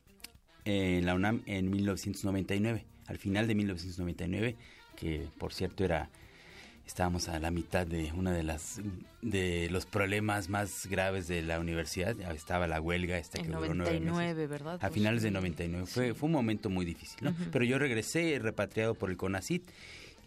[0.64, 4.56] en la UNAM en 1999, al final de 1999,
[4.96, 6.10] que por cierto era
[6.86, 8.80] estábamos a la mitad de una de las
[9.22, 12.18] de los problemas más graves de la universidad.
[12.32, 14.48] Estaba la huelga esta que duró nueve meses.
[14.48, 14.78] ¿verdad?
[14.82, 17.34] a finales de 99 fue fue un momento muy difícil ¿no?
[17.52, 19.62] pero yo regresé repatriado por el CONACIT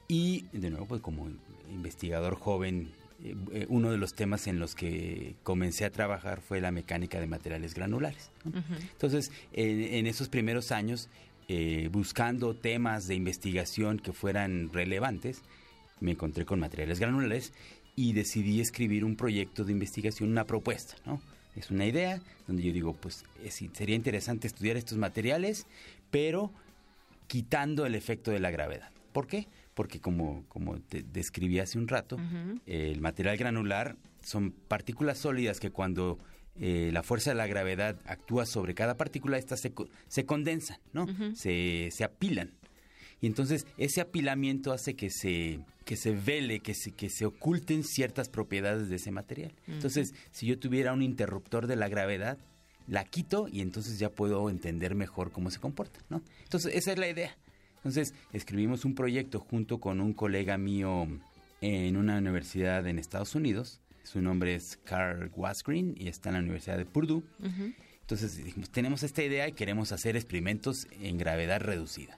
[0.07, 1.29] y de nuevo pues como
[1.69, 2.91] investigador joven
[3.23, 7.19] eh, eh, uno de los temas en los que comencé a trabajar fue la mecánica
[7.19, 11.09] de materiales granulares entonces en, esos primeros años
[11.47, 15.43] eh, buscando temas de investigación que fueran relevantes
[15.99, 17.53] me encontré con materiales granulares
[17.95, 21.21] y decidí escribir un proyecto de investigación, una propuesta, ¿no?
[21.55, 23.25] Es una idea donde yo digo, pues
[23.73, 25.65] sería interesante estudiar estos materiales,
[26.11, 26.51] pero
[27.25, 28.91] quitando el efecto de la gravedad.
[29.11, 29.47] ¿Por qué?
[29.73, 32.17] Porque como, como te describí hace un rato,
[32.67, 36.19] el material granular son partículas sólidas que cuando
[36.59, 39.73] eh, la fuerza de la gravedad actúa sobre cada partícula, estas se,
[40.07, 41.07] se condensan, ¿no?
[41.35, 42.51] se, se apilan.
[43.21, 47.83] Y entonces ese apilamiento hace que se, que se vele, que se, que se oculten
[47.83, 49.53] ciertas propiedades de ese material.
[49.67, 52.37] Entonces, si yo tuviera un interruptor de la gravedad,
[52.87, 56.21] la quito y entonces ya puedo entender mejor cómo se comporta, ¿no?
[56.43, 57.35] Entonces, esa es la idea.
[57.77, 61.07] Entonces, escribimos un proyecto junto con un colega mío
[61.61, 63.81] en una universidad en Estados Unidos.
[64.03, 67.23] Su nombre es Carl Wasgreen y está en la Universidad de Purdue.
[68.01, 72.17] Entonces dijimos, tenemos esta idea y queremos hacer experimentos en gravedad reducida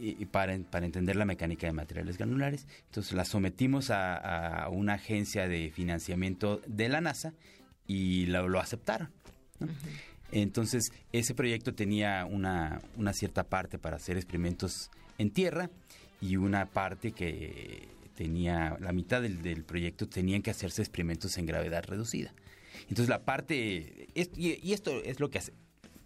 [0.00, 2.66] y para, para, entender la mecánica de materiales granulares.
[2.86, 7.34] Entonces la sometimos a, una agencia de financiamiento de la NASA
[7.86, 9.10] y lo, aceptaron.
[10.32, 15.70] Entonces ese proyecto tenía una, una cierta parte para hacer experimentos en tierra
[16.20, 21.46] y una parte que tenía, la mitad del, del proyecto tenían que hacerse experimentos en
[21.46, 22.32] gravedad reducida.
[22.88, 25.52] Entonces la parte, y, esto es lo que hace,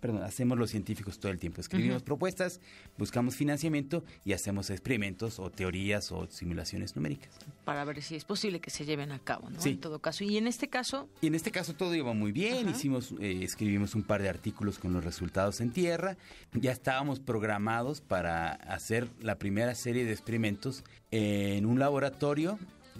[0.04, 1.62] perdón, hacemos los científicos todo el tiempo.
[1.62, 2.60] Escribimos propuestas,
[2.98, 7.30] buscamos financiamiento y hacemos experimentos o teorías o simulaciones numéricas.
[7.64, 9.58] Para ver si es posible que se lleven a cabo, ¿no?
[9.64, 10.22] En todo caso.
[10.22, 11.08] Y en este caso.
[11.22, 12.68] Y en este caso todo iba muy bien.
[12.68, 16.18] Hicimos, eh, escribimos un par de artículos con los resultados en tierra.
[16.52, 22.58] Ya estábamos programados para hacer la primera serie de experimentos en un laboratorio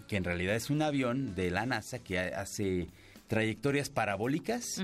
[0.09, 2.89] que en realidad es un avión de la NASA que hace
[3.35, 4.81] trayectorias parabólicas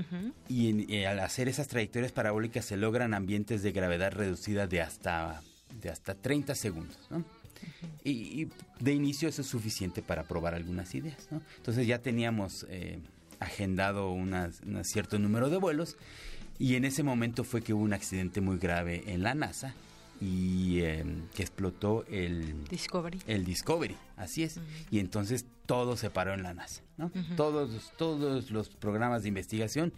[0.49, 5.41] y, al hacer esas trayectorias parabólicas se logran ambientes de gravedad reducida de hasta,
[5.81, 6.97] de hasta 30 segundos.
[8.03, 8.49] y,
[8.81, 11.29] de inicio eso es suficiente para probar algunas ideas.
[11.55, 12.99] Entonces ya teníamos eh,
[13.39, 14.35] agendado un
[14.83, 15.95] cierto número de vuelos
[16.59, 19.75] y en ese momento fue que hubo un accidente muy grave en la NASA
[20.21, 23.19] y em, que explotó el Discovery.
[23.25, 24.59] El Discovery, así es.
[24.91, 27.11] Y entonces todo se paró en la NASA, ¿no?
[27.35, 29.93] Todos todos los programas de investigación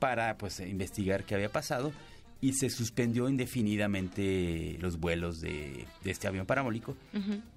[0.00, 1.92] para pues investigar qué había pasado
[2.40, 6.96] y se suspendió indefinidamente los vuelos de, este avión parabólico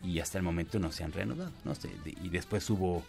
[0.04, 1.52] y hasta el momento no se han reanudado.
[1.64, 1.74] ¿no?
[2.22, 3.04] y después hubo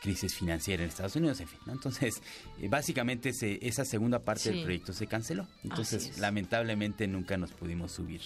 [0.00, 1.58] crisis financiera en Estados Unidos, en fin.
[1.68, 2.22] Entonces,
[2.60, 3.30] eh, básicamente
[3.66, 5.46] esa segunda parte del proyecto se canceló.
[5.62, 8.22] Entonces, lamentablemente nunca nos pudimos subir.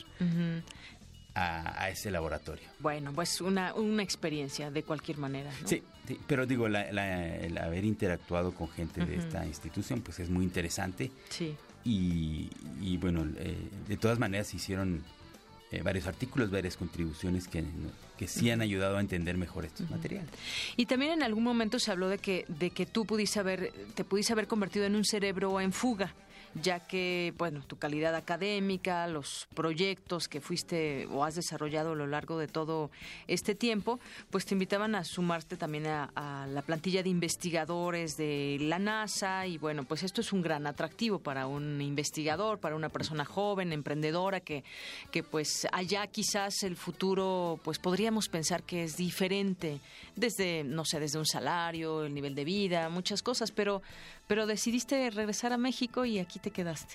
[1.37, 2.63] A, ese laboratorio.
[2.79, 5.51] Bueno, pues una, una experiencia de cualquier manera.
[5.65, 5.83] Sí,
[6.29, 11.11] pero digo, el haber interactuado con gente de esta institución, pues es muy interesante.
[11.31, 11.57] Sí.
[11.85, 13.57] Y, bueno, eh,
[13.89, 15.03] de todas maneras hicieron
[15.75, 17.65] eh, varios artículos, varias contribuciones que,
[18.17, 20.31] que sí han ayudado a entender mejor estos materiales.
[20.77, 24.05] Y también en algún momento se habló de que, de que tú pudiste haber, te
[24.05, 26.15] pudiste haber convertido en un cerebro en fuga
[26.63, 32.07] ya que, bueno, tu calidad académica, los proyectos que fuiste o has desarrollado a lo
[32.07, 32.91] largo de todo
[33.27, 33.99] este tiempo,
[34.31, 36.11] pues te invitaban a sumarte también a,
[36.49, 41.19] la plantilla de investigadores de la NASA y, bueno, pues esto es un gran atractivo
[41.19, 44.65] para un investigador, para una persona joven, emprendedora, que,
[45.11, 49.81] que pues allá quizás el futuro, pues podríamos pensar que es diferente
[50.17, 53.83] desde, no sé, desde un salario, el nivel de vida, muchas cosas, pero,
[54.27, 56.95] pero decidiste regresar a México y aquí te quedaste.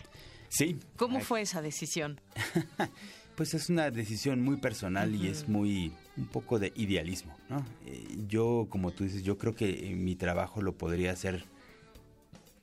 [0.49, 0.79] Sí.
[0.95, 2.19] ¿Cómo fue esa decisión?
[3.35, 7.65] pues es una decisión muy personal y es muy un poco de idealismo, ¿no?
[7.85, 11.45] Eh, yo, como tú dices, yo creo que mi trabajo lo podría hacer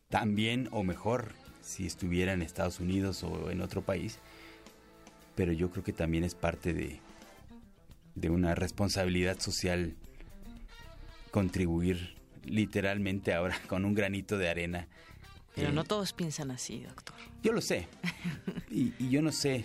[0.08, 1.32] tan bien o mejor
[1.62, 4.18] si estuviera en Estados Unidos o en otro país,
[5.34, 7.00] pero yo creo que también es parte de,
[8.14, 9.94] de una responsabilidad social
[11.30, 12.15] contribuir
[12.46, 14.88] literalmente ahora con un granito de arena
[15.56, 17.16] pero no todos piensan así, doctor.
[17.42, 17.88] Yo lo sé.
[18.70, 19.64] y, yo no sé.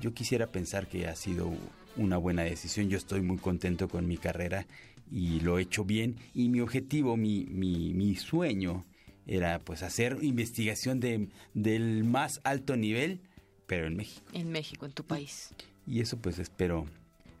[0.00, 1.52] Yo quisiera pensar que ha sido
[1.96, 2.88] una buena decisión.
[2.88, 4.66] Yo estoy muy contento con mi carrera
[5.10, 6.16] y lo he hecho bien.
[6.34, 8.84] Y mi objetivo, mi, mi, mi sueño
[9.28, 13.20] era pues hacer investigación de, del más alto nivel,
[13.68, 14.26] pero en México.
[14.32, 15.50] En México, en tu país.
[15.86, 16.86] Y eso pues espero,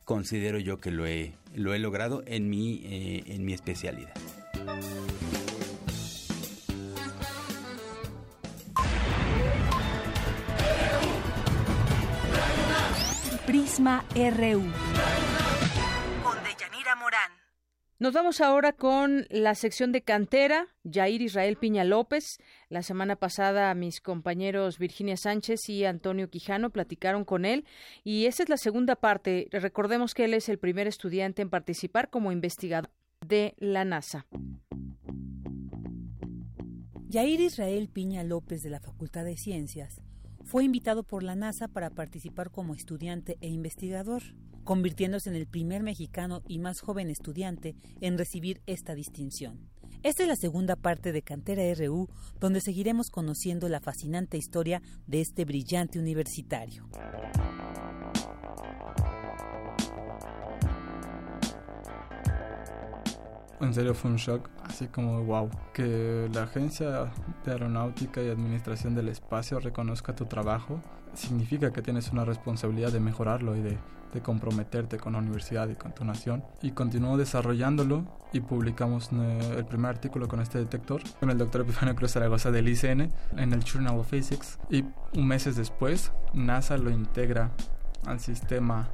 [0.04, 4.14] considero yo que lo he, lo he logrado en mi, eh, en mi especialidad.
[13.48, 14.60] Prisma RU.
[16.22, 17.32] Con Deyanira Morán.
[17.98, 22.38] Nos vamos ahora con la sección de cantera, Jair Israel Piña López.
[22.68, 27.64] La semana pasada mis compañeros Virginia Sánchez y Antonio Quijano platicaron con él
[28.04, 29.48] y esa es la segunda parte.
[29.50, 32.90] Recordemos que él es el primer estudiante en participar como investigador
[33.26, 34.26] de la NASA.
[37.10, 40.00] Jair Israel Piña López de la Facultad de Ciencias
[40.44, 44.22] fue invitado por la NASA para participar como estudiante e investigador,
[44.64, 49.68] convirtiéndose en el primer mexicano y más joven estudiante en recibir esta distinción.
[50.02, 52.08] Esta es la segunda parte de Cantera RU,
[52.40, 56.88] donde seguiremos conociendo la fascinante historia de este brillante universitario.
[63.60, 67.10] En serio fue un shock, así como wow, que la Agencia
[67.44, 70.80] de Aeronáutica y Administración del Espacio reconozca tu trabajo,
[71.14, 73.78] significa que tienes una responsabilidad de mejorarlo y de,
[74.22, 76.42] comprometerte con la universidad y con tu nación.
[76.60, 81.94] Y continuó desarrollándolo y publicamos el primer artículo con este detector, con el doctor Epifanio
[81.94, 84.58] Cruz Zaragoza del ICN, en el Journal of Physics.
[84.70, 87.52] Y un meses después, NASA lo integra
[88.06, 88.88] al sistema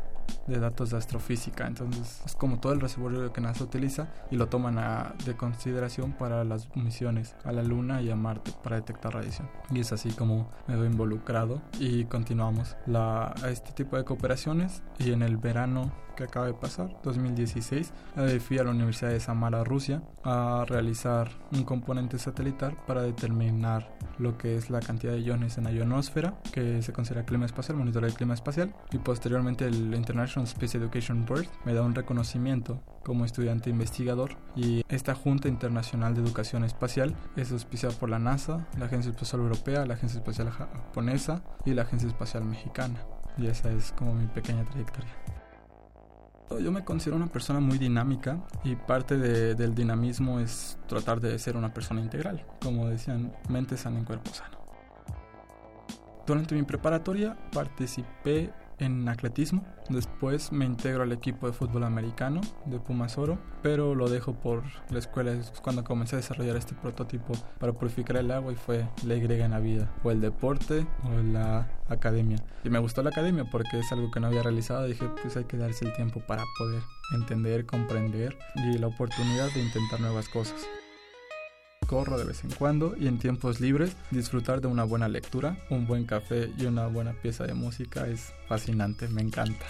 [0.46, 1.66] de datos de astrofísica.
[1.66, 6.12] Entonces es como todo el reservorio que NASA utiliza y lo toman a, de consideración
[6.12, 9.48] para las misiones a la Luna y a Marte para detectar radiación.
[9.70, 15.12] Y es así como me veo involucrado y continuamos la, este tipo de cooperaciones y
[15.12, 19.64] en el verano que acaba de pasar, 2016, eh, fui a la Universidad de Samara,
[19.64, 25.58] Rusia, a realizar un componente satelital para determinar lo que es la cantidad de iones
[25.58, 29.94] en la ionosfera, que se considera clima espacial, monitoreo del clima espacial, y posteriormente el
[29.94, 36.14] International Space Education Board me da un reconocimiento como estudiante investigador y esta Junta Internacional
[36.14, 40.50] de Educación Espacial es auspiciada por la NASA, la Agencia Espacial Europea, la Agencia Espacial
[40.50, 42.98] Japonesa y la Agencia Espacial Mexicana.
[43.36, 45.12] Y esa es como mi pequeña trayectoria.
[46.50, 51.56] Yo me considero una persona muy dinámica y parte del dinamismo es tratar de ser
[51.56, 54.58] una persona integral, como decían, mente sana en cuerpo sano.
[56.26, 59.64] Durante mi preparatoria participé en atletismo.
[59.88, 64.62] Después me integro al equipo de fútbol americano de Pumas Oro, pero lo dejo por
[64.90, 65.32] la escuela.
[65.32, 69.24] Es cuando comencé a desarrollar este prototipo para purificar el agua y fue la Y
[69.24, 72.38] en la vida, o el deporte o la academia.
[72.64, 74.86] Y me gustó la academia porque es algo que no había realizado.
[74.86, 76.82] Dije, pues hay que darse el tiempo para poder
[77.14, 80.66] entender, comprender y la oportunidad de intentar nuevas cosas.
[81.86, 85.86] Corro de vez en cuando y en tiempos libres disfrutar de una buena lectura, un
[85.86, 89.66] buen café y una buena pieza de música es fascinante, me encanta.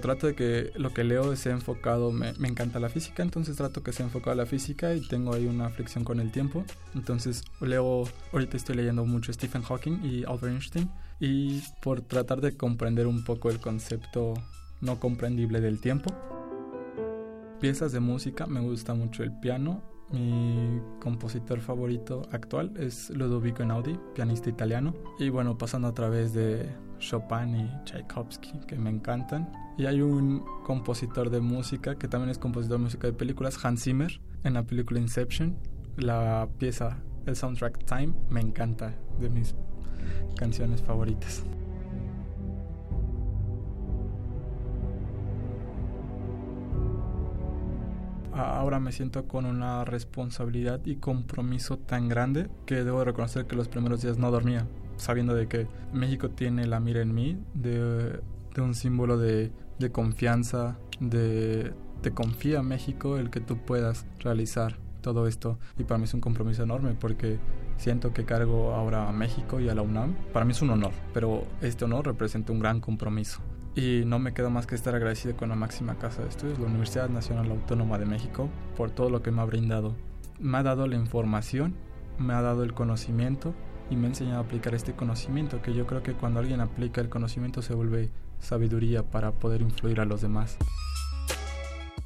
[0.00, 3.82] Trato de que lo que leo sea enfocado, me, me, encanta la física, entonces trato
[3.82, 6.64] que sea enfocado a la física y tengo ahí una fricción con el tiempo.
[6.94, 12.56] Entonces leo, ahorita estoy leyendo mucho Stephen Hawking y Albert Einstein y por tratar de
[12.56, 14.34] comprender un poco el concepto
[14.80, 16.12] no comprendible del tiempo.
[17.60, 19.82] Piezas de música, me gusta mucho el piano.
[20.12, 24.94] Mi compositor favorito actual es Ludovico Einaudi, pianista italiano.
[25.18, 26.68] Y bueno, pasando a través de
[26.98, 29.50] Chopin y Tchaikovsky, que me encantan.
[29.78, 33.84] Y hay un compositor de música que también es compositor de música de películas, Hans
[33.84, 35.56] Zimmer, en la película Inception.
[35.96, 39.54] La pieza, el soundtrack Time, me encanta, de mis
[40.36, 41.44] canciones favoritas.
[48.34, 53.68] Ahora me siento con una responsabilidad y compromiso tan grande que debo reconocer que los
[53.68, 58.20] primeros días no dormía, sabiendo de que México tiene la mira en mí, de,
[58.58, 61.72] un símbolo de, de confianza, de
[62.02, 66.20] te confía México el que tú puedas realizar todo esto y para mí es un
[66.20, 67.38] compromiso enorme porque
[67.76, 70.14] siento que cargo ahora a México y a la UNAM.
[70.32, 73.40] Para mí es un honor, pero este honor representa un gran compromiso
[73.74, 76.66] y no me queda más que estar agradecido con la máxima casa de estudios, la
[76.66, 79.96] Universidad Nacional Autónoma de México, por todo lo que me ha brindado.
[80.38, 81.74] Me ha dado la información,
[82.18, 83.54] me ha dado el conocimiento
[83.90, 87.00] y me ha enseñado a aplicar este conocimiento, que yo creo que cuando alguien aplica
[87.00, 90.58] el conocimiento se vuelve sabiduría para poder influir a los demás.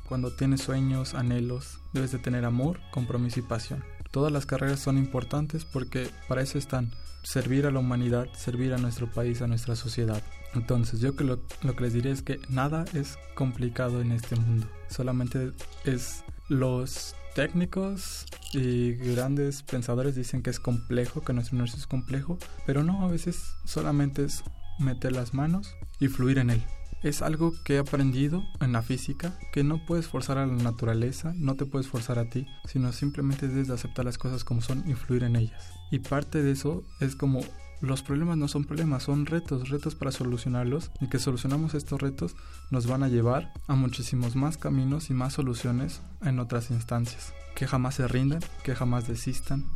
[0.09, 3.83] Cuando tienes sueños, anhelos, debes de tener amor, compromiso y pasión.
[4.13, 6.93] Todas las carreras son importantes porque para eso están,
[7.25, 10.23] servir a la humanidad, servir a nuestro país, a nuestra sociedad.
[10.57, 14.67] Entonces yo que lo, que les diré es que nada es complicado en este mundo.
[14.89, 15.53] Solamente
[15.85, 18.25] es los técnicos
[18.55, 23.09] y grandes pensadores dicen que es complejo, que nuestro universo es complejo, pero no, a
[23.09, 24.43] veces solamente es
[24.79, 26.65] meter las manos y fluir en él.
[27.03, 31.35] Es algo que he aprendido en la física, que no puedes forzar a la naturaleza,
[31.37, 34.95] no te puedes forzar a ti, sino simplemente de aceptar las cosas como son y
[34.95, 35.71] fluir en ellas.
[35.91, 37.41] Y parte de eso es como
[37.81, 42.35] los problemas no son problemas, son retos, retos para solucionarlos y que solucionamos estos retos
[42.71, 47.35] nos van a llevar a muchísimos más caminos y más soluciones en otras instancias.
[47.55, 49.67] Que jamás se rindan, que jamás desistan,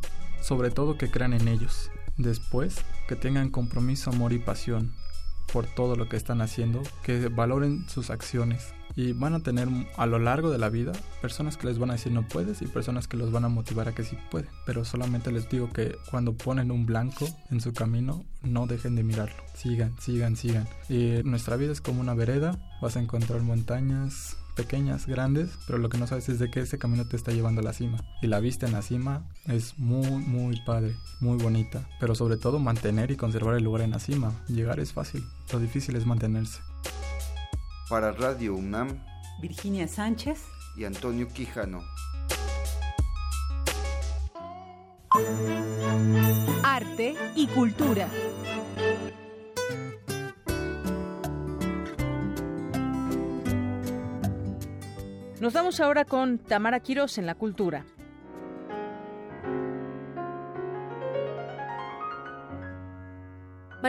[0.41, 1.91] sobre todo que crean en ellos.
[2.17, 4.93] Después, que tengan compromiso, amor y pasión
[5.51, 10.05] por todo lo que están haciendo, que valoren sus acciones, y van a tener a
[10.05, 10.91] lo largo de la vida
[11.21, 13.87] personas que les van a decir no puedes y personas que los van a motivar
[13.87, 14.49] a que sí pueden.
[14.65, 19.03] Pero solamente les digo que cuando ponen un blanco en su camino, no dejen de
[19.03, 19.43] mirarlo.
[19.53, 20.67] Sigan, sigan, sigan.
[20.89, 22.57] Y nuestra vida es como una vereda.
[22.81, 26.77] Vas a encontrar montañas pequeñas, grandes, pero lo que no sabes es de que ese
[26.77, 27.97] camino te está llevando a la cima.
[28.21, 31.87] Y la vista en la cima es muy, muy padre, muy bonita.
[31.99, 34.33] Pero sobre todo mantener y conservar el lugar en la cima.
[34.47, 36.59] Llegar es fácil, lo difícil es mantenerse.
[37.91, 39.03] Para Radio UNAM,
[39.41, 40.45] Virginia Sánchez
[40.77, 41.81] y Antonio Quijano.
[46.63, 48.07] Arte y cultura.
[55.41, 57.83] Nos vamos ahora con Tamara Quiros en la cultura.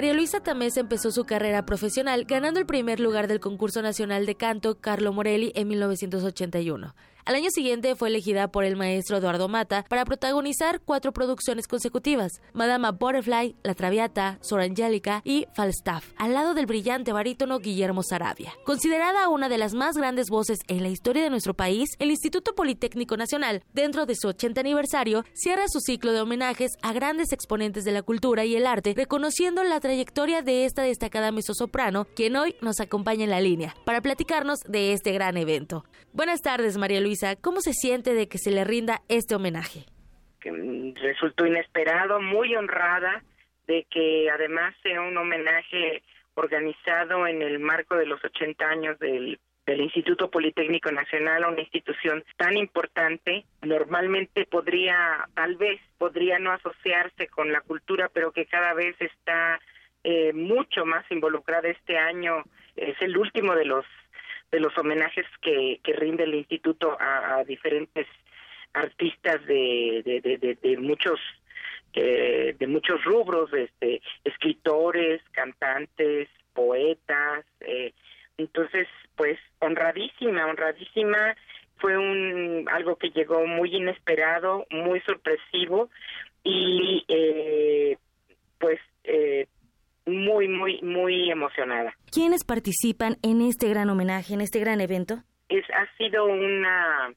[0.03, 4.35] María Luisa Tamés empezó su carrera profesional ganando el primer lugar del concurso nacional de
[4.35, 6.93] canto Carlo Morelli en 1981.
[7.25, 12.41] Al año siguiente fue elegida por el maestro Eduardo Mata para protagonizar cuatro producciones consecutivas:
[12.53, 18.53] Madama Butterfly, La Traviata, Sor Angélica y Falstaff, al lado del brillante barítono Guillermo Sarabia.
[18.65, 22.57] Considerada una de las más grandes voces en la historia de nuestro país, el Instituto
[22.57, 27.85] Politécnico Nacional, dentro de su 80 aniversario, cierra su ciclo de homenajes a grandes exponentes
[27.85, 32.57] de la cultura y el arte, reconociendo la trayectoria de esta destacada mezzosoprano, quien hoy
[32.61, 35.85] nos acompaña en la línea, para platicarnos de este gran evento.
[36.13, 37.12] Buenas tardes, María Luisa.
[37.41, 39.85] ¿Cómo se siente de que se le rinda este homenaje?
[40.45, 43.23] resultó inesperado, muy honrada
[43.67, 46.03] de que además sea un homenaje
[46.35, 52.25] organizado en el marco de los 80 años del, del Instituto Politécnico Nacional, una institución
[52.37, 53.45] tan importante.
[53.63, 59.61] Normalmente podría, tal vez, podría no asociarse con la cultura, pero que cada vez está
[60.03, 62.43] eh, mucho más involucrada este año.
[62.75, 63.85] Es el último de los
[64.53, 68.07] de los homenajes que, que rinde el instituto a, diferentes
[68.75, 71.19] artistas de, de, muchos
[71.95, 77.93] eh, de muchos rubros este escritores cantantes poetas eh,
[78.39, 81.37] entonces pues honradísima honradísima.
[81.77, 85.91] Fue un algo que llegó muy inesperado, muy sorpresivo
[86.45, 87.97] y eh,
[88.59, 89.47] pues eh,
[90.07, 91.95] muy, muy, muy emocionada.
[92.11, 95.23] ¿Quiénes participan en este gran homenaje, en este gran evento?
[95.49, 97.13] Es, ha sido una,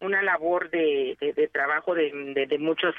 [0.00, 2.94] una labor de, de, trabajo de, de, muchos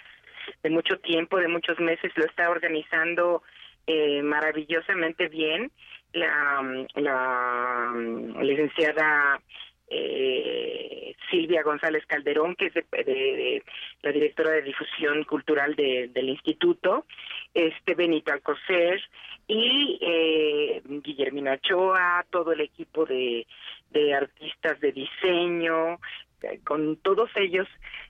[0.63, 3.43] de mucho tiempo, de muchos meses, lo está organizando
[3.85, 5.71] eh, maravillosamente bien
[6.13, 7.93] la, la
[8.41, 9.41] licenciada
[9.89, 13.63] eh, Silvia González Calderón, que es de,
[14.01, 17.05] la directora de difusión cultural del instituto,
[17.53, 19.01] este Benito Alcocer
[19.47, 23.45] y eh, Guillermina Ochoa, todo el equipo de,
[24.13, 25.99] artistas de diseño,
[26.63, 27.67] con todos ellos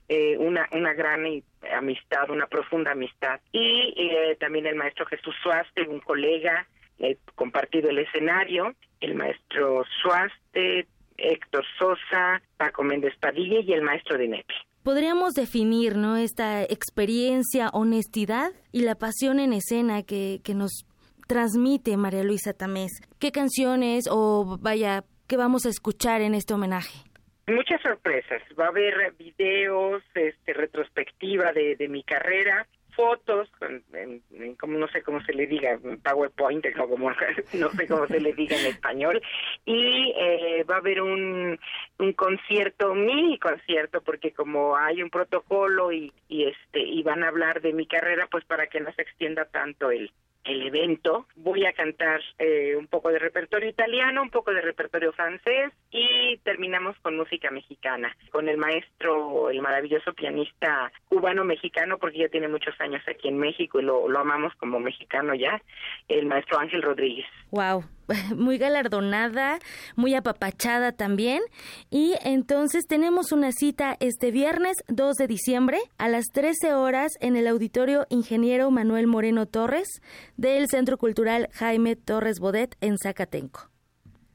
[0.08, 1.24] eh, una, una gran
[1.72, 3.40] amistad, una profunda amistad.
[3.52, 6.66] Y eh, también el maestro Jesús Suaste, un colega,
[6.98, 10.86] he compartido el escenario, el maestro Suaste,
[11.18, 14.54] Héctor Sosa, Paco Méndez Padilla y el maestro de Nepi.
[14.82, 16.16] Podríamos definir, ¿no?
[16.16, 20.86] Esta experiencia, honestidad y la pasión en escena que, que nos
[21.26, 22.92] transmite María Luisa Tamés.
[23.18, 27.04] ¿Qué canciones o vaya, qué vamos a escuchar en este homenaje?
[27.46, 28.42] Muchas sorpresas.
[28.58, 32.66] Va a haber videos, este, retrospectiva de, de mi carrera,
[32.98, 33.48] fotos,
[33.92, 37.10] en, como no sé cómo se le diga, PowerPoint, o como
[37.54, 39.22] no sé cómo se le diga en español,
[39.64, 41.56] y eh, va a haber un,
[41.98, 47.28] un concierto, mini concierto, porque como hay un protocolo y, y este y van a
[47.28, 50.10] hablar de mi carrera, pues para que no se extienda tanto el
[50.48, 51.26] el evento.
[51.36, 56.38] Voy a cantar eh, un poco de repertorio italiano, un poco de repertorio francés y
[56.38, 62.74] terminamos con música mexicana, con el maestro, el maravilloso pianista cubano-mexicano, porque ya tiene muchos
[62.80, 65.60] años aquí en México y lo, lo amamos como mexicano ya,
[66.08, 67.26] el maestro Ángel Rodríguez.
[67.50, 67.84] Wow,
[68.36, 69.58] muy galardonada,
[69.96, 71.42] muy apapachada también.
[71.90, 77.36] Y entonces tenemos una cita este viernes 2 de diciembre a las 13 horas en
[77.36, 80.02] el auditorio Ingeniero Manuel Moreno Torres
[80.36, 83.70] del Centro Cultural Jaime Torres Bodet en Zacatenco.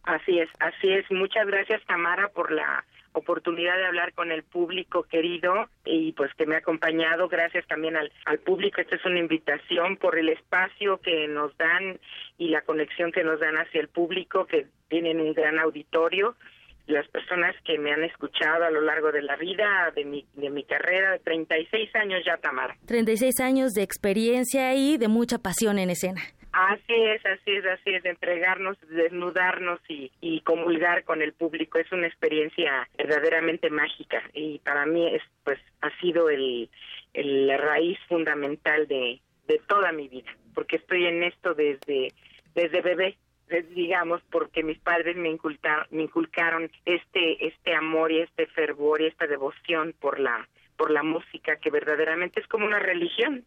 [0.03, 1.09] Así es, así es.
[1.11, 2.83] Muchas gracias Tamara por la
[3.13, 7.27] oportunidad de hablar con el público querido y pues que me ha acompañado.
[7.27, 8.81] Gracias también al, al público.
[8.81, 11.99] Esta es una invitación por el espacio que nos dan
[12.37, 16.35] y la conexión que nos dan hacia el público, que tienen un gran auditorio.
[16.85, 20.49] Las personas que me han escuchado a lo largo de la vida, de mi, de
[20.49, 22.75] mi carrera, 36 años ya, Tamara.
[22.87, 26.21] 36 años de experiencia y de mucha pasión en escena.
[26.53, 31.91] Así es, así es, así es, entregarnos, desnudarnos y, y comulgar con el público es
[31.91, 36.69] una experiencia verdaderamente mágica y para mí es, pues, ha sido el,
[37.15, 42.09] la raíz fundamental de, de toda mi vida, porque estoy en esto desde,
[42.53, 43.17] desde bebé,
[43.71, 49.07] digamos, porque mis padres me inculcaron, me inculcaron este, este amor y este fervor y
[49.07, 50.47] esta devoción por la,
[50.77, 53.43] por la música que verdaderamente es como una religión.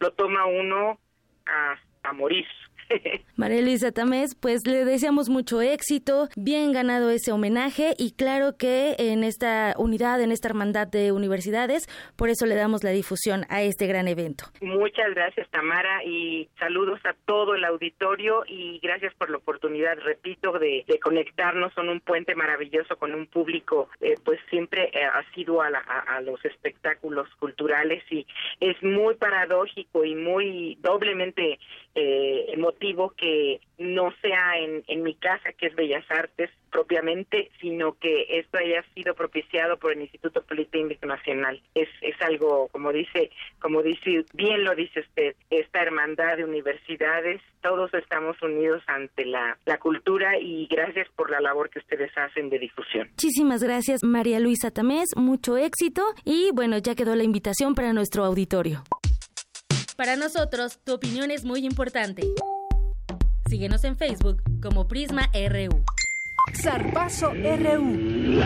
[0.00, 0.98] Lo toma uno
[1.46, 2.46] a a morir.
[3.36, 8.94] María Luisa Tamés, pues le deseamos mucho éxito, bien ganado ese homenaje y claro que
[8.98, 13.62] en esta unidad, en esta hermandad de universidades, por eso le damos la difusión a
[13.62, 14.44] este gran evento.
[14.60, 20.58] Muchas gracias Tamara y saludos a todo el auditorio y gracias por la oportunidad, repito,
[20.58, 25.62] de, conectarnos con un puente maravilloso con un público eh, pues siempre eh, ha sido
[25.62, 28.26] a, a los espectáculos culturales y
[28.60, 31.58] es muy paradójico y muy doblemente
[32.00, 37.94] eh, emotivo que no sea en, en mi casa, que es Bellas Artes propiamente, sino
[37.94, 41.60] que esto haya sido propiciado por el Instituto Politécnico Nacional.
[41.74, 43.30] Es, es algo, como dice,
[43.60, 49.56] como dice, bien lo dice usted, esta hermandad de universidades, todos estamos unidos ante la
[49.80, 53.08] cultura y gracias por la labor que ustedes hacen de difusión.
[53.10, 58.24] Muchísimas gracias, María Luisa Tamés, mucho éxito y bueno, ya quedó la invitación para nuestro
[58.24, 58.84] auditorio.
[59.98, 62.22] Para nosotros, tu opinión es muy importante.
[63.48, 65.82] Síguenos en Facebook como Prisma RU.
[66.54, 68.40] Zarpazo RU.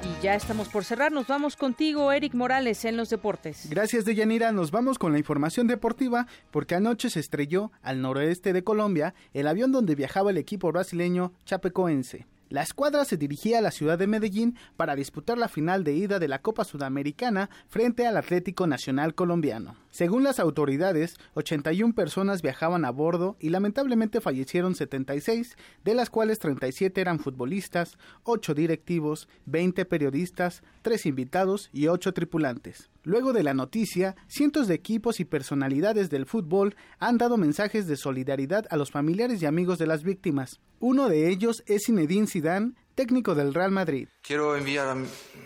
[0.00, 1.10] Y ya estamos por cerrar.
[1.10, 3.68] Nos vamos contigo, Eric Morales, en los deportes.
[3.68, 4.52] Gracias, Deyanira.
[4.52, 9.48] Nos vamos con la información deportiva porque anoche se estrelló al noroeste de Colombia el
[9.48, 12.28] avión donde viajaba el equipo brasileño Chapecoense.
[12.48, 16.20] La escuadra se dirigía a la ciudad de Medellín para disputar la final de ida
[16.20, 19.74] de la Copa Sudamericana frente al Atlético Nacional Colombiano.
[19.90, 26.38] Según las autoridades, 81 personas viajaban a bordo y lamentablemente fallecieron 76, de las cuales
[26.38, 32.90] 37 eran futbolistas, 8 directivos, 20 periodistas, 3 invitados y 8 tripulantes.
[33.06, 37.96] Luego de la noticia, cientos de equipos y personalidades del fútbol han dado mensajes de
[37.96, 40.58] solidaridad a los familiares y amigos de las víctimas.
[40.80, 44.08] Uno de ellos es Zinedine Zidane, técnico del Real Madrid.
[44.22, 44.96] Quiero enviar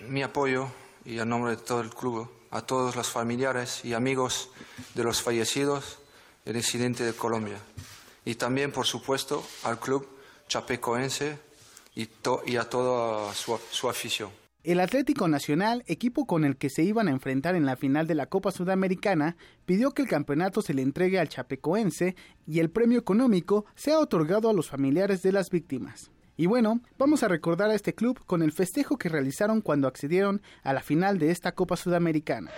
[0.08, 0.68] mi apoyo
[1.04, 4.48] y a nombre de todo el club a todos los familiares y amigos
[4.94, 5.98] de los fallecidos
[6.46, 7.58] del incidente de Colombia
[8.24, 10.08] y también, por supuesto, al club
[10.48, 11.38] chapecoense
[11.94, 12.08] y,
[12.46, 14.39] y a toda su afición.
[14.62, 18.14] El Atlético Nacional, equipo con el que se iban a enfrentar en la final de
[18.14, 22.14] la Copa Sudamericana, pidió que el campeonato se le entregue al chapecoense
[22.46, 26.10] y el premio económico sea otorgado a los familiares de las víctimas.
[26.36, 30.42] Y bueno, vamos a recordar a este club con el festejo que realizaron cuando accedieron
[30.62, 32.50] a la final de esta Copa Sudamericana.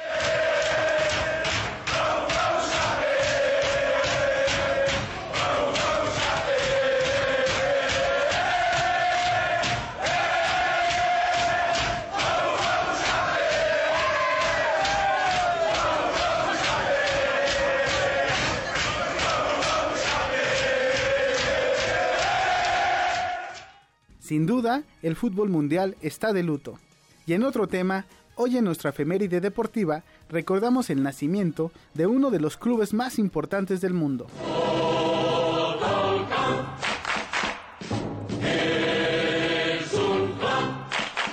[24.33, 26.79] Sin duda, el fútbol mundial está de luto.
[27.27, 32.41] Y en otro tema, hoy en nuestra efeméride deportiva recordamos el nacimiento de uno de
[32.41, 34.29] los clubes más importantes del mundo.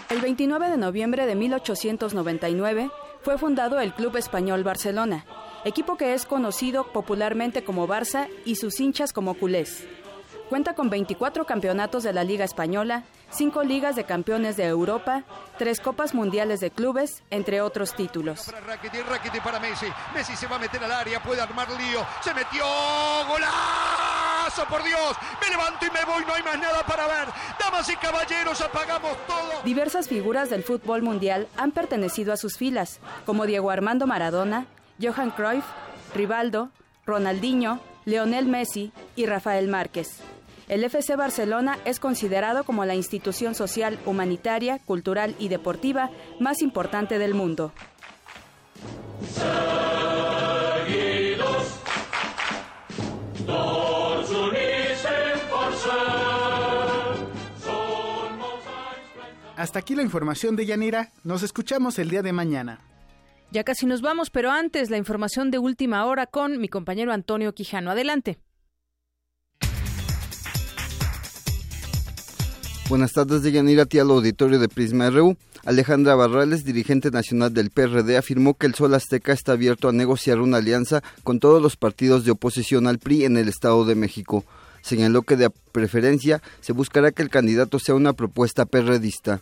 [0.09, 5.25] El 29 de noviembre de 1899 fue fundado el Club Español Barcelona,
[5.63, 9.87] equipo que es conocido popularmente como Barça y sus hinchas como culés.
[10.49, 15.23] Cuenta con 24 campeonatos de la Liga Española, 5 ligas de campeones de Europa,
[15.59, 18.45] 3 Copas Mundiales de Clubes, entre otros títulos.
[18.45, 19.85] Para Rakitic, Rakitic para Messi.
[20.15, 22.03] Messi se va a meter al área, puede armar lío.
[22.23, 22.65] Se metió.
[23.27, 25.15] ¡Golazo, por Dios!
[25.39, 27.27] Me levanto y me voy, no hay más nada para ver.
[27.59, 29.61] Damas y caballeros, apagamos todo.
[29.63, 34.65] Diversas figuras del fútbol mundial han pertenecido a sus filas, como Diego Armando Maradona,
[34.99, 35.65] Johan Cruyff,
[36.15, 36.69] Rivaldo,
[37.05, 40.21] Ronaldinho, Leonel Messi y Rafael Márquez.
[40.69, 47.17] El FC Barcelona es considerado como la institución social, humanitaria, cultural y deportiva más importante
[47.17, 47.73] del mundo.
[59.55, 61.11] Hasta aquí la información de Yanira.
[61.23, 62.79] Nos escuchamos el día de mañana.
[63.51, 67.55] Ya casi nos vamos, pero antes la información de última hora con mi compañero Antonio
[67.55, 67.89] Quijano.
[67.89, 68.37] Adelante.
[72.89, 75.37] Buenas tardes de Yanira Tía al auditorio de Prisma RU.
[75.63, 80.39] Alejandra Barrales, dirigente nacional del PRD, afirmó que el Sol Azteca está abierto a negociar
[80.39, 84.43] una alianza con todos los partidos de oposición al PRI en el Estado de México.
[84.81, 89.41] Señaló que de preferencia se buscará que el candidato sea una propuesta perredista.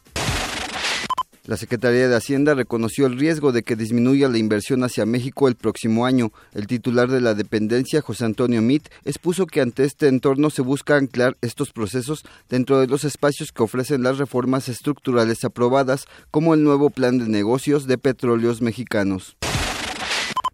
[1.48, 5.56] La Secretaría de Hacienda reconoció el riesgo de que disminuya la inversión hacia México el
[5.56, 6.34] próximo año.
[6.54, 10.98] El titular de la dependencia, José Antonio Mit, expuso que ante este entorno se busca
[10.98, 16.66] anclar estos procesos dentro de los espacios que ofrecen las reformas estructurales aprobadas, como el
[16.66, 19.38] nuevo plan de negocios de petróleos mexicanos.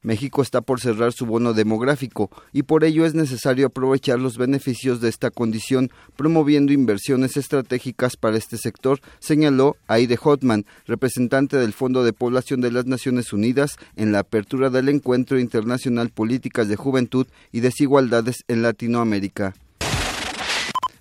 [0.04, 5.02] México está por cerrar su bono demográfico y por ello es necesario aprovechar los beneficios
[5.02, 12.04] de esta condición promoviendo inversiones estratégicas para este sector, señaló Aide Hotman, representante del Fondo
[12.04, 17.28] de Población de las Naciones Unidas en la apertura del Encuentro Internacional Políticas de Juventud
[17.52, 19.56] y Desigualdades en Latinoamérica.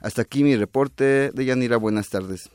[0.01, 1.77] Hasta aquí mi reporte de Yanira.
[1.77, 2.51] Buenas tardes.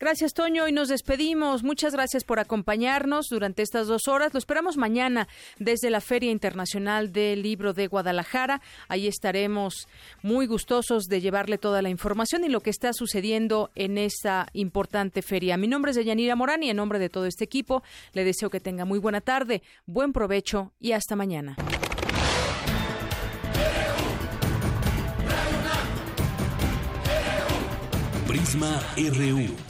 [0.00, 1.62] Gracias, Toño, y nos despedimos.
[1.62, 4.32] Muchas gracias por acompañarnos durante estas dos horas.
[4.32, 5.28] Lo esperamos mañana
[5.58, 8.62] desde la Feria Internacional del Libro de Guadalajara.
[8.88, 9.88] Ahí estaremos
[10.22, 15.20] muy gustosos de llevarle toda la información y lo que está sucediendo en esta importante
[15.20, 15.58] feria.
[15.58, 17.82] Mi nombre es Deyanira Morán y en nombre de todo este equipo
[18.14, 21.56] le deseo que tenga muy buena tarde, buen provecho y hasta mañana.
[28.26, 29.69] Prisma RU.